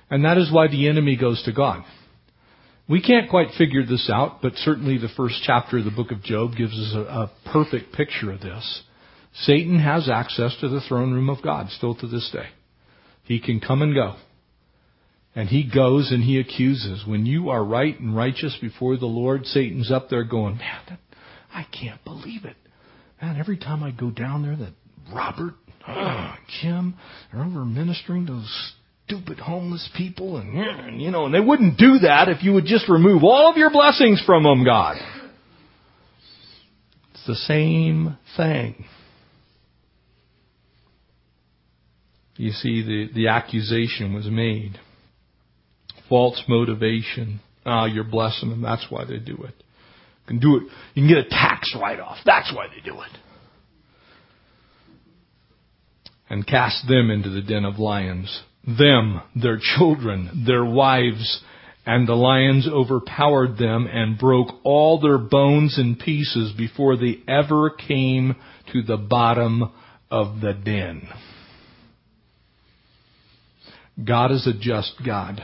And 0.09 0.25
that 0.25 0.37
is 0.37 0.51
why 0.51 0.67
the 0.67 0.89
enemy 0.89 1.15
goes 1.15 1.41
to 1.43 1.53
God. 1.53 1.85
We 2.89 3.01
can't 3.01 3.29
quite 3.29 3.51
figure 3.57 3.85
this 3.85 4.09
out, 4.13 4.41
but 4.41 4.55
certainly 4.55 4.97
the 4.97 5.07
first 5.15 5.35
chapter 5.45 5.77
of 5.77 5.85
the 5.85 5.91
book 5.91 6.11
of 6.11 6.21
Job 6.21 6.57
gives 6.57 6.73
us 6.73 6.93
a, 6.93 6.99
a 6.99 7.31
perfect 7.53 7.93
picture 7.93 8.33
of 8.33 8.41
this. 8.41 8.83
Satan 9.41 9.79
has 9.79 10.09
access 10.09 10.55
to 10.61 10.69
the 10.69 10.81
throne 10.81 11.13
room 11.13 11.29
of 11.29 11.43
God 11.43 11.69
still 11.69 11.95
to 11.95 12.07
this 12.07 12.29
day. 12.33 12.47
He 13.23 13.39
can 13.39 13.59
come 13.59 13.81
and 13.81 13.93
go. 13.93 14.15
And 15.35 15.47
he 15.49 15.69
goes 15.69 16.11
and 16.11 16.23
he 16.23 16.39
accuses. 16.39 17.03
When 17.05 17.25
you 17.25 17.49
are 17.49 17.63
right 17.63 17.99
and 17.99 18.15
righteous 18.15 18.57
before 18.59 18.97
the 18.97 19.05
Lord, 19.05 19.45
Satan's 19.45 19.91
up 19.91 20.09
there 20.09 20.23
going, 20.23 20.57
man, 20.57 20.97
I 21.53 21.65
can't 21.71 22.03
believe 22.03 22.45
it. 22.45 22.55
Man, 23.21 23.37
every 23.37 23.57
time 23.57 23.83
I 23.83 23.91
go 23.91 24.09
down 24.09 24.41
there, 24.41 24.55
that 24.55 24.73
Robert, 25.13 25.53
uh, 25.85 26.35
Kim, 26.61 26.95
are 27.33 27.43
over 27.43 27.65
ministering 27.65 28.25
to 28.27 28.33
those 28.33 28.73
stupid 29.05 29.39
homeless 29.39 29.87
people, 29.95 30.37
and 30.37 31.01
you 31.01 31.11
know, 31.11 31.25
and 31.25 31.33
they 31.33 31.39
wouldn't 31.39 31.77
do 31.77 31.99
that 31.99 32.29
if 32.29 32.43
you 32.43 32.53
would 32.53 32.65
just 32.65 32.89
remove 32.89 33.23
all 33.23 33.49
of 33.49 33.57
your 33.57 33.69
blessings 33.69 34.21
from 34.25 34.43
them, 34.43 34.65
God. 34.65 34.97
It's 37.13 37.25
the 37.25 37.35
same 37.35 38.17
thing. 38.35 38.85
You 42.37 42.51
see, 42.51 42.83
the, 42.83 43.13
the 43.13 43.27
accusation 43.27 44.13
was 44.13 44.27
made. 44.27 44.79
False 46.07 46.41
motivation. 46.47 47.39
Ah, 47.65 47.85
you're 47.85 48.03
blessing 48.03 48.49
them. 48.49 48.61
That's 48.61 48.85
why 48.89 49.05
they 49.05 49.17
do 49.17 49.43
it. 49.43 49.55
You 49.57 50.27
can 50.27 50.39
do 50.39 50.57
it. 50.57 50.63
You 50.93 51.01
can 51.03 51.07
get 51.07 51.25
a 51.25 51.29
tax 51.29 51.75
write 51.79 51.99
off. 51.99 52.17
That's 52.25 52.53
why 52.55 52.67
they 52.67 52.81
do 52.81 53.01
it. 53.01 53.11
And 56.29 56.45
cast 56.45 56.87
them 56.87 57.09
into 57.09 57.29
the 57.29 57.41
den 57.41 57.65
of 57.65 57.79
lions. 57.79 58.43
Them, 58.65 59.21
their 59.35 59.59
children, 59.59 60.43
their 60.45 60.65
wives, 60.65 61.41
and 61.85 62.07
the 62.07 62.15
lions 62.15 62.67
overpowered 62.67 63.57
them 63.57 63.87
and 63.89 64.19
broke 64.19 64.49
all 64.63 64.99
their 64.99 65.17
bones 65.17 65.79
in 65.79 65.95
pieces 65.95 66.53
before 66.57 66.97
they 66.97 67.19
ever 67.27 67.69
came 67.69 68.35
to 68.73 68.83
the 68.83 68.97
bottom 68.97 69.71
of 70.11 70.41
the 70.41 70.53
den. 70.53 71.07
God 74.03 74.31
is 74.31 74.47
a 74.47 74.53
just 74.53 74.93
God. 75.05 75.41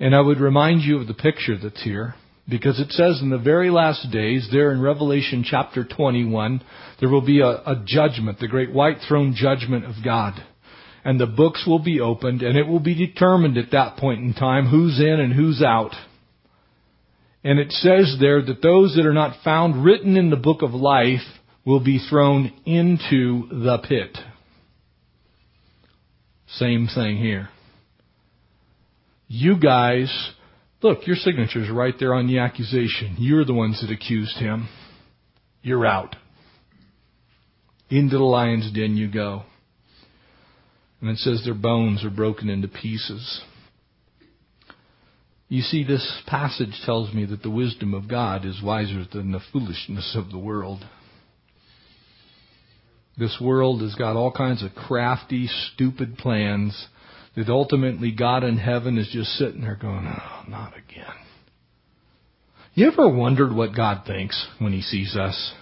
And 0.00 0.14
I 0.14 0.20
would 0.20 0.38
remind 0.38 0.82
you 0.82 1.00
of 1.00 1.08
the 1.08 1.14
picture 1.14 1.56
that's 1.60 1.82
here, 1.82 2.14
because 2.48 2.78
it 2.80 2.92
says 2.92 3.20
in 3.20 3.30
the 3.30 3.38
very 3.38 3.70
last 3.70 4.10
days, 4.12 4.48
there 4.52 4.72
in 4.72 4.80
Revelation 4.80 5.44
chapter 5.44 5.84
21, 5.84 6.62
there 7.00 7.08
will 7.08 7.24
be 7.24 7.40
a, 7.40 7.48
a 7.48 7.82
judgment, 7.84 8.38
the 8.38 8.48
great 8.48 8.72
white 8.72 8.98
throne 9.06 9.34
judgment 9.36 9.84
of 9.84 9.94
God. 10.04 10.34
And 11.04 11.18
the 11.18 11.26
books 11.26 11.64
will 11.66 11.78
be 11.82 12.00
opened, 12.00 12.42
and 12.42 12.56
it 12.56 12.66
will 12.66 12.80
be 12.80 12.94
determined 12.94 13.58
at 13.58 13.72
that 13.72 13.96
point 13.96 14.20
in 14.20 14.34
time 14.34 14.66
who's 14.66 15.00
in 15.00 15.20
and 15.20 15.32
who's 15.32 15.62
out. 15.62 15.94
And 17.42 17.58
it 17.58 17.72
says 17.72 18.16
there 18.20 18.42
that 18.42 18.62
those 18.62 18.94
that 18.96 19.06
are 19.06 19.14
not 19.14 19.42
found 19.42 19.84
written 19.84 20.16
in 20.16 20.30
the 20.30 20.36
book 20.36 20.62
of 20.62 20.72
life 20.72 21.20
will 21.64 21.82
be 21.82 21.98
thrown 22.10 22.52
into 22.64 23.48
the 23.48 23.78
pit. 23.86 24.16
Same 26.52 26.88
thing 26.94 27.18
here. 27.18 27.48
You 29.26 29.58
guys, 29.58 30.32
look, 30.82 31.06
your 31.06 31.16
signature's 31.16 31.70
right 31.70 31.94
there 31.98 32.14
on 32.14 32.26
the 32.26 32.38
accusation. 32.38 33.16
You're 33.18 33.44
the 33.44 33.54
ones 33.54 33.80
that 33.82 33.92
accused 33.92 34.38
him. 34.38 34.68
You're 35.62 35.86
out. 35.86 36.16
Into 37.90 38.16
the 38.16 38.24
lion's 38.24 38.72
den 38.72 38.96
you 38.96 39.10
go. 39.10 39.42
And 41.00 41.10
it 41.10 41.18
says 41.18 41.42
their 41.44 41.54
bones 41.54 42.04
are 42.04 42.10
broken 42.10 42.48
into 42.48 42.68
pieces. 42.68 43.42
You 45.48 45.62
see, 45.62 45.84
this 45.84 46.22
passage 46.26 46.80
tells 46.84 47.14
me 47.14 47.24
that 47.26 47.42
the 47.42 47.50
wisdom 47.50 47.94
of 47.94 48.08
God 48.08 48.44
is 48.44 48.62
wiser 48.62 49.04
than 49.10 49.32
the 49.32 49.40
foolishness 49.52 50.14
of 50.16 50.30
the 50.30 50.38
world. 50.38 50.84
This 53.18 53.36
world 53.40 53.82
has 53.82 53.94
got 53.96 54.16
all 54.16 54.30
kinds 54.30 54.62
of 54.62 54.74
crafty, 54.74 55.48
stupid 55.74 56.18
plans 56.18 56.86
that 57.36 57.48
ultimately 57.48 58.12
God 58.12 58.44
in 58.44 58.58
heaven 58.58 58.96
is 58.96 59.10
just 59.12 59.30
sitting 59.30 59.62
there 59.62 59.78
going, 59.80 60.06
oh, 60.06 60.42
not 60.48 60.74
again. 60.76 61.04
You 62.74 62.92
ever 62.92 63.08
wondered 63.08 63.52
what 63.52 63.74
God 63.74 64.02
thinks 64.06 64.46
when 64.60 64.72
He 64.72 64.82
sees 64.82 65.16
us? 65.16 65.52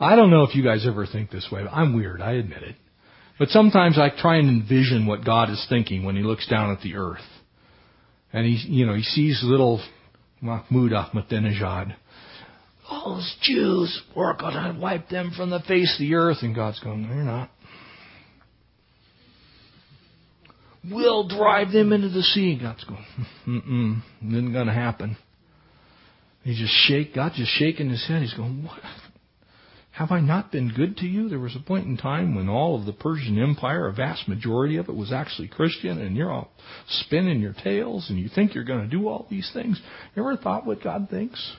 I 0.00 0.16
don't 0.16 0.30
know 0.30 0.42
if 0.42 0.56
you 0.56 0.64
guys 0.64 0.84
ever 0.86 1.06
think 1.06 1.30
this 1.30 1.48
way. 1.52 1.62
I'm 1.70 1.94
weird, 1.94 2.20
I 2.20 2.32
admit 2.32 2.62
it. 2.62 2.76
But 3.38 3.50
sometimes 3.50 3.96
I 3.96 4.10
try 4.10 4.38
and 4.38 4.48
envision 4.48 5.06
what 5.06 5.24
God 5.24 5.48
is 5.48 5.64
thinking 5.68 6.04
when 6.04 6.16
He 6.16 6.22
looks 6.22 6.48
down 6.48 6.72
at 6.72 6.80
the 6.82 6.96
earth. 6.96 7.20
And 8.32 8.44
He, 8.44 8.56
you 8.68 8.86
know, 8.86 8.94
He 8.94 9.02
sees 9.02 9.40
little 9.44 9.80
Mahmoud 10.40 10.90
Ahmadinejad 10.90 11.94
those 12.90 13.36
Jews, 13.42 14.02
we're 14.16 14.36
going 14.36 14.54
to 14.54 14.78
wipe 14.80 15.08
them 15.08 15.32
from 15.36 15.50
the 15.50 15.60
face 15.60 15.94
of 15.94 16.00
the 16.00 16.14
earth. 16.14 16.38
And 16.42 16.54
God's 16.54 16.80
going, 16.80 17.02
no, 17.02 17.14
you're 17.14 17.24
not. 17.24 17.50
We'll 20.90 21.28
drive 21.28 21.72
them 21.72 21.92
into 21.92 22.08
the 22.08 22.22
sea. 22.22 22.58
God's 22.60 22.84
going, 22.84 23.04
mm-mm, 23.46 24.02
isn't 24.26 24.52
going 24.52 24.66
to 24.66 24.72
happen. 24.72 25.16
He 26.42 26.56
just 26.56 26.72
shake, 26.88 27.14
God 27.14 27.32
just 27.34 27.50
shaking 27.58 27.90
his 27.90 28.06
head. 28.08 28.22
He's 28.22 28.34
going, 28.34 28.64
what? 28.64 28.80
Have 29.92 30.12
I 30.12 30.20
not 30.20 30.50
been 30.50 30.72
good 30.74 30.96
to 30.98 31.06
you? 31.06 31.28
There 31.28 31.38
was 31.38 31.54
a 31.54 31.66
point 31.66 31.86
in 31.86 31.98
time 31.98 32.34
when 32.34 32.48
all 32.48 32.78
of 32.78 32.86
the 32.86 32.92
Persian 32.92 33.38
Empire, 33.38 33.86
a 33.86 33.92
vast 33.92 34.28
majority 34.28 34.78
of 34.78 34.88
it, 34.88 34.94
was 34.94 35.12
actually 35.12 35.48
Christian, 35.48 36.00
and 36.00 36.16
you're 36.16 36.32
all 36.32 36.50
spinning 36.88 37.40
your 37.40 37.52
tails, 37.52 38.06
and 38.08 38.18
you 38.18 38.30
think 38.34 38.54
you're 38.54 38.64
going 38.64 38.88
to 38.88 38.96
do 38.96 39.08
all 39.08 39.26
these 39.28 39.50
things. 39.52 39.78
You 40.14 40.22
ever 40.22 40.38
thought 40.38 40.64
what 40.64 40.82
God 40.82 41.08
thinks? 41.10 41.54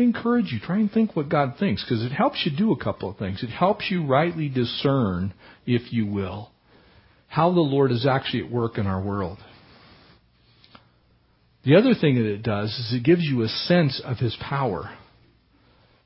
I 0.00 0.02
encourage 0.02 0.50
you, 0.50 0.58
try 0.58 0.78
and 0.78 0.90
think 0.90 1.14
what 1.14 1.28
God 1.28 1.56
thinks, 1.58 1.84
because 1.84 2.02
it 2.02 2.12
helps 2.12 2.44
you 2.44 2.56
do 2.56 2.72
a 2.72 2.82
couple 2.82 3.10
of 3.10 3.18
things. 3.18 3.42
It 3.42 3.50
helps 3.50 3.90
you 3.90 4.06
rightly 4.06 4.48
discern, 4.48 5.34
if 5.66 5.92
you 5.92 6.06
will, 6.06 6.50
how 7.28 7.52
the 7.52 7.60
Lord 7.60 7.92
is 7.92 8.06
actually 8.06 8.44
at 8.44 8.50
work 8.50 8.78
in 8.78 8.86
our 8.86 9.02
world. 9.02 9.38
The 11.64 11.76
other 11.76 11.92
thing 11.94 12.14
that 12.14 12.24
it 12.24 12.42
does 12.42 12.70
is 12.70 12.94
it 12.94 13.04
gives 13.04 13.22
you 13.22 13.42
a 13.42 13.48
sense 13.48 14.00
of 14.02 14.16
His 14.16 14.34
power. 14.40 14.90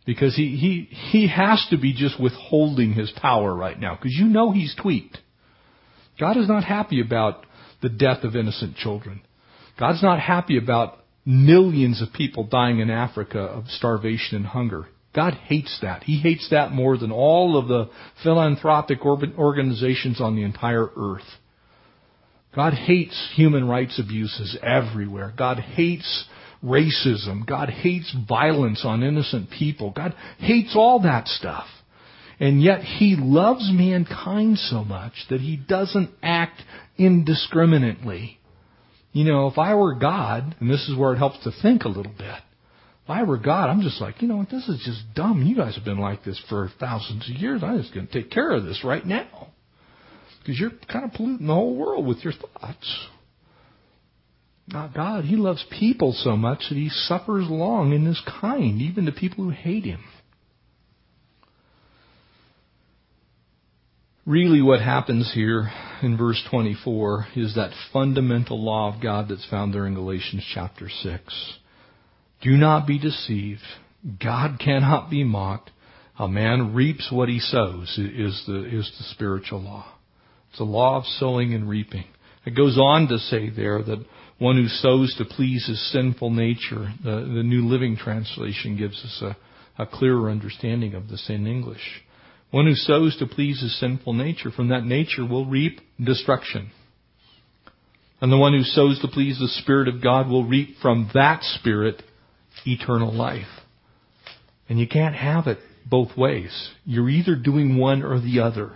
Because 0.04 0.34
he, 0.36 0.56
he, 0.56 0.94
he 1.12 1.28
has 1.28 1.64
to 1.70 1.78
be 1.78 1.94
just 1.94 2.20
withholding 2.20 2.92
his 2.92 3.10
power 3.22 3.54
right 3.54 3.78
now, 3.78 3.94
because 3.94 4.12
you 4.12 4.26
know 4.26 4.52
he's 4.52 4.74
tweaked. 4.74 5.16
God 6.20 6.36
is 6.36 6.46
not 6.46 6.62
happy 6.62 7.00
about 7.00 7.46
the 7.80 7.88
death 7.88 8.22
of 8.22 8.36
innocent 8.36 8.76
children. 8.76 9.22
God's 9.78 10.02
not 10.02 10.20
happy 10.20 10.58
about 10.58 10.98
millions 11.24 12.02
of 12.02 12.12
people 12.12 12.44
dying 12.44 12.80
in 12.80 12.90
Africa 12.90 13.40
of 13.40 13.68
starvation 13.68 14.36
and 14.36 14.46
hunger. 14.46 14.86
God 15.14 15.34
hates 15.34 15.78
that. 15.80 16.02
He 16.02 16.18
hates 16.18 16.48
that 16.50 16.72
more 16.72 16.98
than 16.98 17.12
all 17.12 17.56
of 17.56 17.68
the 17.68 17.88
philanthropic 18.22 19.04
organizations 19.04 20.20
on 20.20 20.34
the 20.34 20.42
entire 20.42 20.88
earth. 20.96 21.22
God 22.54 22.74
hates 22.74 23.32
human 23.34 23.66
rights 23.68 23.98
abuses 23.98 24.56
everywhere. 24.62 25.32
God 25.36 25.58
hates 25.58 26.24
racism. 26.64 27.46
God 27.46 27.68
hates 27.68 28.14
violence 28.28 28.84
on 28.84 29.02
innocent 29.02 29.50
people. 29.50 29.90
God 29.90 30.14
hates 30.38 30.74
all 30.74 31.00
that 31.02 31.28
stuff. 31.28 31.66
And 32.40 32.62
yet 32.62 32.80
He 32.80 33.16
loves 33.18 33.70
mankind 33.72 34.58
so 34.58 34.84
much 34.84 35.12
that 35.30 35.40
He 35.40 35.56
doesn't 35.56 36.10
act 36.22 36.62
indiscriminately. 36.96 38.38
You 39.14 39.22
know, 39.22 39.46
if 39.46 39.58
I 39.58 39.76
were 39.76 39.94
God, 39.94 40.56
and 40.58 40.68
this 40.68 40.88
is 40.88 40.98
where 40.98 41.12
it 41.14 41.18
helps 41.18 41.42
to 41.44 41.52
think 41.62 41.84
a 41.84 41.88
little 41.88 42.12
bit. 42.12 42.42
If 43.04 43.10
I 43.10 43.22
were 43.22 43.38
God, 43.38 43.70
I'm 43.70 43.80
just 43.80 44.00
like, 44.00 44.20
you 44.20 44.26
know 44.26 44.38
what, 44.38 44.50
this 44.50 44.68
is 44.68 44.82
just 44.84 45.02
dumb. 45.14 45.44
You 45.46 45.54
guys 45.54 45.76
have 45.76 45.84
been 45.84 46.00
like 46.00 46.24
this 46.24 46.42
for 46.48 46.68
thousands 46.80 47.30
of 47.30 47.36
years. 47.36 47.62
I'm 47.62 47.80
just 47.80 47.94
going 47.94 48.08
to 48.08 48.12
take 48.12 48.32
care 48.32 48.50
of 48.50 48.64
this 48.64 48.82
right 48.82 49.06
now. 49.06 49.48
Because 50.40 50.58
you're 50.58 50.72
kind 50.90 51.04
of 51.04 51.12
polluting 51.12 51.46
the 51.46 51.54
whole 51.54 51.76
world 51.76 52.04
with 52.04 52.24
your 52.24 52.32
thoughts. 52.32 53.06
Not 54.66 54.94
God. 54.94 55.24
He 55.24 55.36
loves 55.36 55.64
people 55.78 56.12
so 56.12 56.36
much 56.36 56.64
that 56.68 56.76
he 56.76 56.88
suffers 56.88 57.46
long 57.48 57.92
in 57.92 58.04
his 58.06 58.20
kind, 58.40 58.82
even 58.82 59.06
to 59.06 59.12
people 59.12 59.44
who 59.44 59.50
hate 59.50 59.84
him. 59.84 60.02
Really, 64.26 64.62
what 64.62 64.80
happens 64.80 65.30
here 65.34 65.70
in 66.02 66.16
verse 66.16 66.42
24 66.50 67.26
is 67.36 67.56
that 67.56 67.74
fundamental 67.92 68.62
law 68.62 68.90
of 68.90 69.02
God 69.02 69.28
that's 69.28 69.46
found 69.50 69.74
there 69.74 69.86
in 69.86 69.92
Galatians 69.92 70.42
chapter 70.54 70.88
6. 70.88 71.58
Do 72.40 72.52
not 72.52 72.86
be 72.86 72.98
deceived. 72.98 73.60
God 74.22 74.58
cannot 74.58 75.10
be 75.10 75.24
mocked. 75.24 75.72
A 76.18 76.26
man 76.26 76.72
reaps 76.72 77.12
what 77.12 77.28
he 77.28 77.38
sows 77.38 77.98
is 77.98 78.42
the, 78.46 78.64
is 78.64 78.90
the 78.96 79.04
spiritual 79.12 79.60
law. 79.60 79.92
It's 80.50 80.60
a 80.60 80.64
law 80.64 80.96
of 80.96 81.04
sowing 81.04 81.52
and 81.52 81.68
reaping. 81.68 82.06
It 82.46 82.56
goes 82.56 82.78
on 82.78 83.08
to 83.08 83.18
say 83.18 83.50
there 83.50 83.82
that 83.82 84.06
one 84.38 84.56
who 84.56 84.68
sows 84.68 85.14
to 85.18 85.26
please 85.26 85.66
his 85.66 85.92
sinful 85.92 86.30
nature, 86.30 86.94
the, 87.04 87.10
the 87.10 87.42
New 87.42 87.66
Living 87.66 87.94
Translation 87.94 88.78
gives 88.78 89.04
us 89.04 89.22
a, 89.22 89.82
a 89.82 89.86
clearer 89.86 90.30
understanding 90.30 90.94
of 90.94 91.08
this 91.08 91.26
in 91.28 91.46
English. 91.46 92.03
One 92.54 92.66
who 92.66 92.76
sows 92.76 93.16
to 93.16 93.26
please 93.26 93.60
his 93.60 93.76
sinful 93.80 94.12
nature 94.12 94.52
from 94.52 94.68
that 94.68 94.84
nature 94.84 95.26
will 95.26 95.44
reap 95.44 95.80
destruction. 96.00 96.70
And 98.20 98.30
the 98.30 98.38
one 98.38 98.52
who 98.52 98.62
sows 98.62 99.00
to 99.00 99.08
please 99.08 99.40
the 99.40 99.48
Spirit 99.48 99.88
of 99.88 100.00
God 100.00 100.28
will 100.28 100.44
reap 100.44 100.76
from 100.80 101.10
that 101.14 101.42
Spirit 101.42 102.00
eternal 102.64 103.12
life. 103.12 103.48
And 104.68 104.78
you 104.78 104.86
can't 104.86 105.16
have 105.16 105.48
it 105.48 105.58
both 105.84 106.16
ways. 106.16 106.70
You're 106.84 107.08
either 107.08 107.34
doing 107.34 107.76
one 107.76 108.04
or 108.04 108.20
the 108.20 108.38
other. 108.38 108.70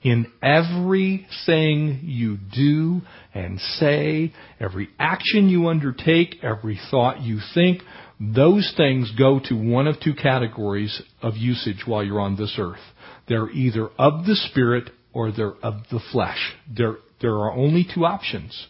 In 0.00 0.30
everything 0.40 2.02
you 2.04 2.36
do 2.54 3.00
and 3.34 3.58
say, 3.58 4.32
every 4.60 4.90
action 4.96 5.48
you 5.48 5.66
undertake, 5.66 6.36
every 6.44 6.78
thought 6.88 7.22
you 7.22 7.40
think, 7.52 7.82
those 8.20 8.72
things 8.76 9.12
go 9.16 9.40
to 9.44 9.54
one 9.54 9.86
of 9.86 10.00
two 10.00 10.14
categories 10.14 11.02
of 11.22 11.36
usage 11.36 11.84
while 11.86 12.02
you're 12.02 12.20
on 12.20 12.36
this 12.36 12.54
earth. 12.58 12.80
They're 13.28 13.50
either 13.50 13.88
of 13.98 14.26
the 14.26 14.34
Spirit 14.50 14.90
or 15.12 15.30
they're 15.30 15.54
of 15.62 15.74
the 15.90 16.00
flesh. 16.12 16.38
There, 16.74 16.96
there 17.20 17.34
are 17.34 17.52
only 17.52 17.86
two 17.94 18.04
options. 18.04 18.66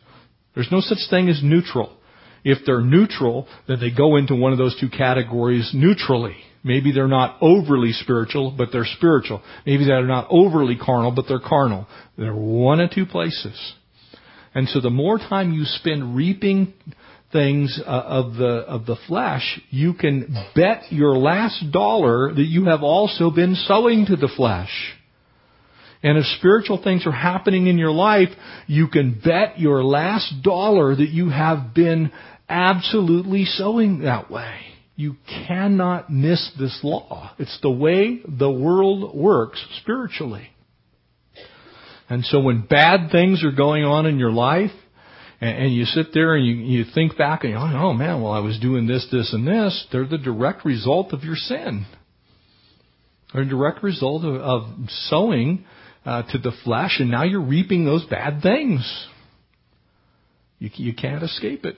There's 0.54 0.72
no 0.72 0.80
such 0.80 0.98
thing 1.10 1.28
as 1.28 1.40
neutral. 1.42 1.96
If 2.44 2.64
they're 2.66 2.80
neutral, 2.80 3.46
then 3.66 3.80
they 3.80 3.90
go 3.90 4.16
into 4.16 4.34
one 4.34 4.52
of 4.52 4.58
those 4.58 4.78
two 4.78 4.88
categories 4.88 5.70
neutrally. 5.74 6.36
Maybe 6.62 6.92
they're 6.92 7.08
not 7.08 7.38
overly 7.40 7.92
spiritual, 7.92 8.54
but 8.56 8.68
they're 8.72 8.84
spiritual. 8.84 9.42
Maybe 9.64 9.84
they're 9.84 10.06
not 10.06 10.26
overly 10.30 10.76
carnal, 10.76 11.12
but 11.12 11.26
they're 11.28 11.40
carnal. 11.40 11.86
They're 12.16 12.34
one 12.34 12.80
of 12.80 12.90
two 12.90 13.06
places. 13.06 13.74
And 14.54 14.68
so 14.68 14.80
the 14.80 14.90
more 14.90 15.18
time 15.18 15.52
you 15.52 15.64
spend 15.64 16.16
reaping 16.16 16.74
things 17.32 17.80
uh, 17.84 17.90
of 17.90 18.34
the 18.34 18.64
of 18.66 18.86
the 18.86 18.96
flesh, 19.06 19.60
you 19.70 19.94
can 19.94 20.34
bet 20.54 20.90
your 20.90 21.16
last 21.16 21.72
dollar 21.72 22.32
that 22.32 22.46
you 22.46 22.64
have 22.66 22.82
also 22.82 23.30
been 23.30 23.54
sowing 23.54 24.06
to 24.06 24.16
the 24.16 24.30
flesh. 24.36 24.70
And 26.02 26.16
if 26.16 26.24
spiritual 26.38 26.80
things 26.82 27.06
are 27.06 27.12
happening 27.12 27.66
in 27.66 27.76
your 27.76 27.90
life, 27.90 28.28
you 28.66 28.88
can 28.88 29.20
bet 29.22 29.58
your 29.58 29.82
last 29.82 30.32
dollar 30.42 30.94
that 30.94 31.08
you 31.08 31.28
have 31.28 31.74
been 31.74 32.12
absolutely 32.48 33.44
sowing 33.44 34.00
that 34.00 34.30
way. 34.30 34.60
You 34.94 35.16
cannot 35.46 36.10
miss 36.10 36.50
this 36.58 36.78
law. 36.82 37.32
It's 37.38 37.58
the 37.62 37.70
way 37.70 38.20
the 38.26 38.50
world 38.50 39.14
works 39.14 39.64
spiritually. 39.80 40.48
And 42.08 42.24
so 42.24 42.40
when 42.40 42.62
bad 42.62 43.10
things 43.10 43.44
are 43.44 43.52
going 43.52 43.84
on 43.84 44.06
in 44.06 44.18
your 44.18 44.32
life, 44.32 44.70
and, 45.40 45.72
you 45.72 45.84
sit 45.84 46.06
there 46.12 46.34
and 46.34 46.44
you, 46.44 46.54
you 46.54 46.84
think 46.94 47.16
back 47.16 47.44
and 47.44 47.52
you 47.52 47.58
go, 47.58 47.62
oh 47.62 47.92
man, 47.92 48.22
well 48.22 48.32
I 48.32 48.40
was 48.40 48.58
doing 48.58 48.86
this, 48.86 49.06
this, 49.12 49.32
and 49.32 49.46
this, 49.46 49.86
they're 49.92 50.06
the 50.06 50.18
direct 50.18 50.64
result 50.64 51.12
of 51.12 51.22
your 51.22 51.36
sin. 51.36 51.86
They're 53.32 53.42
a 53.42 53.48
direct 53.48 53.82
result 53.82 54.24
of, 54.24 54.34
of 54.34 54.62
sowing 54.88 55.64
uh, 56.04 56.22
to 56.32 56.38
the 56.38 56.52
flesh, 56.64 56.96
and 56.98 57.10
now 57.10 57.24
you're 57.24 57.40
reaping 57.40 57.84
those 57.84 58.04
bad 58.06 58.42
things. 58.42 59.06
You, 60.58 60.70
you 60.74 60.94
can't 60.94 61.22
escape 61.22 61.64
it. 61.64 61.76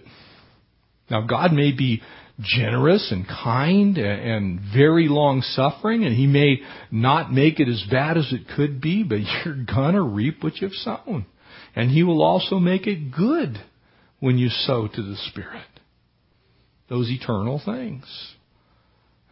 Now, 1.11 1.27
God 1.27 1.53
may 1.53 1.73
be 1.73 2.03
generous 2.39 3.11
and 3.11 3.27
kind 3.27 3.99
and 3.99 4.61
very 4.75 5.09
long 5.09 5.43
suffering, 5.43 6.05
and 6.05 6.15
He 6.15 6.27
may 6.27 6.61
not 6.91 7.33
make 7.33 7.61
it 7.61 7.69
as 7.69 7.83
bad 7.91 8.17
as 8.17 8.33
it 8.33 8.43
could 8.57 8.81
be, 8.81 9.03
but 9.03 9.19
you're 9.45 9.65
gonna 9.67 10.03
reap 10.03 10.43
what 10.43 10.57
you've 10.59 10.73
sown. 10.73 11.27
And 11.75 11.91
He 11.91 12.03
will 12.03 12.23
also 12.23 12.59
make 12.59 12.87
it 12.87 13.13
good 13.13 13.59
when 14.19 14.39
you 14.39 14.49
sow 14.49 14.89
to 14.89 15.03
the 15.03 15.17
Spirit. 15.31 15.67
Those 16.89 17.11
eternal 17.11 17.61
things. 17.65 18.05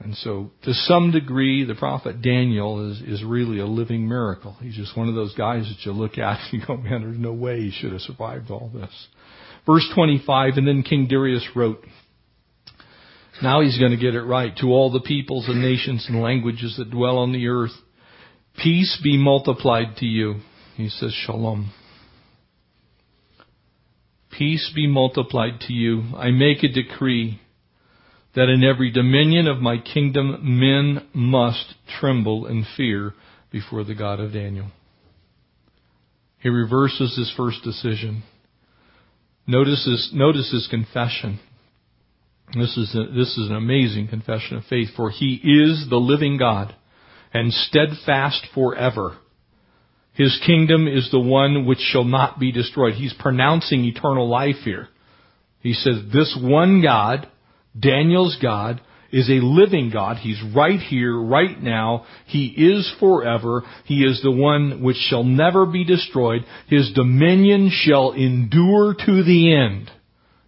And 0.01 0.15
so, 0.17 0.53
to 0.63 0.73
some 0.73 1.11
degree, 1.11 1.65
the 1.65 1.75
prophet 1.75 2.23
Daniel 2.23 2.93
is, 2.93 3.01
is 3.01 3.25
really 3.25 3.59
a 3.59 3.67
living 3.67 4.09
miracle. 4.09 4.57
He's 4.61 4.77
just 4.77 4.97
one 4.97 5.09
of 5.09 5.17
those 5.17 5.35
guys 5.35 5.65
that 5.65 5.85
you 5.85 5.93
look 5.93 6.19
at 6.19 6.39
and 6.53 6.53
you 6.61 6.67
go, 6.67 6.77
man, 6.77 7.03
there's 7.03 7.19
no 7.19 7.33
way 7.33 7.61
he 7.63 7.73
should 7.73 7.93
have 7.93 8.03
survived 8.03 8.51
all 8.51 8.71
this. 8.73 8.91
Verse 9.67 9.87
25, 9.95 10.55
and 10.57 10.69
then 10.69 10.83
King 10.83 11.09
Darius 11.09 11.47
wrote, 11.55 11.85
now 13.43 13.61
he's 13.61 13.79
going 13.79 13.91
to 13.91 13.97
get 13.97 14.15
it 14.15 14.23
right. 14.23 14.57
To 14.59 14.69
all 14.69 14.91
the 14.91 15.01
peoples 15.01 15.49
and 15.49 15.61
nations 15.61 16.07
and 16.09 16.23
languages 16.23 16.77
that 16.79 16.91
dwell 16.91 17.19
on 17.19 17.33
the 17.33 17.49
earth, 17.49 17.73
peace 18.63 18.99
be 19.03 19.17
multiplied 19.17 19.97
to 19.99 20.07
you. 20.07 20.37
He 20.77 20.89
says, 20.89 21.13
shalom. 21.27 21.73
Peace 24.39 24.71
be 24.73 24.87
multiplied 24.87 25.59
to 25.63 25.73
you. 25.73 26.05
I 26.17 26.31
make 26.31 26.63
a 26.63 26.69
decree 26.69 27.41
that 28.37 28.49
in 28.49 28.63
every 28.63 28.93
dominion 28.93 29.49
of 29.49 29.59
my 29.59 29.79
kingdom 29.79 30.61
men 30.61 31.09
must 31.13 31.75
tremble 31.99 32.47
and 32.47 32.65
fear 32.77 33.15
before 33.51 33.83
the 33.83 33.97
God 33.97 34.21
of 34.21 34.33
Daniel. 34.33 34.69
He 36.39 36.51
reverses 36.51 37.17
his 37.17 37.35
first 37.37 37.65
decision. 37.65 38.23
Notice 39.45 39.85
his, 39.85 40.11
notice 40.15 40.53
his 40.53 40.69
confession. 40.69 41.41
This 42.55 42.77
is, 42.77 42.95
a, 42.95 43.13
this 43.13 43.37
is 43.37 43.51
an 43.51 43.57
amazing 43.57 44.07
confession 44.07 44.57
of 44.57 44.65
faith, 44.67 44.91
for 44.95 45.11
he 45.11 45.35
is 45.43 45.89
the 45.91 45.97
living 45.97 46.37
God 46.39 46.77
and 47.35 47.53
steadfast 47.53 48.47
forever. 48.55 49.17
His 50.19 50.39
kingdom 50.45 50.89
is 50.89 51.09
the 51.11 51.21
one 51.21 51.65
which 51.65 51.79
shall 51.79 52.05
not 52.05 52.41
be 52.41 52.53
destroyed. 52.53 52.95
He's 52.95 53.15
pronouncing 53.15 53.85
eternal 53.85 54.29
life 54.29 54.57
here. 54.65 54.89
He 55.61 55.73
says, 55.73 56.03
this 56.13 56.37
one 56.39 56.83
God 56.83 57.29
Daniel's 57.79 58.37
God 58.43 58.81
is 59.13 59.29
a 59.31 59.45
living 59.45 59.91
God. 59.93 60.17
He's 60.17 60.43
right 60.55 60.81
here, 60.81 61.17
right 61.17 61.63
now. 61.63 62.05
He 62.27 62.47
is 62.47 62.93
forever. 62.99 63.63
He 63.85 64.03
is 64.03 64.21
the 64.23 64.33
one 64.33 64.83
which 64.83 64.97
shall 64.97 65.25
never 65.25 65.65
be 65.65 65.85
destroyed. 65.85 66.45
His 66.67 66.93
dominion 66.95 67.71
shall 67.73 68.13
endure 68.13 68.95
to 68.95 69.23
the 69.23 69.55
end. 69.55 69.91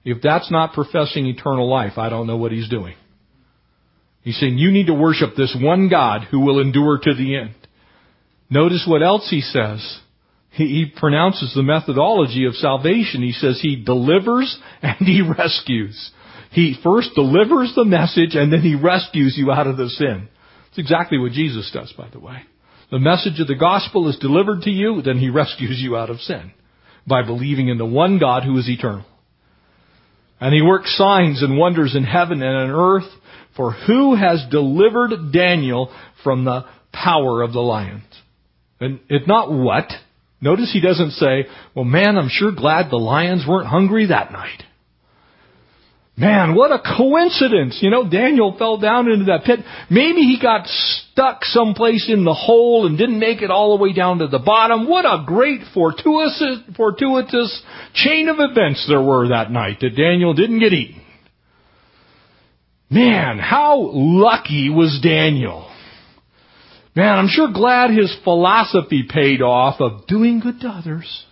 If 0.05 0.21
that's 0.23 0.51
not 0.51 0.73
professing 0.73 1.27
eternal 1.27 1.71
life, 1.71 1.97
I 1.97 2.09
don't 2.09 2.27
know 2.27 2.37
what 2.37 2.53
he's 2.53 2.69
doing. 2.69 2.97
He's 4.23 4.39
saying 4.41 4.59
you 4.59 4.73
need 4.73 4.87
to 4.87 4.95
worship 4.95 5.37
this 5.37 5.57
one 5.59 5.89
God 5.89 6.23
who 6.31 6.41
will 6.41 6.61
endure 6.61 6.99
to 6.99 7.15
the 7.15 7.37
end. 7.37 7.55
Notice 8.51 8.85
what 8.87 9.03
else 9.03 9.29
he 9.31 9.41
says. 9.41 9.99
He, 10.51 10.67
he 10.67 10.93
pronounces 10.95 11.55
the 11.55 11.63
methodology 11.63 12.47
of 12.47 12.55
salvation. 12.55 13.23
He 13.23 13.33
says 13.33 13.61
he 13.61 13.83
delivers 13.85 14.59
and 14.83 14.97
he 14.99 15.23
rescues. 15.23 16.11
He 16.51 16.77
first 16.83 17.11
delivers 17.15 17.73
the 17.77 17.85
message 17.85 18.35
and 18.35 18.53
then 18.53 18.63
he 18.63 18.75
rescues 18.75 19.35
you 19.37 19.53
out 19.53 19.69
of 19.69 19.77
the 19.77 19.89
sin. 19.89 20.29
It's 20.69 20.79
exactly 20.79 21.19
what 21.19 21.33
Jesus 21.33 21.71
does, 21.73 21.93
by 21.97 22.09
the 22.11 22.19
way. 22.19 22.43
The 22.91 22.99
message 22.99 23.39
of 23.39 23.47
the 23.47 23.55
gospel 23.55 24.09
is 24.09 24.19
delivered 24.19 24.63
to 24.63 24.71
you, 24.71 25.01
then 25.03 25.19
he 25.19 25.31
rescues 25.31 25.81
you 25.81 25.97
out 25.97 26.11
of 26.11 26.19
sin 26.21 26.53
by 27.07 27.23
believing 27.23 27.69
in 27.69 27.79
the 27.79 27.87
one 27.87 28.19
God 28.19 28.43
who 28.43 28.59
is 28.59 28.69
eternal. 28.69 29.05
And 30.41 30.55
he 30.55 30.63
works 30.63 30.97
signs 30.97 31.43
and 31.43 31.59
wonders 31.59 31.95
in 31.95 32.05
heaven 32.05 32.43
and 32.43 32.57
on 32.57 32.71
earth 32.71 33.11
for 33.57 33.73
who 33.73 34.15
has 34.17 34.45
delivered 34.51 35.33
Daniel 35.33 35.95
from 36.25 36.45
the 36.45 36.65
power 36.93 37.43
of 37.43 37.53
the 37.53 37.61
lions. 37.61 38.05
And 38.81 39.01
if 39.09 39.27
not 39.27 39.53
what. 39.53 39.91
Notice 40.41 40.73
he 40.73 40.81
doesn't 40.81 41.13
say, 41.13 41.47
well 41.75 41.85
man, 41.85 42.17
I'm 42.17 42.31
sure 42.31 42.53
glad 42.53 42.91
the 42.91 42.97
lions 42.97 43.45
weren't 43.47 43.69
hungry 43.69 44.07
that 44.07 44.33
night. 44.33 44.63
Man, 46.17 46.55
what 46.55 46.71
a 46.71 46.83
coincidence. 46.99 47.79
You 47.81 47.89
know, 47.89 48.09
Daniel 48.09 48.55
fell 48.59 48.77
down 48.79 49.11
into 49.11 49.27
that 49.27 49.45
pit. 49.45 49.61
Maybe 49.89 50.21
he 50.21 50.39
got 50.41 50.67
stuck 50.67 51.45
someplace 51.45 52.11
in 52.11 52.25
the 52.25 52.35
hole 52.35 52.87
and 52.87 52.99
didn't 52.99 53.19
make 53.19 53.41
it 53.41 53.51
all 53.51 53.75
the 53.75 53.83
way 53.83 53.95
down 53.95 54.19
to 54.19 54.27
the 54.27 54.39
bottom. 54.39 54.87
What 54.87 55.07
a 55.07 55.25
great 55.25 55.63
fortuitous, 55.73 56.59
fortuitous 56.77 57.63
chain 57.95 58.29
of 58.29 58.37
events 58.39 58.85
there 58.87 59.01
were 59.01 59.29
that 59.29 59.51
night 59.51 59.79
that 59.81 59.97
Daniel 59.97 60.35
didn't 60.35 60.61
get 60.61 60.75
eaten. 60.75 61.01
Man, 62.91 63.39
how 63.39 63.79
lucky 63.81 64.69
was 64.69 65.01
Daniel. 65.03 65.71
Man, 66.97 67.19
I'm 67.19 67.29
sure 67.29 67.53
glad 67.53 67.91
his 67.91 68.15
philosophy 68.25 69.05
paid 69.09 69.43
off 69.43 69.81
of 69.81 70.07
doing 70.07 70.41
good 70.41 70.61
to 70.61 70.69
others. 70.69 71.25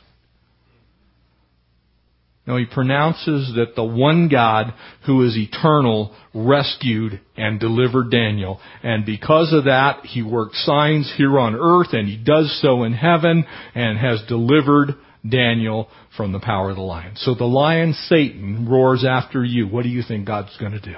No, 2.49 2.57
he 2.57 2.65
pronounces 2.65 3.53
that 3.57 3.77
the 3.77 3.85
one 3.85 4.29
God 4.29 4.73
who 5.05 5.23
is 5.23 5.37
eternal 5.37 6.17
rescued 6.33 7.21
and 7.37 7.61
delivered 7.61 8.11
Daniel. 8.11 8.59
And 8.83 9.05
because 9.05 9.53
of 9.53 9.65
that, 9.65 10.07
he 10.07 10.23
worked 10.23 10.55
signs 10.55 11.13
here 11.19 11.39
on 11.39 11.55
earth 11.55 11.93
and 11.93 12.09
he 12.09 12.17
does 12.17 12.59
so 12.63 12.85
in 12.85 12.95
heaven 12.95 13.45
and 13.75 13.99
has 13.99 14.23
delivered 14.29 14.95
Daniel 15.29 15.89
from 16.17 16.33
the 16.33 16.41
power 16.41 16.71
of 16.71 16.77
the 16.77 16.83
lion. 16.83 17.17
So 17.17 17.35
the 17.35 17.45
lion, 17.45 17.93
Satan, 18.07 18.67
roars 18.67 19.05
after 19.05 19.45
you. 19.45 19.69
What 19.69 19.83
do 19.83 19.91
you 19.91 20.03
think 20.03 20.27
God's 20.27 20.57
going 20.57 20.73
to 20.73 20.81
do? 20.81 20.97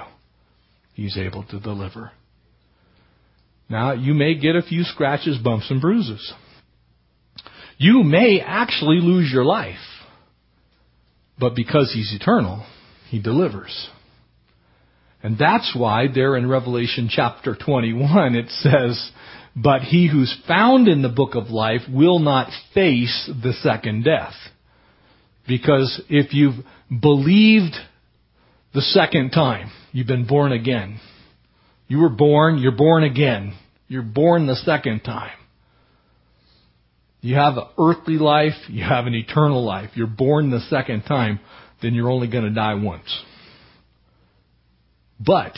He's 0.93 1.17
able 1.17 1.43
to 1.45 1.59
deliver. 1.59 2.11
Now, 3.71 3.93
you 3.93 4.13
may 4.13 4.35
get 4.35 4.57
a 4.57 4.61
few 4.61 4.83
scratches, 4.83 5.37
bumps, 5.37 5.71
and 5.71 5.79
bruises. 5.79 6.33
You 7.77 8.03
may 8.03 8.41
actually 8.45 8.99
lose 8.99 9.31
your 9.31 9.45
life. 9.45 9.79
But 11.39 11.55
because 11.55 11.91
He's 11.93 12.13
eternal, 12.13 12.65
He 13.09 13.21
delivers. 13.21 13.89
And 15.23 15.37
that's 15.37 15.73
why 15.73 16.07
there 16.13 16.35
in 16.35 16.49
Revelation 16.49 17.09
chapter 17.09 17.55
21 17.55 18.35
it 18.35 18.49
says, 18.49 19.11
but 19.55 19.81
he 19.81 20.07
who's 20.07 20.35
found 20.47 20.87
in 20.87 21.01
the 21.01 21.09
book 21.09 21.35
of 21.35 21.49
life 21.49 21.81
will 21.89 22.19
not 22.19 22.49
face 22.73 23.29
the 23.43 23.53
second 23.61 24.03
death. 24.03 24.33
Because 25.47 26.01
if 26.09 26.33
you've 26.33 26.65
believed 27.01 27.75
the 28.73 28.81
second 28.81 29.31
time, 29.31 29.71
you've 29.91 30.07
been 30.07 30.25
born 30.25 30.51
again. 30.53 30.99
You 31.87 31.99
were 31.99 32.09
born, 32.09 32.59
you're 32.59 32.71
born 32.71 33.03
again. 33.03 33.53
You're 33.91 34.03
born 34.03 34.47
the 34.47 34.55
second 34.55 35.01
time. 35.01 35.37
You 37.19 37.35
have 37.35 37.57
an 37.57 37.65
earthly 37.77 38.13
life, 38.13 38.53
you 38.69 38.85
have 38.85 39.05
an 39.05 39.13
eternal 39.13 39.65
life. 39.65 39.89
You're 39.95 40.07
born 40.07 40.49
the 40.49 40.61
second 40.69 41.01
time, 41.01 41.41
then 41.81 41.93
you're 41.93 42.09
only 42.09 42.27
going 42.29 42.45
to 42.45 42.51
die 42.51 42.75
once. 42.75 43.21
But, 45.19 45.57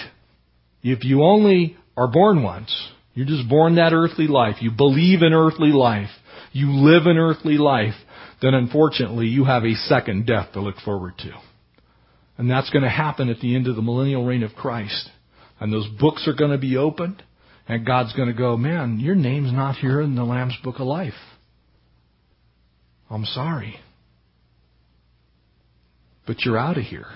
if 0.82 1.04
you 1.04 1.22
only 1.22 1.78
are 1.96 2.08
born 2.08 2.42
once, 2.42 2.76
you're 3.14 3.28
just 3.28 3.48
born 3.48 3.76
that 3.76 3.94
earthly 3.94 4.26
life, 4.26 4.56
you 4.62 4.72
believe 4.72 5.22
in 5.22 5.32
earthly 5.32 5.70
life, 5.70 6.10
you 6.54 6.72
live 6.72 7.06
an 7.06 7.20
earthly 7.20 7.60
life, 7.60 7.94
then 8.42 8.56
unfortunately 8.56 9.28
you 9.28 9.46
have 9.46 9.64
a 9.64 9.76
second 9.76 10.26
death 10.26 10.54
to 10.54 10.60
look 10.60 10.78
forward 10.84 11.20
to. 11.20 11.34
And 12.40 12.50
that's 12.50 12.72
going 12.72 12.84
to 12.84 12.90
happen 12.90 13.30
at 13.30 13.42
the 13.42 13.56
end 13.56 13.68
of 13.68 13.76
the 13.76 13.84
millennial 13.84 14.26
reign 14.26 14.42
of 14.42 14.56
Christ. 14.56 15.08
And 15.60 15.72
those 15.72 15.88
books 16.00 16.28
are 16.28 16.34
going 16.34 16.50
to 16.50 16.58
be 16.58 16.78
opened, 16.78 17.22
and 17.74 17.88
God's 17.88 18.14
going 18.14 18.28
to 18.28 18.38
go, 18.38 18.56
man, 18.56 19.00
your 19.00 19.16
name's 19.16 19.52
not 19.52 19.76
here 19.76 20.00
in 20.00 20.14
the 20.14 20.24
Lamb's 20.24 20.56
Book 20.64 20.76
of 20.76 20.86
Life. 20.86 21.14
I'm 23.10 23.26
sorry. 23.26 23.78
But 26.28 26.42
you're 26.42 26.58
out 26.58 26.78
of 26.78 26.84
here. 26.84 27.08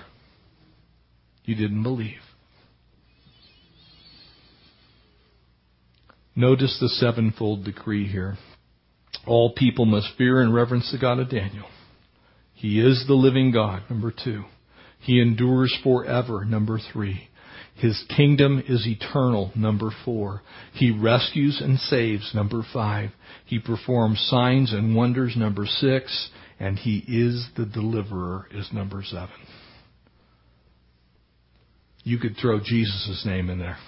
You 1.44 1.54
didn't 1.54 1.84
believe. 1.84 2.18
Notice 6.34 6.76
the 6.80 6.88
sevenfold 6.88 7.64
decree 7.64 8.08
here. 8.08 8.36
All 9.26 9.54
people 9.56 9.86
must 9.86 10.08
fear 10.18 10.42
and 10.42 10.52
reverence 10.52 10.90
the 10.90 10.98
God 10.98 11.20
of 11.20 11.30
Daniel. 11.30 11.66
He 12.54 12.80
is 12.80 13.04
the 13.06 13.14
living 13.14 13.52
God, 13.52 13.82
number 13.88 14.12
two. 14.12 14.42
He 15.00 15.20
endures 15.20 15.76
forever, 15.84 16.44
number 16.44 16.80
three. 16.92 17.28
His 17.78 18.04
kingdom 18.16 18.62
is 18.66 18.86
eternal, 18.86 19.52
number 19.54 19.90
four. 20.04 20.42
He 20.72 20.90
rescues 20.90 21.60
and 21.62 21.78
saves, 21.78 22.32
number 22.34 22.62
five. 22.72 23.10
He 23.46 23.60
performs 23.60 24.20
signs 24.28 24.72
and 24.72 24.96
wonders, 24.96 25.36
number 25.36 25.64
six. 25.64 26.30
And 26.58 26.76
he 26.76 27.04
is 27.06 27.48
the 27.56 27.66
deliverer, 27.66 28.48
is 28.52 28.68
number 28.72 29.02
seven. 29.04 29.28
You 32.02 32.18
could 32.18 32.36
throw 32.40 32.58
Jesus' 32.58 33.22
name 33.24 33.48
in 33.48 33.58
there. 33.58 33.78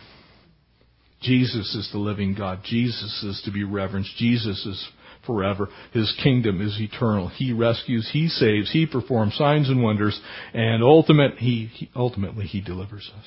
Jesus 1.21 1.75
is 1.75 1.89
the 1.91 1.99
living 1.99 2.35
God. 2.35 2.61
Jesus 2.65 3.25
is 3.25 3.43
to 3.45 3.51
be 3.51 3.65
reverenced. 3.65 4.17
Jesus 4.17 4.65
is 4.67 4.89
forever. 5.27 5.69
His 5.93 6.15
kingdom 6.23 6.61
is 6.61 6.81
eternal. 6.81 7.29
He 7.29 7.53
rescues, 7.53 8.09
He 8.13 8.29
saves, 8.29 8.71
He 8.71 8.87
performs 8.87 9.35
signs 9.35 9.69
and 9.69 9.83
wonders, 9.83 10.19
and 10.55 10.83
ultimate, 10.83 11.39
he, 11.39 11.67
he, 11.67 11.91
ultimately 11.95 12.47
He 12.47 12.61
delivers 12.61 13.11
us. 13.19 13.27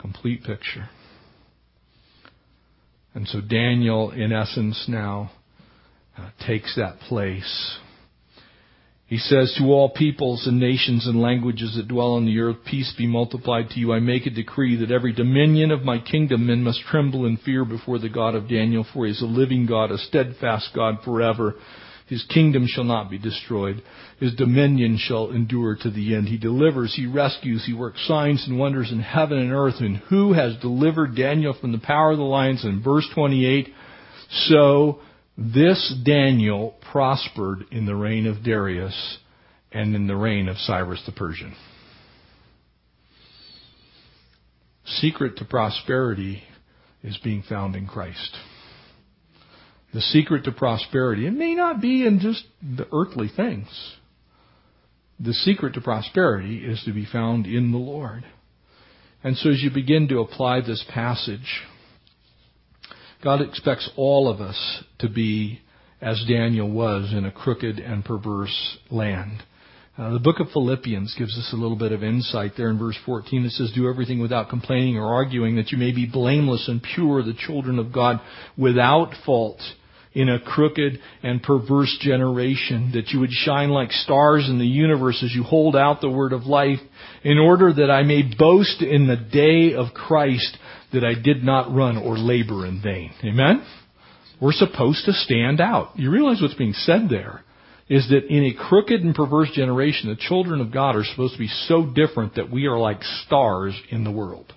Complete 0.00 0.42
picture. 0.44 0.88
And 3.14 3.26
so 3.28 3.40
Daniel, 3.40 4.12
in 4.12 4.32
essence, 4.32 4.86
now 4.88 5.32
uh, 6.16 6.30
takes 6.46 6.76
that 6.76 7.00
place. 7.00 7.78
He 9.06 9.18
says, 9.18 9.52
To 9.58 9.64
all 9.64 9.90
peoples 9.90 10.46
and 10.46 10.60
nations 10.60 11.08
and 11.08 11.20
languages 11.20 11.74
that 11.76 11.88
dwell 11.88 12.12
on 12.12 12.26
the 12.26 12.38
earth, 12.38 12.58
peace 12.64 12.94
be 12.96 13.08
multiplied 13.08 13.70
to 13.70 13.80
you. 13.80 13.92
I 13.92 13.98
make 13.98 14.26
a 14.26 14.30
decree 14.30 14.76
that 14.76 14.92
every 14.92 15.12
dominion 15.12 15.72
of 15.72 15.82
my 15.82 15.98
kingdom 15.98 16.46
men 16.46 16.62
must 16.62 16.82
tremble 16.82 17.26
in 17.26 17.36
fear 17.38 17.64
before 17.64 17.98
the 17.98 18.08
God 18.08 18.36
of 18.36 18.48
Daniel, 18.48 18.86
for 18.94 19.06
he 19.06 19.10
is 19.10 19.20
a 19.20 19.26
living 19.26 19.66
God, 19.66 19.90
a 19.90 19.98
steadfast 19.98 20.70
God 20.76 20.98
forever. 21.04 21.56
His 22.10 22.24
kingdom 22.24 22.66
shall 22.66 22.82
not 22.82 23.08
be 23.08 23.18
destroyed. 23.18 23.84
His 24.18 24.34
dominion 24.34 24.98
shall 24.98 25.30
endure 25.30 25.76
to 25.76 25.90
the 25.90 26.16
end. 26.16 26.26
He 26.26 26.38
delivers, 26.38 26.92
he 26.92 27.06
rescues, 27.06 27.64
he 27.64 27.72
works 27.72 28.04
signs 28.08 28.48
and 28.48 28.58
wonders 28.58 28.90
in 28.90 28.98
heaven 28.98 29.38
and 29.38 29.52
earth. 29.52 29.76
And 29.78 29.96
who 29.96 30.32
has 30.32 30.56
delivered 30.56 31.14
Daniel 31.14 31.54
from 31.58 31.70
the 31.70 31.78
power 31.78 32.10
of 32.10 32.18
the 32.18 32.24
lions? 32.24 32.64
In 32.64 32.82
verse 32.82 33.08
28, 33.14 33.68
so 34.30 34.98
this 35.38 35.94
Daniel 36.04 36.74
prospered 36.90 37.60
in 37.70 37.86
the 37.86 37.94
reign 37.94 38.26
of 38.26 38.42
Darius 38.42 39.18
and 39.70 39.94
in 39.94 40.08
the 40.08 40.16
reign 40.16 40.48
of 40.48 40.58
Cyrus 40.58 41.02
the 41.06 41.12
Persian. 41.12 41.54
Secret 44.84 45.36
to 45.36 45.44
prosperity 45.44 46.42
is 47.04 47.16
being 47.22 47.44
found 47.48 47.76
in 47.76 47.86
Christ. 47.86 48.36
The 49.92 50.00
secret 50.00 50.44
to 50.44 50.52
prosperity, 50.52 51.26
it 51.26 51.32
may 51.32 51.54
not 51.54 51.80
be 51.80 52.06
in 52.06 52.20
just 52.20 52.44
the 52.62 52.86
earthly 52.92 53.28
things. 53.34 53.68
The 55.18 55.34
secret 55.34 55.74
to 55.74 55.80
prosperity 55.80 56.64
is 56.64 56.82
to 56.84 56.92
be 56.92 57.04
found 57.04 57.46
in 57.46 57.72
the 57.72 57.78
Lord. 57.78 58.24
And 59.22 59.36
so 59.36 59.50
as 59.50 59.60
you 59.60 59.70
begin 59.70 60.08
to 60.08 60.20
apply 60.20 60.60
this 60.60 60.84
passage, 60.88 61.62
God 63.22 63.42
expects 63.42 63.90
all 63.96 64.28
of 64.28 64.40
us 64.40 64.84
to 65.00 65.08
be 65.08 65.60
as 66.00 66.24
Daniel 66.26 66.70
was 66.70 67.12
in 67.12 67.26
a 67.26 67.30
crooked 67.30 67.78
and 67.78 68.04
perverse 68.04 68.78
land. 68.90 69.42
Uh, 69.98 70.14
the 70.14 70.18
book 70.18 70.40
of 70.40 70.48
Philippians 70.52 71.14
gives 71.18 71.36
us 71.36 71.50
a 71.52 71.56
little 71.56 71.76
bit 71.76 71.92
of 71.92 72.02
insight 72.02 72.52
there 72.56 72.70
in 72.70 72.78
verse 72.78 72.96
14. 73.04 73.44
It 73.44 73.50
says, 73.50 73.72
Do 73.74 73.90
everything 73.90 74.20
without 74.20 74.48
complaining 74.48 74.96
or 74.96 75.12
arguing, 75.12 75.56
that 75.56 75.72
you 75.72 75.76
may 75.76 75.92
be 75.92 76.06
blameless 76.06 76.68
and 76.68 76.82
pure, 76.82 77.22
the 77.22 77.34
children 77.34 77.78
of 77.78 77.92
God, 77.92 78.20
without 78.56 79.12
fault 79.26 79.60
in 80.12 80.28
a 80.28 80.40
crooked 80.40 80.98
and 81.22 81.42
perverse 81.42 81.96
generation, 82.00 82.90
that 82.94 83.08
you 83.08 83.20
would 83.20 83.30
shine 83.30 83.70
like 83.70 83.92
stars 83.92 84.48
in 84.48 84.58
the 84.58 84.66
universe 84.66 85.22
as 85.22 85.32
you 85.32 85.42
hold 85.42 85.76
out 85.76 86.00
the 86.00 86.10
word 86.10 86.32
of 86.32 86.44
life, 86.44 86.80
in 87.22 87.38
order 87.38 87.72
that 87.72 87.90
I 87.90 88.02
may 88.02 88.22
boast 88.22 88.82
in 88.82 89.06
the 89.06 89.16
day 89.16 89.74
of 89.74 89.94
Christ 89.94 90.56
that 90.92 91.04
I 91.04 91.14
did 91.14 91.44
not 91.44 91.72
run 91.72 91.96
or 91.96 92.18
labor 92.18 92.66
in 92.66 92.82
vain. 92.82 93.12
Amen? 93.24 93.64
We're 94.40 94.52
supposed 94.52 95.04
to 95.04 95.12
stand 95.12 95.60
out. 95.60 95.96
You 95.96 96.10
realize 96.10 96.40
what's 96.40 96.54
being 96.54 96.72
said 96.72 97.08
there 97.08 97.44
is 97.88 98.08
that 98.08 98.26
in 98.28 98.44
a 98.44 98.54
crooked 98.68 99.00
and 99.02 99.14
perverse 99.14 99.50
generation, 99.52 100.08
the 100.08 100.16
children 100.16 100.60
of 100.60 100.72
God 100.72 100.96
are 100.96 101.04
supposed 101.04 101.34
to 101.34 101.38
be 101.38 101.50
so 101.66 101.84
different 101.84 102.36
that 102.36 102.50
we 102.50 102.66
are 102.66 102.78
like 102.78 103.02
stars 103.26 103.78
in 103.90 104.04
the 104.04 104.12
world. 104.12 104.52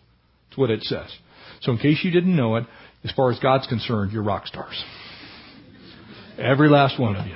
That's 0.50 0.58
what 0.58 0.70
it 0.70 0.84
says. 0.84 1.12
So 1.62 1.72
in 1.72 1.80
case 1.80 2.00
you 2.04 2.12
didn't 2.12 2.36
know 2.36 2.56
it, 2.58 2.66
as 3.04 3.12
far 3.12 3.32
as 3.32 3.40
God's 3.40 3.68
concerned, 3.68 4.12
you're 4.12 4.24
rock 4.24 4.48
stars. 4.48 4.82
Every 6.38 6.70
last 6.70 7.00
one 7.00 7.16
of 7.16 7.28
you. 7.28 7.36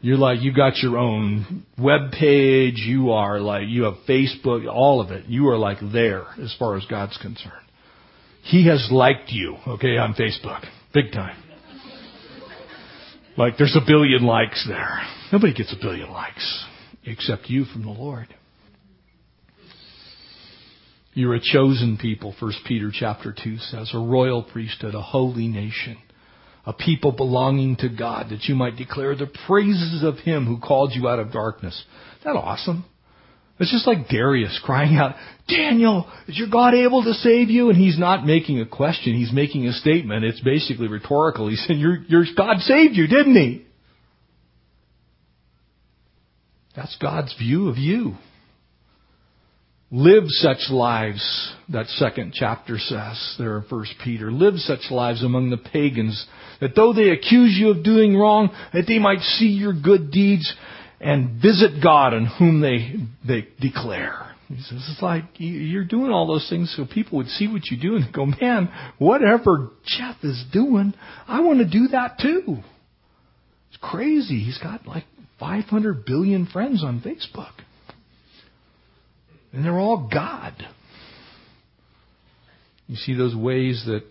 You're 0.00 0.18
like, 0.18 0.42
you 0.42 0.52
got 0.52 0.76
your 0.78 0.98
own 0.98 1.64
web 1.78 2.12
page, 2.12 2.76
you 2.76 3.12
are 3.12 3.40
like, 3.40 3.68
you 3.68 3.84
have 3.84 3.94
Facebook, 4.06 4.70
all 4.70 5.00
of 5.00 5.10
it. 5.10 5.26
You 5.26 5.48
are 5.48 5.56
like 5.56 5.78
there 5.92 6.26
as 6.42 6.54
far 6.58 6.76
as 6.76 6.84
God's 6.86 7.16
concerned. 7.16 7.52
He 8.42 8.66
has 8.66 8.88
liked 8.90 9.30
you, 9.30 9.56
okay, 9.66 9.96
on 9.96 10.12
Facebook. 10.12 10.62
Big 10.92 11.10
time. 11.12 11.42
Like 13.38 13.54
there's 13.56 13.76
a 13.76 13.86
billion 13.86 14.24
likes 14.24 14.66
there. 14.68 15.00
Nobody 15.32 15.54
gets 15.54 15.72
a 15.72 15.80
billion 15.80 16.10
likes 16.10 16.64
except 17.04 17.48
you 17.48 17.64
from 17.64 17.82
the 17.82 17.90
Lord. 17.90 18.28
You're 21.14 21.34
a 21.34 21.40
chosen 21.40 21.96
people, 21.96 22.34
1 22.38 22.52
Peter 22.66 22.90
chapter 22.92 23.32
2 23.32 23.56
says, 23.56 23.90
a 23.94 23.98
royal 23.98 24.42
priesthood, 24.42 24.94
a 24.94 25.00
holy 25.00 25.48
nation 25.48 25.96
a 26.66 26.72
people 26.72 27.12
belonging 27.12 27.76
to 27.76 27.88
God, 27.88 28.30
that 28.30 28.44
you 28.44 28.54
might 28.54 28.76
declare 28.76 29.14
the 29.14 29.30
praises 29.46 30.02
of 30.02 30.18
Him 30.18 30.46
who 30.46 30.58
called 30.58 30.92
you 30.94 31.08
out 31.08 31.18
of 31.18 31.32
darkness. 31.32 31.84
Isn't 32.20 32.32
that 32.32 32.38
awesome? 32.38 32.84
It's 33.60 33.70
just 33.70 33.86
like 33.86 34.08
Darius 34.08 34.60
crying 34.64 34.96
out, 34.96 35.14
Daniel, 35.46 36.10
is 36.26 36.36
your 36.36 36.48
God 36.50 36.74
able 36.74 37.04
to 37.04 37.12
save 37.14 37.50
you? 37.50 37.68
And 37.68 37.78
he's 37.78 37.98
not 37.98 38.26
making 38.26 38.60
a 38.60 38.66
question, 38.66 39.14
he's 39.14 39.32
making 39.32 39.66
a 39.66 39.72
statement. 39.72 40.24
It's 40.24 40.40
basically 40.40 40.88
rhetorical. 40.88 41.48
He 41.48 41.56
said, 41.56 41.76
your, 41.76 41.98
your 42.08 42.24
God 42.36 42.58
saved 42.58 42.96
you, 42.96 43.06
didn't 43.06 43.36
he? 43.36 43.66
That's 46.74 46.96
God's 47.00 47.32
view 47.38 47.68
of 47.68 47.78
you 47.78 48.14
live 49.94 50.24
such 50.26 50.70
lives, 50.70 51.54
that 51.68 51.86
second 51.86 52.32
chapter 52.34 52.78
says 52.78 53.36
there 53.38 53.58
in 53.58 53.64
First 53.70 53.94
Peter. 54.02 54.32
Live 54.32 54.56
such 54.56 54.90
lives 54.90 55.22
among 55.22 55.50
the 55.50 55.56
pagans 55.56 56.26
that 56.60 56.74
though 56.74 56.92
they 56.92 57.10
accuse 57.10 57.56
you 57.56 57.70
of 57.70 57.84
doing 57.84 58.16
wrong, 58.16 58.50
that 58.72 58.86
they 58.88 58.98
might 58.98 59.20
see 59.20 59.46
your 59.46 59.72
good 59.72 60.10
deeds 60.10 60.52
and 61.00 61.40
visit 61.40 61.80
God 61.80 62.12
on 62.12 62.26
whom 62.26 62.60
they, 62.60 62.94
they 63.26 63.46
declare. 63.60 64.34
He 64.48 64.60
says, 64.62 64.84
it's 64.90 65.00
like 65.00 65.24
you're 65.36 65.84
doing 65.84 66.10
all 66.10 66.26
those 66.26 66.48
things 66.50 66.74
so 66.76 66.86
people 66.92 67.18
would 67.18 67.28
see 67.28 67.46
what 67.46 67.66
you 67.70 67.80
do 67.80 67.94
and 67.94 68.12
go, 68.12 68.26
man, 68.26 68.70
whatever 68.98 69.70
Jeff 69.86 70.16
is 70.24 70.44
doing, 70.52 70.92
I 71.28 71.40
want 71.40 71.60
to 71.60 71.70
do 71.70 71.88
that 71.92 72.18
too. 72.20 72.58
It's 73.68 73.78
crazy. 73.80 74.40
He's 74.40 74.58
got 74.58 74.88
like 74.88 75.04
500 75.38 76.04
billion 76.04 76.46
friends 76.46 76.82
on 76.82 77.00
Facebook. 77.00 77.52
And 79.54 79.64
they're 79.64 79.78
all 79.78 80.08
God. 80.12 80.54
You 82.88 82.96
see 82.96 83.14
those 83.14 83.34
ways 83.34 83.84
that 83.86 84.02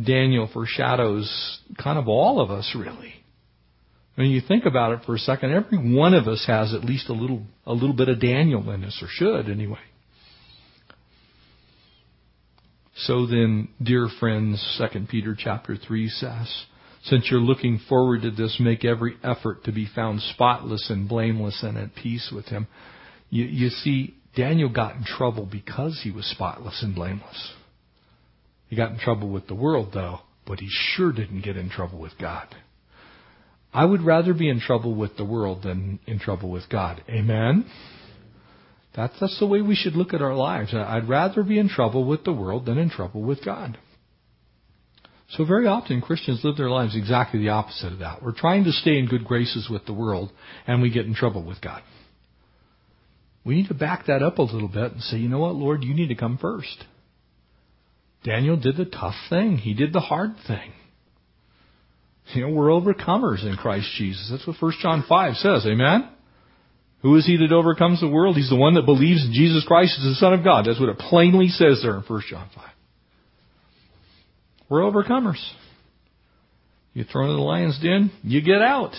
Daniel 0.00 0.48
foreshadows 0.52 1.60
kind 1.82 1.98
of 1.98 2.08
all 2.08 2.40
of 2.40 2.50
us, 2.50 2.74
really. 2.76 3.14
Mean, 4.16 4.32
you 4.32 4.42
think 4.46 4.66
about 4.66 4.92
it 4.92 5.00
for 5.06 5.14
a 5.14 5.18
second. 5.18 5.52
Every 5.52 5.78
one 5.78 6.12
of 6.12 6.28
us 6.28 6.44
has 6.46 6.74
at 6.74 6.84
least 6.84 7.08
a 7.08 7.14
little, 7.14 7.42
a 7.64 7.72
little 7.72 7.94
bit 7.94 8.08
of 8.08 8.20
Daniel 8.20 8.68
in 8.70 8.84
us, 8.84 8.98
or 9.02 9.08
should 9.08 9.48
anyway. 9.48 9.78
So 12.96 13.26
then, 13.26 13.68
dear 13.82 14.08
friends, 14.18 14.60
Second 14.76 15.08
Peter 15.08 15.34
chapter 15.38 15.76
three 15.76 16.08
says, 16.08 16.64
since 17.04 17.30
you're 17.30 17.40
looking 17.40 17.80
forward 17.88 18.22
to 18.22 18.30
this, 18.30 18.58
make 18.60 18.84
every 18.84 19.16
effort 19.24 19.64
to 19.64 19.72
be 19.72 19.88
found 19.94 20.20
spotless 20.20 20.90
and 20.90 21.08
blameless 21.08 21.62
and 21.62 21.78
at 21.78 21.94
peace 21.94 22.30
with 22.34 22.46
Him. 22.46 22.66
You, 23.30 23.44
you 23.44 23.70
see, 23.70 24.14
Daniel 24.36 24.68
got 24.68 24.96
in 24.96 25.04
trouble 25.04 25.46
because 25.50 26.00
he 26.02 26.10
was 26.10 26.24
spotless 26.26 26.82
and 26.82 26.94
blameless. 26.94 27.52
He 28.68 28.76
got 28.76 28.92
in 28.92 28.98
trouble 28.98 29.28
with 29.28 29.48
the 29.48 29.54
world, 29.54 29.90
though, 29.92 30.20
but 30.46 30.60
he 30.60 30.68
sure 30.70 31.12
didn't 31.12 31.42
get 31.42 31.56
in 31.56 31.68
trouble 31.68 31.98
with 31.98 32.12
God. 32.20 32.46
I 33.72 33.84
would 33.84 34.02
rather 34.02 34.34
be 34.34 34.48
in 34.48 34.60
trouble 34.60 34.94
with 34.94 35.16
the 35.16 35.24
world 35.24 35.62
than 35.62 36.00
in 36.06 36.18
trouble 36.18 36.50
with 36.50 36.68
God. 36.68 37.02
Amen? 37.08 37.66
That's, 38.94 39.14
that's 39.20 39.38
the 39.38 39.46
way 39.46 39.62
we 39.62 39.76
should 39.76 39.94
look 39.94 40.12
at 40.12 40.22
our 40.22 40.34
lives. 40.34 40.74
I'd 40.74 41.08
rather 41.08 41.42
be 41.42 41.58
in 41.58 41.68
trouble 41.68 42.04
with 42.04 42.24
the 42.24 42.32
world 42.32 42.66
than 42.66 42.78
in 42.78 42.90
trouble 42.90 43.22
with 43.22 43.44
God. 43.44 43.78
So 45.30 45.44
very 45.44 45.68
often 45.68 46.00
Christians 46.00 46.40
live 46.42 46.56
their 46.56 46.70
lives 46.70 46.96
exactly 46.96 47.38
the 47.38 47.50
opposite 47.50 47.92
of 47.92 48.00
that. 48.00 48.20
We're 48.20 48.32
trying 48.32 48.64
to 48.64 48.72
stay 48.72 48.98
in 48.98 49.06
good 49.06 49.24
graces 49.24 49.68
with 49.70 49.86
the 49.86 49.92
world 49.92 50.32
and 50.66 50.82
we 50.82 50.90
get 50.90 51.06
in 51.06 51.14
trouble 51.14 51.44
with 51.44 51.60
God. 51.60 51.82
We 53.44 53.54
need 53.54 53.68
to 53.68 53.74
back 53.74 54.06
that 54.06 54.22
up 54.22 54.38
a 54.38 54.42
little 54.42 54.68
bit 54.68 54.92
and 54.92 55.02
say, 55.02 55.16
you 55.16 55.28
know 55.28 55.38
what, 55.38 55.54
Lord, 55.54 55.82
you 55.82 55.94
need 55.94 56.08
to 56.08 56.14
come 56.14 56.38
first. 56.38 56.84
Daniel 58.22 58.56
did 58.56 58.76
the 58.76 58.84
tough 58.84 59.14
thing. 59.30 59.56
He 59.56 59.72
did 59.72 59.92
the 59.92 60.00
hard 60.00 60.34
thing. 60.46 60.72
You 62.34 62.46
know, 62.46 62.54
we're 62.54 62.68
overcomers 62.68 63.44
in 63.44 63.56
Christ 63.56 63.88
Jesus. 63.96 64.28
That's 64.30 64.46
what 64.46 64.60
1 64.60 64.72
John 64.82 65.04
5 65.08 65.34
says. 65.36 65.66
Amen? 65.66 66.08
Who 67.02 67.16
is 67.16 67.26
he 67.26 67.38
that 67.38 67.52
overcomes 67.52 68.00
the 68.00 68.08
world? 68.08 68.36
He's 68.36 68.50
the 68.50 68.56
one 68.56 68.74
that 68.74 68.84
believes 68.84 69.24
in 69.24 69.32
Jesus 69.32 69.64
Christ 69.66 69.98
as 69.98 70.04
the 70.04 70.14
Son 70.16 70.34
of 70.34 70.44
God. 70.44 70.66
That's 70.66 70.78
what 70.78 70.90
it 70.90 70.98
plainly 70.98 71.48
says 71.48 71.80
there 71.82 71.96
in 71.96 72.02
1 72.02 72.22
John 72.28 72.48
5. 72.54 72.64
We're 74.68 74.82
overcomers. 74.82 75.42
You 76.92 77.04
throw 77.04 77.30
in 77.30 77.36
the 77.36 77.42
lion's 77.42 77.80
den, 77.80 78.12
you 78.22 78.42
get 78.42 78.60
out. 78.60 78.94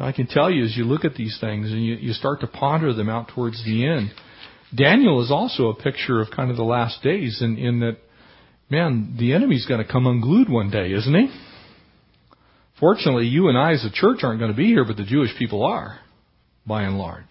I 0.00 0.12
can 0.12 0.26
tell 0.26 0.50
you 0.50 0.64
as 0.64 0.76
you 0.76 0.84
look 0.84 1.04
at 1.04 1.14
these 1.14 1.36
things 1.40 1.70
and 1.70 1.84
you, 1.84 1.94
you 1.94 2.12
start 2.12 2.40
to 2.40 2.46
ponder 2.46 2.92
them 2.94 3.08
out 3.08 3.28
towards 3.34 3.62
the 3.64 3.86
end. 3.86 4.10
Daniel 4.74 5.22
is 5.22 5.30
also 5.30 5.68
a 5.68 5.74
picture 5.74 6.20
of 6.20 6.28
kind 6.34 6.50
of 6.50 6.56
the 6.56 6.62
last 6.62 7.02
days 7.02 7.42
in, 7.42 7.58
in 7.58 7.80
that, 7.80 7.96
man, 8.70 9.16
the 9.18 9.34
enemy's 9.34 9.66
going 9.66 9.84
to 9.84 9.90
come 9.90 10.06
unglued 10.06 10.48
one 10.48 10.70
day, 10.70 10.92
isn't 10.92 11.14
he? 11.14 11.28
Fortunately, 12.78 13.26
you 13.26 13.48
and 13.48 13.58
I 13.58 13.72
as 13.72 13.84
a 13.84 13.90
church 13.92 14.20
aren't 14.22 14.38
going 14.38 14.52
to 14.52 14.56
be 14.56 14.68
here, 14.68 14.86
but 14.86 14.96
the 14.96 15.04
Jewish 15.04 15.36
people 15.38 15.64
are, 15.64 15.98
by 16.66 16.84
and 16.84 16.96
large. 16.96 17.24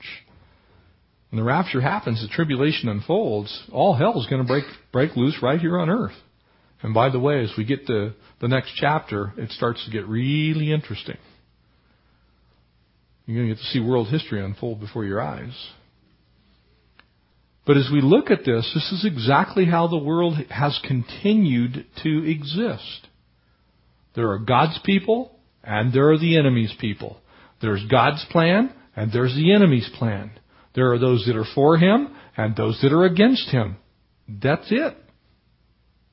When 1.32 1.40
the 1.40 1.46
rapture 1.46 1.82
happens, 1.82 2.22
the 2.22 2.28
tribulation 2.28 2.90
unfolds, 2.90 3.64
all 3.72 3.96
hell 3.96 4.20
is 4.20 4.28
going 4.28 4.42
to 4.42 4.48
break, 4.48 4.66
break 4.92 5.16
loose 5.16 5.38
right 5.42 5.60
here 5.60 5.80
on 5.80 5.90
earth. 5.90 6.16
And 6.82 6.94
by 6.94 7.10
the 7.10 7.20
way, 7.20 7.44
as 7.44 7.52
we 7.58 7.66
get 7.66 7.88
to 7.88 8.14
the 8.42 8.48
next 8.48 8.74
chapter, 8.76 9.34
it 9.38 9.52
starts 9.52 9.84
to 9.86 9.92
get 9.92 10.08
really 10.08 10.72
interesting. 10.72 11.18
You're 13.30 13.44
going 13.44 13.50
to 13.50 13.54
get 13.54 13.62
to 13.62 13.70
see 13.70 13.80
world 13.80 14.08
history 14.08 14.44
unfold 14.44 14.80
before 14.80 15.06
your 15.06 15.22
eyes. 15.22 15.54
But 17.64 17.78
as 17.78 17.88
we 17.94 18.02
look 18.02 18.32
at 18.32 18.44
this, 18.44 18.72
this 18.74 18.92
is 18.92 19.06
exactly 19.06 19.66
how 19.66 19.86
the 19.86 20.00
world 20.00 20.34
has 20.50 20.80
continued 20.84 21.86
to 22.02 22.28
exist. 22.28 23.08
There 24.16 24.32
are 24.32 24.40
God's 24.40 24.80
people 24.84 25.32
and 25.64 25.94
there 25.94 26.10
are 26.10 26.18
the 26.18 26.40
enemy's 26.40 26.74
people. 26.82 27.18
There's 27.62 27.86
God's 27.86 28.26
plan 28.32 28.74
and 28.96 29.12
there's 29.14 29.36
the 29.36 29.54
enemy's 29.54 29.88
plan. 30.00 30.32
There 30.74 30.92
are 30.92 30.98
those 30.98 31.28
that 31.28 31.38
are 31.38 31.46
for 31.54 31.78
him 31.78 32.08
and 32.36 32.56
those 32.56 32.80
that 32.82 32.92
are 32.92 33.06
against 33.06 33.48
him. 33.50 33.76
That's 34.28 34.72
it. 34.72 34.98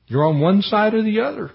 You're 0.05 0.27
on 0.27 0.39
one 0.39 0.61
side 0.61 0.93
or 0.93 1.01
the 1.01 1.21
other. 1.21 1.49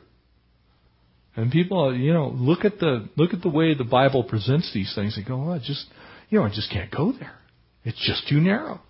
And 1.35 1.51
people, 1.51 1.97
you 1.97 2.13
know, 2.13 2.29
look 2.29 2.65
at 2.65 2.79
the 2.79 3.09
look 3.17 3.33
at 3.33 3.41
the 3.41 3.49
way 3.49 3.75
the 3.75 3.85
Bible 3.85 4.25
presents 4.25 4.73
these 4.75 4.93
things 4.95 5.17
and 5.17 5.27
go, 5.27 5.49
oh, 5.49 5.53
I 5.53 5.59
just, 5.59 5.87
you 6.29 6.39
know, 6.39 6.45
I 6.45 6.51
just 6.51 6.71
can't 6.71 6.91
go 6.91 7.13
there. 7.13 7.39
It's 7.85 8.05
just 8.07 8.29
too 8.29 8.41
narrow. 8.41 8.81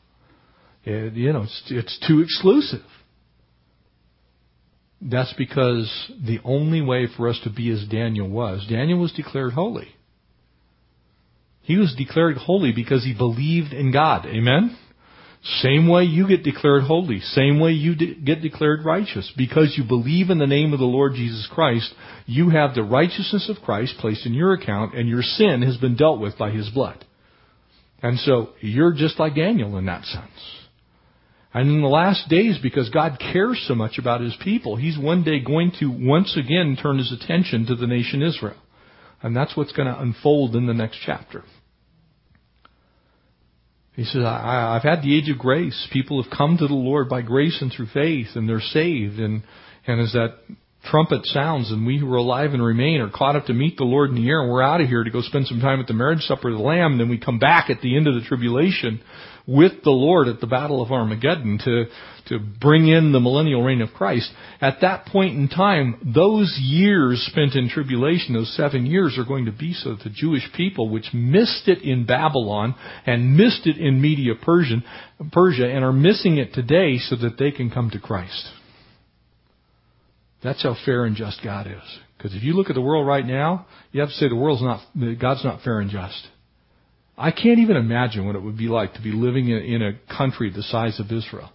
It, 0.84 1.14
you 1.14 1.32
know, 1.32 1.42
it's, 1.42 1.62
it's 1.70 2.06
too 2.06 2.20
exclusive. 2.20 2.84
That's 5.00 5.32
because 5.34 5.90
the 6.24 6.38
only 6.44 6.80
way 6.80 7.08
for 7.16 7.28
us 7.28 7.40
to 7.44 7.50
be 7.50 7.70
as 7.70 7.84
Daniel 7.88 8.28
was, 8.28 8.66
Daniel 8.68 8.98
was 8.98 9.12
declared 9.12 9.52
holy. 9.52 9.88
He 11.62 11.76
was 11.76 11.94
declared 11.96 12.36
holy 12.36 12.72
because 12.72 13.04
he 13.04 13.14
believed 13.14 13.72
in 13.72 13.92
God. 13.92 14.26
Amen? 14.26 14.76
Same 15.44 15.88
way 15.88 16.04
you 16.04 16.28
get 16.28 16.44
declared 16.44 16.84
holy. 16.84 17.18
Same 17.18 17.58
way 17.58 17.72
you 17.72 17.96
de- 17.96 18.14
get 18.14 18.42
declared 18.42 18.84
righteous. 18.84 19.32
Because 19.36 19.74
you 19.76 19.82
believe 19.82 20.30
in 20.30 20.38
the 20.38 20.46
name 20.46 20.72
of 20.72 20.78
the 20.78 20.84
Lord 20.84 21.14
Jesus 21.14 21.48
Christ, 21.52 21.92
you 22.26 22.50
have 22.50 22.74
the 22.74 22.84
righteousness 22.84 23.48
of 23.48 23.64
Christ 23.64 23.96
placed 23.98 24.24
in 24.24 24.34
your 24.34 24.52
account 24.52 24.94
and 24.94 25.08
your 25.08 25.22
sin 25.22 25.62
has 25.62 25.76
been 25.78 25.96
dealt 25.96 26.20
with 26.20 26.38
by 26.38 26.50
His 26.50 26.70
blood. 26.70 27.04
And 28.02 28.20
so 28.20 28.50
you're 28.60 28.92
just 28.92 29.18
like 29.18 29.34
Daniel 29.34 29.76
in 29.78 29.86
that 29.86 30.04
sense. 30.04 30.58
And 31.54 31.68
in 31.68 31.82
the 31.82 31.88
last 31.88 32.28
days, 32.28 32.58
because 32.62 32.88
God 32.90 33.18
cares 33.18 33.62
so 33.66 33.74
much 33.74 33.98
about 33.98 34.20
His 34.20 34.36
people, 34.42 34.76
He's 34.76 34.98
one 34.98 35.24
day 35.24 35.40
going 35.40 35.72
to 35.80 35.86
once 35.90 36.36
again 36.36 36.78
turn 36.80 36.98
His 36.98 37.12
attention 37.12 37.66
to 37.66 37.74
the 37.74 37.88
nation 37.88 38.22
Israel. 38.22 38.56
And 39.22 39.36
that's 39.36 39.56
what's 39.56 39.72
going 39.72 39.92
to 39.92 40.00
unfold 40.00 40.54
in 40.54 40.66
the 40.66 40.74
next 40.74 40.98
chapter. 41.04 41.42
He 43.94 44.04
says, 44.04 44.22
I, 44.24 44.72
have 44.74 44.82
had 44.82 45.02
the 45.02 45.16
age 45.16 45.28
of 45.28 45.38
grace. 45.38 45.88
People 45.92 46.22
have 46.22 46.32
come 46.32 46.56
to 46.56 46.66
the 46.66 46.74
Lord 46.74 47.08
by 47.08 47.20
grace 47.22 47.60
and 47.60 47.70
through 47.70 47.88
faith, 47.88 48.28
and 48.34 48.48
they're 48.48 48.60
saved. 48.60 49.18
And, 49.18 49.42
and 49.86 50.00
as 50.00 50.12
that 50.12 50.38
trumpet 50.84 51.24
sounds, 51.26 51.70
and 51.70 51.86
we 51.86 51.98
who 51.98 52.12
are 52.12 52.18
alive 52.18 52.52
and 52.52 52.62
remain 52.62 53.00
are 53.00 53.10
caught 53.10 53.36
up 53.36 53.46
to 53.46 53.54
meet 53.54 53.76
the 53.76 53.84
Lord 53.84 54.10
in 54.10 54.16
the 54.16 54.28
air, 54.28 54.42
and 54.42 54.50
we're 54.50 54.62
out 54.62 54.80
of 54.80 54.88
here 54.88 55.04
to 55.04 55.10
go 55.10 55.22
spend 55.22 55.46
some 55.46 55.60
time 55.60 55.80
at 55.80 55.86
the 55.86 55.94
marriage 55.94 56.22
supper 56.22 56.50
of 56.50 56.56
the 56.56 56.62
Lamb, 56.62 56.98
then 56.98 57.08
we 57.08 57.18
come 57.18 57.38
back 57.38 57.70
at 57.70 57.80
the 57.80 57.96
end 57.96 58.06
of 58.06 58.14
the 58.14 58.22
tribulation 58.22 59.00
with 59.46 59.82
the 59.82 59.90
Lord 59.90 60.28
at 60.28 60.40
the 60.40 60.46
Battle 60.46 60.82
of 60.82 60.92
Armageddon 60.92 61.58
to, 61.64 61.84
to 62.28 62.38
bring 62.38 62.88
in 62.88 63.12
the 63.12 63.20
millennial 63.20 63.62
reign 63.62 63.80
of 63.80 63.92
Christ. 63.92 64.30
At 64.60 64.80
that 64.82 65.06
point 65.06 65.36
in 65.36 65.48
time, 65.48 66.12
those 66.14 66.56
years 66.60 67.26
spent 67.30 67.54
in 67.54 67.68
tribulation, 67.68 68.34
those 68.34 68.54
seven 68.56 68.86
years, 68.86 69.18
are 69.18 69.24
going 69.24 69.46
to 69.46 69.52
be 69.52 69.72
so 69.72 69.90
that 69.90 70.04
the 70.04 70.10
Jewish 70.10 70.48
people, 70.56 70.88
which 70.88 71.12
missed 71.12 71.66
it 71.66 71.82
in 71.82 72.06
Babylon 72.06 72.74
and 73.04 73.36
missed 73.36 73.66
it 73.66 73.78
in 73.78 74.00
Media 74.00 74.34
Persian, 74.40 74.84
Persia 75.32 75.68
and 75.68 75.84
are 75.84 75.92
missing 75.92 76.38
it 76.38 76.54
today 76.54 76.98
so 76.98 77.16
that 77.16 77.38
they 77.38 77.50
can 77.50 77.70
come 77.70 77.90
to 77.90 77.98
Christ. 77.98 78.48
That's 80.42 80.62
how 80.62 80.76
fair 80.84 81.04
and 81.04 81.16
just 81.16 81.42
God 81.42 81.66
is. 81.66 81.98
Because 82.16 82.34
if 82.34 82.42
you 82.42 82.54
look 82.54 82.68
at 82.68 82.74
the 82.74 82.80
world 82.80 83.06
right 83.06 83.24
now, 83.24 83.66
you 83.92 84.00
have 84.00 84.10
to 84.10 84.14
say 84.14 84.28
the 84.28 84.36
world's 84.36 84.62
not, 84.62 84.80
God's 85.20 85.44
not 85.44 85.62
fair 85.62 85.80
and 85.80 85.90
just. 85.90 86.26
I 87.16 87.30
can't 87.30 87.58
even 87.58 87.76
imagine 87.76 88.26
what 88.26 88.36
it 88.36 88.42
would 88.42 88.56
be 88.56 88.68
like 88.68 88.94
to 88.94 89.02
be 89.02 89.12
living 89.12 89.48
in, 89.48 89.82
a 89.82 89.92
country 90.16 90.50
the 90.50 90.62
size 90.62 90.98
of 90.98 91.12
Israel 91.12 91.50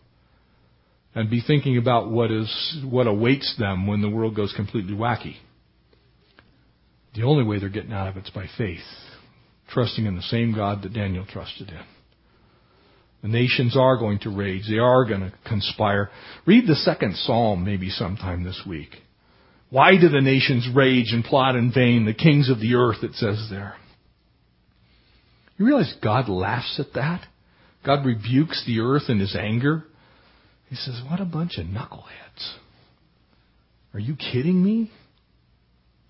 and 1.16 1.30
be 1.30 1.42
thinking 1.46 1.78
about 1.78 2.10
what 2.12 2.32
is 2.32 2.78
what 2.88 3.08
awaits 3.08 3.56
them 3.58 3.88
when 3.88 4.02
the 4.02 4.10
world 4.10 4.36
goes 4.36 4.54
completely 4.56 4.94
wacky. 4.94 5.36
The 7.16 7.24
only 7.24 7.44
way 7.44 7.60
they're 7.60 7.70
getting 7.70 7.94
out 7.94 8.08
of 8.08 8.18
it 8.18 8.26
is 8.26 8.30
by 8.30 8.46
faith, 8.58 8.80
trusting 9.70 10.06
in 10.06 10.16
the 10.16 10.22
same 10.22 10.54
God 10.54 10.84
that 10.84 10.94
Daniel 10.94 11.26
trusted 11.26 11.70
in. 11.70 11.97
The 13.22 13.28
nations 13.28 13.76
are 13.76 13.98
going 13.98 14.20
to 14.20 14.30
rage. 14.30 14.64
They 14.70 14.78
are 14.78 15.06
going 15.06 15.22
to 15.22 15.34
conspire. 15.48 16.10
Read 16.46 16.68
the 16.68 16.76
second 16.76 17.16
psalm 17.16 17.66
maybe 17.66 17.90
sometime 17.90 18.44
this 18.44 18.62
week. 18.68 18.90
Why 19.70 19.98
do 20.00 20.08
the 20.08 20.22
nations 20.22 20.68
rage 20.74 21.12
and 21.12 21.24
plot 21.24 21.56
in 21.56 21.72
vain? 21.74 22.06
The 22.06 22.14
kings 22.14 22.50
of 22.50 22.60
the 22.60 22.76
earth, 22.76 23.04
it 23.04 23.14
says 23.16 23.48
there. 23.50 23.76
You 25.58 25.66
realize 25.66 25.94
God 26.02 26.30
laughs 26.30 26.80
at 26.80 26.94
that? 26.94 27.26
God 27.86 28.06
rebukes 28.06 28.64
the 28.66 28.80
earth 28.80 29.10
in 29.10 29.20
his 29.20 29.36
anger. 29.36 29.84
He 30.70 30.76
says, 30.76 31.02
What 31.10 31.20
a 31.20 31.26
bunch 31.26 31.58
of 31.58 31.66
knuckleheads. 31.66 32.56
Are 33.94 34.00
you 34.00 34.16
kidding 34.16 34.64
me? 34.64 34.92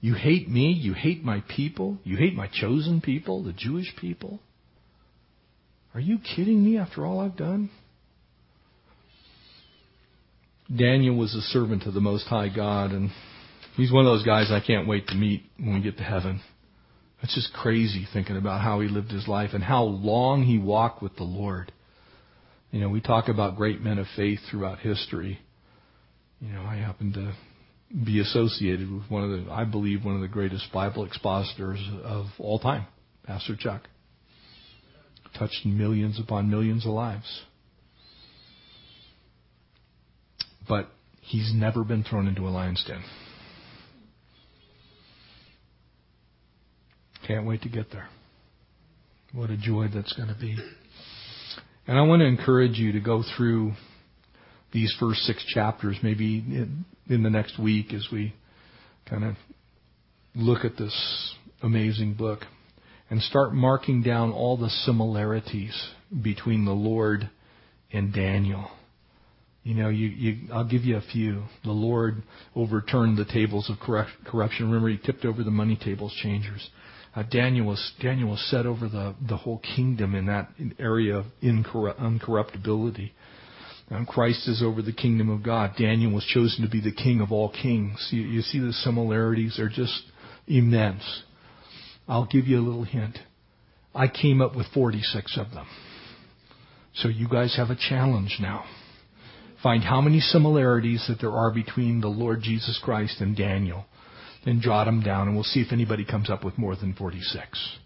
You 0.01 0.13
hate 0.13 0.49
me. 0.49 0.71
You 0.71 0.93
hate 0.93 1.23
my 1.23 1.43
people. 1.47 1.97
You 2.03 2.17
hate 2.17 2.35
my 2.35 2.47
chosen 2.47 3.01
people, 3.01 3.43
the 3.43 3.53
Jewish 3.53 3.95
people. 3.99 4.39
Are 5.97 5.99
you 5.99 6.19
kidding 6.19 6.63
me 6.63 6.77
after 6.77 7.07
all 7.07 7.19
I've 7.19 7.35
done? 7.35 7.71
Daniel 10.69 11.15
was 11.15 11.33
a 11.33 11.41
servant 11.41 11.87
of 11.87 11.95
the 11.95 11.99
Most 11.99 12.27
High 12.27 12.49
God, 12.49 12.91
and 12.91 13.09
he's 13.75 13.91
one 13.91 14.05
of 14.05 14.11
those 14.11 14.23
guys 14.23 14.51
I 14.51 14.59
can't 14.59 14.87
wait 14.87 15.07
to 15.07 15.15
meet 15.15 15.45
when 15.57 15.73
we 15.73 15.81
get 15.81 15.97
to 15.97 16.03
heaven. 16.03 16.41
It's 17.23 17.33
just 17.33 17.51
crazy 17.51 18.07
thinking 18.13 18.37
about 18.37 18.61
how 18.61 18.79
he 18.79 18.87
lived 18.87 19.09
his 19.09 19.27
life 19.27 19.55
and 19.55 19.63
how 19.63 19.85
long 19.85 20.43
he 20.43 20.59
walked 20.59 21.01
with 21.01 21.15
the 21.15 21.23
Lord. 21.23 21.71
You 22.69 22.79
know, 22.79 22.89
we 22.89 23.01
talk 23.01 23.27
about 23.27 23.55
great 23.55 23.81
men 23.81 23.97
of 23.97 24.05
faith 24.15 24.37
throughout 24.51 24.77
history. 24.77 25.39
You 26.39 26.53
know, 26.53 26.61
I 26.61 26.75
happen 26.75 27.11
to 27.13 27.33
be 28.05 28.19
associated 28.19 28.91
with 28.91 29.09
one 29.09 29.23
of 29.23 29.31
the, 29.31 29.51
I 29.51 29.63
believe, 29.63 30.05
one 30.05 30.13
of 30.13 30.21
the 30.21 30.27
greatest 30.27 30.71
Bible 30.71 31.05
expositors 31.05 31.79
of 32.03 32.27
all 32.37 32.59
time, 32.59 32.85
Pastor 33.25 33.55
Chuck. 33.55 33.81
Touched 35.37 35.65
millions 35.65 36.19
upon 36.19 36.49
millions 36.49 36.85
of 36.85 36.93
lives. 36.93 37.41
But 40.67 40.87
he's 41.21 41.51
never 41.53 41.83
been 41.83 42.03
thrown 42.03 42.27
into 42.27 42.47
a 42.47 42.49
lion's 42.49 42.83
den. 42.87 43.03
Can't 47.27 47.45
wait 47.45 47.61
to 47.63 47.69
get 47.69 47.91
there. 47.91 48.07
What 49.33 49.49
a 49.49 49.57
joy 49.57 49.87
that's 49.93 50.13
going 50.13 50.29
to 50.29 50.39
be. 50.39 50.57
And 51.85 51.97
I 51.97 52.01
want 52.01 52.21
to 52.21 52.25
encourage 52.25 52.77
you 52.77 52.93
to 52.93 52.99
go 52.99 53.23
through 53.35 53.73
these 54.73 54.93
first 54.99 55.19
six 55.21 55.45
chapters, 55.45 55.97
maybe 56.01 56.39
in, 56.39 56.85
in 57.09 57.23
the 57.23 57.29
next 57.29 57.59
week 57.59 57.93
as 57.93 58.07
we 58.11 58.33
kind 59.09 59.23
of 59.23 59.35
look 60.35 60.65
at 60.65 60.77
this 60.77 61.35
amazing 61.61 62.13
book 62.13 62.41
and 63.09 63.21
start 63.21 63.53
marking 63.53 64.03
down 64.03 64.31
all 64.31 64.57
the 64.57 64.69
similarities 64.69 65.89
between 66.21 66.65
the 66.65 66.71
Lord 66.71 67.29
and 67.91 68.13
Daniel. 68.13 68.69
You 69.63 69.75
know, 69.75 69.89
you, 69.89 70.07
you, 70.07 70.53
I'll 70.53 70.67
give 70.67 70.83
you 70.83 70.97
a 70.97 71.01
few. 71.01 71.43
The 71.63 71.71
Lord 71.71 72.23
overturned 72.55 73.17
the 73.17 73.25
tables 73.25 73.69
of 73.69 73.77
corruption. 73.79 74.67
Remember, 74.67 74.89
He 74.89 74.97
tipped 74.97 75.25
over 75.25 75.43
the 75.43 75.51
money 75.51 75.77
tables 75.81 76.13
changers. 76.21 76.69
Uh, 77.15 77.23
Daniel 77.23 77.65
was 77.65 77.91
Daniel 77.99 78.29
was 78.29 78.49
set 78.51 78.65
over 78.65 78.87
the 78.87 79.15
the 79.27 79.37
whole 79.37 79.59
kingdom 79.75 80.13
in 80.13 80.27
that 80.27 80.49
area 80.77 81.17
of 81.17 81.25
incorrupt, 81.41 81.99
uncorruptibility. 81.99 83.11
Christ 84.07 84.47
is 84.47 84.61
over 84.61 84.81
the 84.81 84.93
kingdom 84.93 85.29
of 85.29 85.43
God. 85.43 85.71
Daniel 85.77 86.11
was 86.11 86.25
chosen 86.25 86.63
to 86.63 86.69
be 86.69 86.81
the 86.81 86.91
king 86.91 87.21
of 87.21 87.31
all 87.31 87.49
kings. 87.49 88.07
You, 88.11 88.21
you 88.21 88.41
see 88.41 88.59
the 88.59 88.71
similarities; 88.71 89.55
they're 89.57 89.67
just 89.67 90.03
immense. 90.45 91.23
I'll 92.07 92.25
give 92.25 92.47
you 92.47 92.59
a 92.59 92.65
little 92.65 92.83
hint. 92.83 93.17
I 93.93 94.07
came 94.07 94.41
up 94.41 94.55
with 94.55 94.67
46 94.73 95.37
of 95.37 95.51
them. 95.51 95.67
So 96.93 97.09
you 97.09 97.27
guys 97.27 97.55
have 97.57 97.69
a 97.69 97.75
challenge 97.75 98.37
now. 98.39 98.65
Find 99.61 99.83
how 99.83 100.01
many 100.01 100.19
similarities 100.19 101.05
that 101.07 101.19
there 101.19 101.31
are 101.31 101.51
between 101.51 102.01
the 102.01 102.07
Lord 102.07 102.41
Jesus 102.41 102.79
Christ 102.83 103.21
and 103.21 103.35
Daniel 103.35 103.85
then 104.47 104.61
jot 104.61 104.85
them 104.85 105.01
down, 105.01 105.27
and 105.27 105.35
we'll 105.35 105.43
see 105.43 105.61
if 105.61 105.73
anybody 105.73 106.05
comes 106.05 106.29
up 106.29 106.43
with 106.43 106.57
more 106.57 106.75
than 106.75 106.93
46. 106.93 107.77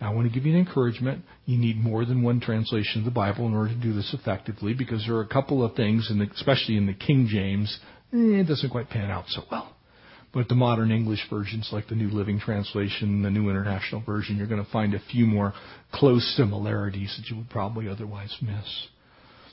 Now, 0.00 0.10
I 0.10 0.14
want 0.14 0.28
to 0.28 0.34
give 0.34 0.44
you 0.44 0.52
an 0.52 0.58
encouragement. 0.58 1.24
You 1.46 1.56
need 1.56 1.78
more 1.78 2.04
than 2.04 2.22
one 2.22 2.40
translation 2.40 3.00
of 3.00 3.04
the 3.06 3.10
Bible 3.10 3.46
in 3.46 3.54
order 3.54 3.72
to 3.72 3.80
do 3.80 3.94
this 3.94 4.12
effectively 4.12 4.74
because 4.74 5.04
there 5.06 5.16
are 5.16 5.22
a 5.22 5.26
couple 5.26 5.64
of 5.64 5.74
things, 5.74 6.08
and 6.10 6.20
especially 6.20 6.76
in 6.76 6.86
the 6.86 6.92
King 6.92 7.26
James, 7.30 7.78
eh, 8.12 8.40
it 8.40 8.48
doesn't 8.48 8.68
quite 8.68 8.90
pan 8.90 9.10
out 9.10 9.24
so 9.28 9.42
well. 9.50 9.73
But 10.34 10.48
the 10.48 10.56
modern 10.56 10.90
English 10.90 11.24
versions, 11.30 11.70
like 11.72 11.88
the 11.88 11.94
New 11.94 12.08
Living 12.08 12.40
Translation, 12.40 13.22
the 13.22 13.30
New 13.30 13.48
International 13.48 14.02
Version, 14.02 14.36
you're 14.36 14.48
going 14.48 14.64
to 14.64 14.70
find 14.70 14.92
a 14.92 15.00
few 15.12 15.26
more 15.26 15.54
close 15.92 16.34
similarities 16.36 17.16
that 17.16 17.30
you 17.30 17.36
would 17.36 17.50
probably 17.50 17.88
otherwise 17.88 18.36
miss. 18.42 18.88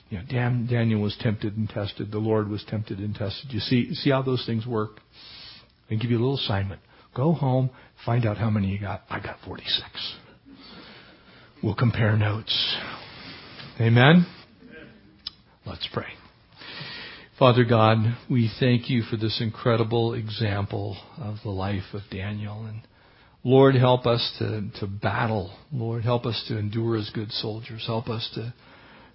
You 0.10 0.18
know, 0.18 0.24
Dan, 0.28 0.68
Daniel 0.70 1.02
was 1.02 1.16
tempted 1.22 1.56
and 1.56 1.70
tested. 1.70 2.12
The 2.12 2.18
Lord 2.18 2.50
was 2.50 2.66
tempted 2.68 2.98
and 2.98 3.14
tested. 3.14 3.54
You 3.54 3.60
see, 3.60 3.94
see 3.94 4.10
how 4.10 4.24
those 4.24 4.44
things 4.46 4.66
work? 4.66 5.00
and 5.92 6.00
give 6.00 6.10
you 6.10 6.18
a 6.18 6.22
little 6.22 6.38
assignment. 6.38 6.82
Go 7.16 7.34
home, 7.34 7.70
find 8.06 8.26
out 8.26 8.38
how 8.38 8.50
many 8.50 8.70
you 8.70 8.80
got. 8.80 9.04
I 9.10 9.20
got 9.20 9.38
46. 9.46 10.18
We'll 11.62 11.76
compare 11.76 12.18
notes. 12.18 12.78
Amen? 13.80 14.26
Let's 15.66 15.88
pray. 15.94 16.08
Father 17.42 17.66
God, 17.66 17.98
we 18.30 18.52
thank 18.60 18.88
you 18.88 19.02
for 19.02 19.18
this 19.18 19.42
incredible 19.42 20.14
example 20.14 20.96
of 21.18 21.38
the 21.44 21.50
life 21.50 21.92
of 21.92 22.02
Daniel. 22.12 22.66
And 22.66 22.82
Lord, 23.44 23.74
help 23.74 24.06
us 24.06 24.36
to, 24.38 24.70
to 24.80 24.86
battle. 24.86 25.52
Lord, 25.74 26.04
help 26.04 26.28
us 26.28 26.46
to 26.50 26.60
endure 26.60 26.98
as 26.98 27.10
good 27.10 27.32
soldiers. 27.32 27.86
Help 27.88 28.10
us 28.10 28.30
to 28.36 28.54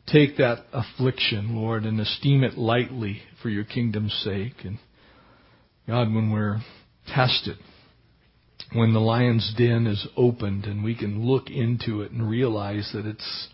take 0.08 0.38
that 0.38 0.64
affliction, 0.72 1.54
Lord, 1.54 1.84
and 1.84 2.00
esteem 2.00 2.42
it 2.42 2.58
lightly 2.58 3.22
for 3.40 3.48
your 3.48 3.62
kingdom's 3.62 4.20
sake. 4.24 4.56
And 4.64 4.80
God, 5.86 6.12
when 6.12 6.32
we're 6.32 6.62
tested, 7.06 7.58
when 8.72 8.92
the 8.92 8.98
lion's 8.98 9.54
den 9.56 9.86
is 9.86 10.04
opened 10.16 10.64
and 10.64 10.82
we 10.82 10.96
can 10.96 11.24
look 11.24 11.48
into 11.48 12.00
it 12.00 12.10
and 12.10 12.28
realize 12.28 12.90
that 12.92 13.06
it's 13.06 13.50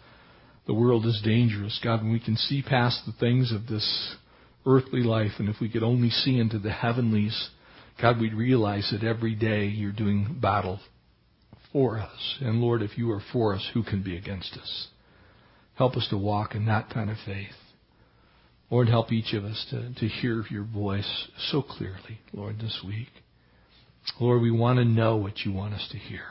the 0.66 0.72
world 0.72 1.04
is 1.04 1.20
dangerous, 1.22 1.78
God, 1.84 2.02
when 2.02 2.12
we 2.12 2.20
can 2.20 2.38
see 2.38 2.62
past 2.62 3.02
the 3.04 3.12
things 3.12 3.52
of 3.52 3.66
this 3.66 4.16
earthly 4.66 5.02
life, 5.02 5.32
and 5.38 5.48
if 5.48 5.56
we 5.60 5.68
could 5.68 5.82
only 5.82 6.10
see 6.10 6.38
into 6.38 6.58
the 6.58 6.72
heavenlies, 6.72 7.50
God, 8.00 8.20
we'd 8.20 8.34
realize 8.34 8.92
that 8.92 9.06
every 9.06 9.34
day 9.34 9.66
you're 9.66 9.92
doing 9.92 10.38
battle 10.40 10.80
for 11.72 11.98
us. 11.98 12.38
And 12.40 12.60
Lord, 12.60 12.82
if 12.82 12.96
you 12.96 13.10
are 13.12 13.22
for 13.32 13.54
us, 13.54 13.70
who 13.74 13.82
can 13.82 14.02
be 14.02 14.16
against 14.16 14.54
us? 14.54 14.88
Help 15.74 15.96
us 15.96 16.06
to 16.10 16.18
walk 16.18 16.54
in 16.54 16.66
that 16.66 16.90
kind 16.90 17.10
of 17.10 17.16
faith. 17.24 17.54
Lord, 18.70 18.88
help 18.88 19.12
each 19.12 19.34
of 19.34 19.44
us 19.44 19.66
to, 19.70 19.92
to 19.94 20.08
hear 20.08 20.44
your 20.50 20.64
voice 20.64 21.28
so 21.50 21.62
clearly, 21.62 22.20
Lord, 22.32 22.58
this 22.58 22.80
week. 22.86 23.08
Lord, 24.18 24.42
we 24.42 24.50
want 24.50 24.78
to 24.78 24.84
know 24.84 25.16
what 25.16 25.40
you 25.44 25.52
want 25.52 25.74
us 25.74 25.86
to 25.92 25.98
hear. 25.98 26.24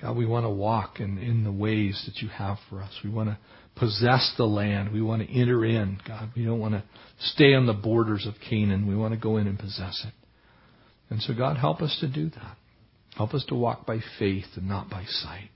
God, 0.00 0.16
we 0.16 0.26
want 0.26 0.44
to 0.44 0.50
walk 0.50 0.98
in, 0.98 1.18
in 1.18 1.44
the 1.44 1.52
ways 1.52 2.02
that 2.06 2.20
you 2.20 2.28
have 2.28 2.58
for 2.68 2.82
us. 2.82 2.92
We 3.04 3.10
want 3.10 3.28
to 3.28 3.38
possess 3.76 4.32
the 4.36 4.44
land. 4.44 4.92
We 4.92 5.02
want 5.02 5.26
to 5.26 5.32
enter 5.32 5.64
in, 5.64 6.00
God. 6.06 6.30
We 6.36 6.44
don't 6.44 6.60
want 6.60 6.74
to 6.74 6.82
stay 7.18 7.54
on 7.54 7.66
the 7.66 7.72
borders 7.72 8.26
of 8.26 8.34
Canaan. 8.48 8.86
We 8.86 8.96
want 8.96 9.14
to 9.14 9.20
go 9.20 9.36
in 9.36 9.46
and 9.46 9.58
possess 9.58 10.04
it. 10.06 10.14
And 11.10 11.20
so, 11.22 11.34
God, 11.34 11.56
help 11.56 11.80
us 11.80 11.96
to 12.00 12.08
do 12.08 12.30
that. 12.30 12.56
Help 13.16 13.34
us 13.34 13.44
to 13.48 13.54
walk 13.54 13.86
by 13.86 13.98
faith 14.18 14.46
and 14.56 14.68
not 14.68 14.88
by 14.88 15.04
sight. 15.04 15.50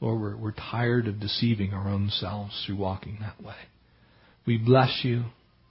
Lord, 0.00 0.20
we're, 0.20 0.36
we're 0.36 0.52
tired 0.52 1.06
of 1.06 1.20
deceiving 1.20 1.72
our 1.72 1.88
own 1.88 2.10
selves 2.10 2.64
through 2.66 2.76
walking 2.76 3.18
that 3.20 3.42
way. 3.42 3.54
We 4.44 4.58
bless 4.58 5.02
you. 5.04 5.24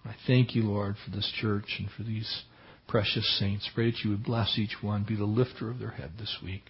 I 0.06 0.16
thank 0.26 0.56
you, 0.56 0.64
Lord, 0.64 0.96
for 1.04 1.12
this 1.12 1.32
church 1.42 1.76
and 1.80 1.90
for 1.96 2.04
these 2.04 2.44
precious 2.88 3.38
saints. 3.40 3.70
Pray 3.76 3.92
that 3.92 4.00
you 4.04 4.12
would 4.12 4.24
bless 4.24 4.58
each 4.58 4.78
one, 4.82 5.04
be 5.04 5.18
the 5.18 5.26
lifter 5.26 5.70
of 5.70 5.80
their 5.80 5.92
head 5.92 6.14
this 6.18 6.38
week. 6.42 6.64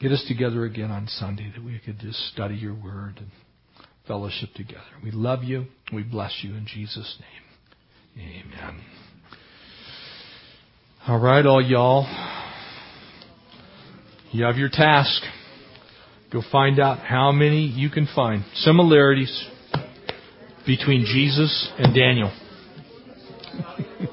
Get 0.00 0.12
us 0.12 0.24
together 0.28 0.64
again 0.64 0.90
on 0.90 1.08
Sunday 1.08 1.52
that 1.54 1.64
we 1.64 1.80
could 1.84 1.98
just 1.98 2.18
study 2.32 2.54
your 2.54 2.74
word 2.74 3.14
and 3.18 3.30
fellowship 4.10 4.48
together. 4.56 4.82
We 5.04 5.12
love 5.12 5.44
you. 5.44 5.66
We 5.92 6.02
bless 6.02 6.40
you 6.42 6.56
in 6.56 6.66
Jesus' 6.66 7.16
name. 7.20 8.44
Amen. 8.44 8.80
All 11.06 11.20
right, 11.20 11.46
all 11.46 11.62
y'all. 11.62 12.08
You 14.32 14.46
have 14.46 14.56
your 14.56 14.68
task. 14.68 15.22
Go 16.32 16.42
find 16.50 16.80
out 16.80 16.98
how 16.98 17.30
many 17.30 17.60
you 17.60 17.88
can 17.88 18.08
find. 18.12 18.44
Similarities 18.54 19.46
between 20.66 21.04
Jesus 21.04 21.70
and 21.78 21.94
Daniel. 21.94 22.32